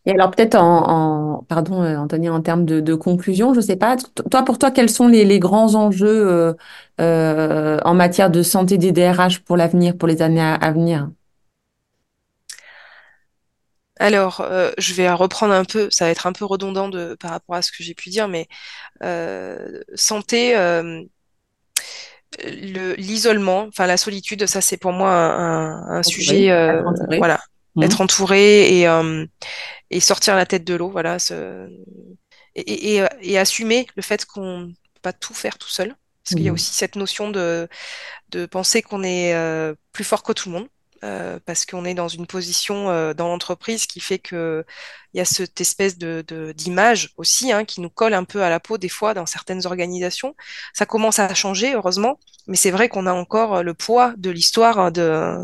Et 0.08 0.12
alors 0.12 0.30
peut-être 0.30 0.54
en, 0.54 1.44
pardon 1.48 1.82
euh, 1.82 1.96
Anthony, 1.96 2.28
en 2.28 2.40
termes 2.40 2.64
de, 2.64 2.94
conclusion, 2.94 3.54
je 3.54 3.60
sais 3.60 3.74
pas, 3.74 3.96
toi 4.30 4.44
pour 4.44 4.56
toi 4.56 4.70
quels 4.70 4.88
sont 4.88 5.08
les, 5.08 5.38
grands 5.40 5.74
enjeux 5.74 6.54
euh, 7.00 7.78
en 7.84 7.94
matière 7.94 8.30
de 8.30 8.42
santé 8.42 8.78
des 8.78 8.92
DRH 8.92 9.40
pour 9.40 9.56
l'avenir, 9.56 9.96
pour 9.96 10.06
les 10.06 10.22
années 10.22 10.40
à, 10.40 10.70
venir? 10.70 11.10
Alors, 13.98 14.46
je 14.78 14.94
vais 14.94 15.10
reprendre 15.10 15.54
un 15.54 15.64
peu, 15.64 15.88
ça 15.90 16.04
va 16.04 16.12
être 16.12 16.28
un 16.28 16.32
peu 16.32 16.44
redondant 16.44 16.88
de, 16.88 17.16
par 17.18 17.32
rapport 17.32 17.56
à 17.56 17.62
ce 17.62 17.72
que 17.72 17.82
j'ai 17.82 17.94
pu 17.94 18.10
dire, 18.10 18.28
mais 18.28 18.46
santé, 19.96 20.54
l'isolement, 22.44 23.66
enfin 23.68 23.86
la 23.86 23.96
solitude, 23.96 24.46
ça 24.46 24.60
c'est 24.60 24.76
pour 24.76 24.92
moi 24.92 25.10
un, 25.10 25.98
un 25.98 26.02
sujet, 26.02 26.50
euh, 26.50 26.82
voilà, 27.18 27.40
mmh. 27.74 27.82
être 27.82 28.00
entouré 28.00 28.78
et, 28.78 28.88
euh, 28.88 29.24
et 29.90 30.00
sortir 30.00 30.36
la 30.36 30.46
tête 30.46 30.64
de 30.64 30.74
l'eau, 30.74 30.90
voilà, 30.90 31.18
ce, 31.18 31.68
et, 32.54 32.96
et, 32.96 33.04
et, 33.22 33.38
assumer 33.38 33.86
le 33.96 34.02
fait 34.02 34.24
qu'on 34.24 34.72
peut 34.94 35.00
pas 35.02 35.12
tout 35.12 35.34
faire 35.34 35.58
tout 35.58 35.68
seul, 35.68 35.94
parce 36.24 36.34
qu'il 36.34 36.42
y 36.42 36.48
a 36.48 36.52
mmh. 36.52 36.54
aussi 36.54 36.74
cette 36.74 36.96
notion 36.96 37.30
de, 37.30 37.68
de 38.30 38.46
penser 38.46 38.82
qu'on 38.82 39.02
est 39.02 39.34
euh, 39.34 39.74
plus 39.92 40.04
fort 40.04 40.22
que 40.22 40.32
tout 40.32 40.48
le 40.48 40.58
monde. 40.58 40.68
Euh, 41.06 41.38
parce 41.46 41.66
qu'on 41.66 41.84
est 41.84 41.94
dans 41.94 42.08
une 42.08 42.26
position 42.26 42.90
euh, 42.90 43.14
dans 43.14 43.28
l'entreprise 43.28 43.86
qui 43.86 44.00
fait 44.00 44.18
que 44.18 44.64
il 45.14 45.18
y 45.18 45.20
a 45.20 45.24
cette 45.24 45.60
espèce 45.60 45.98
de 45.98 46.24
d'image 46.56 47.12
aussi 47.16 47.52
hein, 47.52 47.64
qui 47.64 47.80
nous 47.80 47.90
colle 47.90 48.12
un 48.12 48.24
peu 48.24 48.42
à 48.42 48.50
la 48.50 48.58
peau 48.60 48.76
des 48.76 48.88
fois 48.88 49.14
dans 49.14 49.24
certaines 49.26 49.66
organisations. 49.66 50.34
Ça 50.74 50.84
commence 50.84 51.18
à 51.20 51.32
changer 51.34 51.74
heureusement, 51.74 52.18
mais 52.48 52.56
c'est 52.56 52.72
vrai 52.72 52.88
qu'on 52.88 53.06
a 53.06 53.12
encore 53.12 53.62
le 53.62 53.72
poids 53.74 54.14
de 54.16 54.30
l'histoire 54.30 54.90
de, 54.90 55.36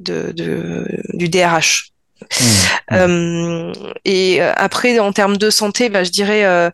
de, 0.00 0.32
de, 0.32 0.86
du 1.14 1.28
DRH. 1.28 1.92
Mmh, 2.20 2.44
mmh. 2.44 2.96
Euh, 2.96 3.72
et 4.04 4.40
après, 4.42 4.98
en 4.98 5.12
termes 5.12 5.36
de 5.38 5.50
santé, 5.50 5.88
bah, 5.88 6.04
je 6.04 6.10
dirais, 6.10 6.44
euh, 6.44 6.70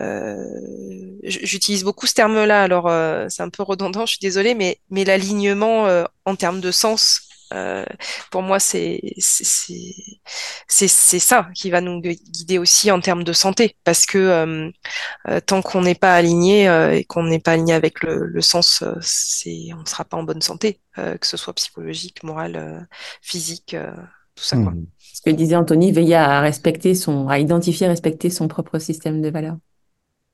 euh, 0.00 0.36
j'utilise 1.24 1.84
beaucoup 1.84 2.06
ce 2.06 2.14
terme-là. 2.14 2.62
Alors, 2.62 2.90
c'est 3.30 3.42
un 3.42 3.50
peu 3.50 3.62
redondant, 3.62 4.06
je 4.06 4.12
suis 4.12 4.20
désolée, 4.20 4.54
mais 4.54 4.78
mais 4.90 5.04
l'alignement 5.04 6.04
en 6.24 6.36
termes 6.36 6.60
de 6.60 6.70
sens 6.70 7.26
euh, 7.56 7.84
pour 8.30 8.42
moi, 8.42 8.58
c'est 8.60 9.00
ça 10.68 11.48
qui 11.54 11.70
va 11.70 11.80
nous 11.80 12.00
guider 12.00 12.58
aussi 12.58 12.90
en 12.90 13.00
termes 13.00 13.24
de 13.24 13.32
santé, 13.32 13.76
parce 13.84 14.06
que 14.06 14.18
euh, 14.18 14.70
euh, 15.28 15.40
tant 15.40 15.62
qu'on 15.62 15.82
n'est 15.82 15.94
pas 15.94 16.14
aligné 16.14 16.66
et 16.96 17.04
qu'on 17.04 17.24
n'est 17.24 17.40
pas 17.40 17.52
aligné 17.52 17.72
avec 17.72 18.02
le, 18.02 18.26
le 18.26 18.40
sens, 18.40 18.84
c'est 19.00 19.68
on 19.74 19.80
ne 19.80 19.86
sera 19.86 20.04
pas 20.04 20.16
en 20.16 20.22
bonne 20.22 20.42
santé, 20.42 20.80
que 20.96 21.26
ce 21.26 21.36
soit 21.36 21.54
psychologique, 21.54 22.22
morale, 22.22 22.86
physique, 23.22 23.76
tout 24.34 24.44
ça. 24.44 24.56
Quoi. 24.56 24.72
Mmh. 24.72 24.86
Ce 24.98 25.20
que 25.22 25.30
disait 25.30 25.56
Anthony, 25.56 25.92
veiller 25.92 26.16
à 26.16 26.40
respecter 26.40 26.94
son, 26.94 27.28
à 27.28 27.38
identifier, 27.38 27.86
respecter 27.86 28.28
son 28.28 28.48
propre 28.48 28.78
système 28.78 29.22
de 29.22 29.30
valeurs. 29.30 29.56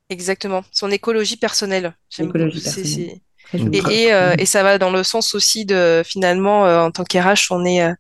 Exactement, 0.08 0.62
son 0.72 0.90
écologie 0.90 1.36
personnelle. 1.36 1.94
Écologie 2.18 2.60
personnelle. 2.60 3.20
Et, 3.55 4.12
euh, 4.12 4.34
et, 4.38 4.46
ça 4.46 4.62
va 4.62 4.78
dans 4.78 4.90
le 4.90 5.03
sens 5.03 5.34
aussi 5.34 5.64
de 5.64 6.03
finalement 6.05 6.64
euh, 6.64 6.80
en 6.80 6.90
tant 6.90 7.05
qu'RH 7.05 7.50
on 7.50 7.64
est 7.64 7.82
euh, 7.82 7.92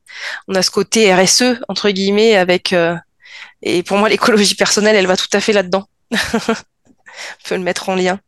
on 0.48 0.54
a 0.54 0.62
ce 0.62 0.70
côté 0.70 1.14
RSE 1.14 1.60
entre 1.68 1.90
guillemets 1.90 2.36
avec 2.36 2.74
et 3.62 3.82
pour 3.82 3.98
moi 3.98 4.08
l'écologie 4.08 4.54
personnelle 4.54 4.96
elle 4.96 5.06
va 5.06 5.16
tout 5.16 5.28
à 5.32 5.40
fait 5.40 5.52
là-dedans. 5.52 5.84
on 6.12 6.18
peut 7.48 7.56
le 7.56 7.58
mettre 7.58 7.88
en 7.88 7.94
lien. 7.94 8.18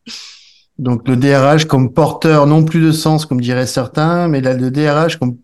Donc 0.79 1.09
le 1.09 1.17
DRH 1.17 1.67
comme 1.67 1.93
porteur 1.93 2.47
non 2.47 2.65
plus 2.65 2.81
de 2.81 2.93
sens 2.93 3.27
comme 3.27 3.41
diraient 3.41 3.67
certains, 3.67 4.29
mais 4.29 4.41
là, 4.41 4.55
le 4.55 4.71
DRH 4.71 5.17
comme 5.19 5.39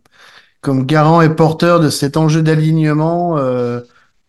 comme 0.60 0.84
garant 0.84 1.22
et 1.22 1.34
porteur 1.34 1.80
de 1.80 1.88
cet 1.88 2.18
enjeu 2.18 2.42
d'alignement 2.42 3.38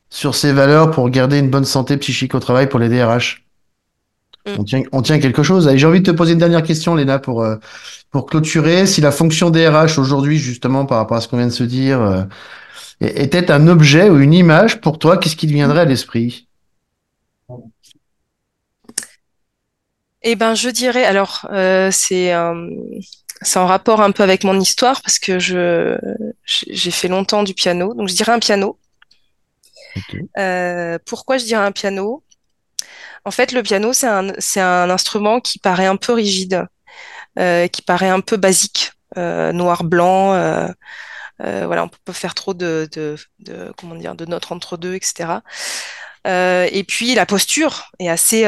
sur 0.10 0.36
ces 0.36 0.54
valeurs 0.54 0.92
pour 0.92 1.10
garder 1.10 1.40
une 1.40 1.50
bonne 1.50 1.66
santé 1.66 1.98
psychique 1.98 2.36
au 2.36 2.40
travail 2.40 2.70
pour 2.70 2.80
les 2.80 2.88
DRH. 2.88 3.44
Mm. 4.46 4.56
On, 4.58 4.64
tient, 4.64 4.84
on 4.92 5.02
tient 5.02 5.20
quelque 5.20 5.44
chose. 5.44 5.70
J'ai 5.76 5.86
envie 5.86 6.02
de 6.02 6.12
te 6.12 6.16
poser 6.16 6.34
une 6.34 6.40
dernière 6.40 6.64
question, 6.64 6.96
Léna, 6.96 7.20
pour, 7.20 7.44
euh, 7.44 7.58
pour 8.10 8.26
clôturer. 8.26 8.86
Si 8.86 9.02
la 9.02 9.12
fonction 9.12 9.50
DRH 9.50 9.98
aujourd'hui, 9.98 10.38
justement, 10.38 10.86
par 10.86 10.98
rapport 10.98 11.18
à 11.18 11.22
ce 11.22 11.28
qu'on 11.28 11.38
vient 11.38 11.48
de 11.48 11.52
se 11.52 11.64
dire, 11.64 12.02
euh, 12.02 12.24
était 13.02 13.52
un 13.52 13.68
objet 13.68 14.10
ou 14.10 14.20
une 14.20 14.34
image 14.34 14.82
pour 14.82 15.00
toi, 15.00 15.18
qu'est-ce 15.18 15.36
qui 15.36 15.48
te 15.48 15.54
viendrait 15.54 15.82
à 15.82 15.86
l'esprit? 15.86 16.48
Eh 20.24 20.36
ben, 20.36 20.54
je 20.54 20.70
dirais, 20.70 21.04
alors, 21.04 21.48
euh, 21.52 21.90
c'est 21.92 22.32
c'est 23.44 23.58
en 23.58 23.66
rapport 23.66 24.02
un 24.02 24.12
peu 24.12 24.22
avec 24.22 24.44
mon 24.44 24.60
histoire 24.60 25.02
parce 25.02 25.18
que 25.18 25.40
je 25.40 25.98
j'ai 26.46 26.92
fait 26.92 27.08
longtemps 27.08 27.42
du 27.42 27.56
piano, 27.56 27.96
donc 27.96 28.08
je 28.08 28.14
dirais 28.14 28.32
un 28.32 28.38
piano. 28.38 28.78
pourquoi 31.06 31.40
je 31.40 31.46
dirais 31.46 31.66
un 31.66 31.72
piano? 31.72 32.24
En 33.26 33.32
fait, 33.32 33.52
le 33.52 33.64
piano, 33.64 33.94
c'est 33.94 34.08
un, 34.08 34.90
instrument 34.90 35.40
qui 35.40 35.60
paraît 35.60 35.86
un 35.86 35.96
peu 35.96 36.14
rigide, 36.14 36.66
euh, 37.40 37.68
qui 37.68 37.82
paraît 37.82 38.10
un 38.10 38.22
peu 38.22 38.38
basique, 38.38 38.94
euh, 39.18 39.52
noir-blanc. 39.52 40.34
Euh, 40.34 40.68
euh, 41.44 41.66
voilà, 41.66 41.84
on 41.84 41.90
peut 42.06 42.14
faire 42.14 42.36
trop 42.36 42.54
de, 42.54 42.88
de, 42.92 43.16
de, 43.40 43.74
comment 43.78 43.96
dire, 43.96 44.16
de 44.16 44.26
notes 44.26 44.52
entre 44.52 44.78
deux, 44.78 44.96
etc. 44.96 45.40
Et 46.26 46.84
puis 46.88 47.16
la 47.16 47.26
posture 47.26 47.92
est 48.00 48.10
assez, 48.10 48.44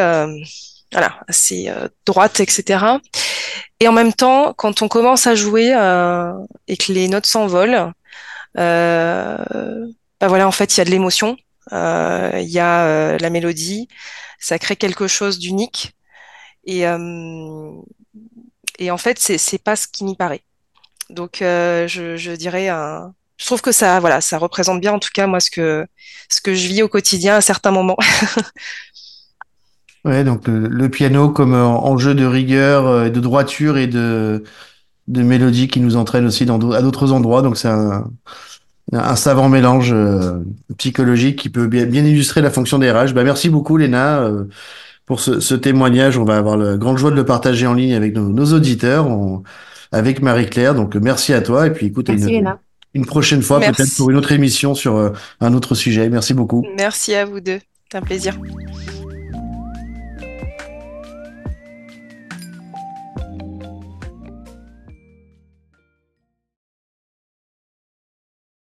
voilà, 0.92 1.20
assez 1.28 1.72
droite, 2.06 2.40
etc. 2.40 2.86
Et 3.80 3.88
en 3.88 3.92
même 3.92 4.14
temps, 4.14 4.54
quand 4.54 4.82
on 4.82 4.88
commence 4.88 5.28
à 5.28 5.36
jouer 5.36 5.70
et 6.68 6.78
que 6.78 6.94
les 6.94 7.08
notes 7.08 7.26
s'envolent, 7.26 7.92
bah 8.56 10.28
voilà, 10.28 10.48
en 10.48 10.52
fait, 10.52 10.76
il 10.76 10.80
y 10.80 10.82
a 10.82 10.86
de 10.86 10.92
l'émotion, 10.92 11.36
il 11.72 12.50
y 12.50 12.60
a 12.60 13.18
la 13.18 13.30
mélodie, 13.30 13.88
ça 14.40 14.60
crée 14.60 14.76
quelque 14.76 15.08
chose 15.08 15.40
d'unique. 15.40 15.94
Et, 16.66 16.88
euh, 16.88 17.72
et 18.80 18.92
en 18.92 18.98
fait, 18.98 19.20
c'est 19.20 19.64
pas 19.64 19.76
ce 19.76 19.88
qui 19.88 20.04
n'y 20.04 20.16
paraît. 20.16 20.44
Donc, 21.10 21.42
euh, 21.42 21.88
je, 21.88 22.18
je 22.18 22.32
dirais 22.32 22.70
je 23.38 23.46
trouve 23.46 23.62
que 23.62 23.72
ça, 23.72 24.00
voilà, 24.00 24.22
ça 24.22 24.38
représente 24.38 24.80
bien, 24.80 24.94
en 24.94 25.00
tout 25.00 25.10
cas, 25.14 25.28
moi, 25.28 25.40
ce 25.40 25.50
que, 25.50 25.86
ce 26.30 26.40
que 26.42 26.54
je 26.54 26.68
vis 26.68 26.84
au 26.84 26.88
quotidien 26.88 27.36
à 27.36 27.42
certains 27.42 27.72
moments. 27.72 27.98
Ouais, 30.06 30.26
donc 30.26 30.50
le, 30.50 30.90
piano 30.90 31.30
comme 31.30 31.54
euh, 31.54 31.64
en, 31.64 31.98
jeu 31.98 32.14
de 32.14 32.26
rigueur, 32.26 32.88
euh, 32.88 33.10
de 33.10 33.22
droiture 33.22 33.78
et 33.78 33.88
de, 33.88 34.44
de 35.08 35.24
mélodie 35.24 35.70
qui 35.70 35.80
nous 35.80 35.96
entraîne 35.96 36.26
aussi 36.26 36.46
dans, 36.46 36.72
à 36.72 36.82
d'autres 36.82 37.14
endroits. 37.14 37.42
Donc 37.42 37.56
c'est 37.56 37.70
un, 37.70 38.12
un 38.94 39.16
savant 39.16 39.50
mélange 39.50 39.92
euh, 39.94 40.40
psychologique 40.78 41.38
qui 41.40 41.50
peut 41.50 41.68
bien, 41.68 41.86
bien 41.86 42.04
illustrer 42.06 42.42
la 42.42 42.50
fonction 42.52 42.80
des 42.80 42.92
RH. 42.92 43.14
Bah, 43.14 43.24
merci 43.24 43.50
beaucoup, 43.50 43.78
Léna, 43.78 44.20
euh, 44.22 44.46
pour 45.06 45.20
ce, 45.20 45.40
ce 45.40 45.56
témoignage. 45.56 46.18
On 46.18 46.26
va 46.26 46.38
avoir 46.38 46.58
la 46.58 46.78
grande 46.78 46.98
joie 46.98 47.12
de 47.12 47.16
le 47.16 47.26
partager 47.26 47.68
en 47.68 47.74
ligne 47.74 47.94
avec 47.96 48.16
nos, 48.16 48.30
nos 48.30 48.54
auditeurs, 48.54 49.08
on- 49.10 49.44
avec 49.92 50.22
Marie-Claire. 50.22 50.76
Donc 50.76 50.96
merci 50.96 51.34
à 51.34 51.42
toi. 51.42 51.68
Et 51.68 51.72
puis 51.72 51.88
écoute, 51.88 52.10
Merci 52.10 52.34
une, 52.36 52.54
une 52.96 53.06
prochaine 53.06 53.42
fois, 53.42 53.60
peut-être 53.60 53.96
pour 53.98 54.10
une 54.10 54.18
autre 54.18 54.32
émission 54.32 54.74
sur 54.76 54.96
euh, 54.96 55.10
un 55.42 55.54
autre 55.54 55.76
sujet. 55.76 56.10
Merci 56.10 56.34
beaucoup. 56.34 56.66
Merci 56.78 57.14
à 57.16 57.26
vous 57.26 57.40
deux. 57.40 57.60
C'est 57.92 57.98
un 57.98 58.02
plaisir. 58.02 58.38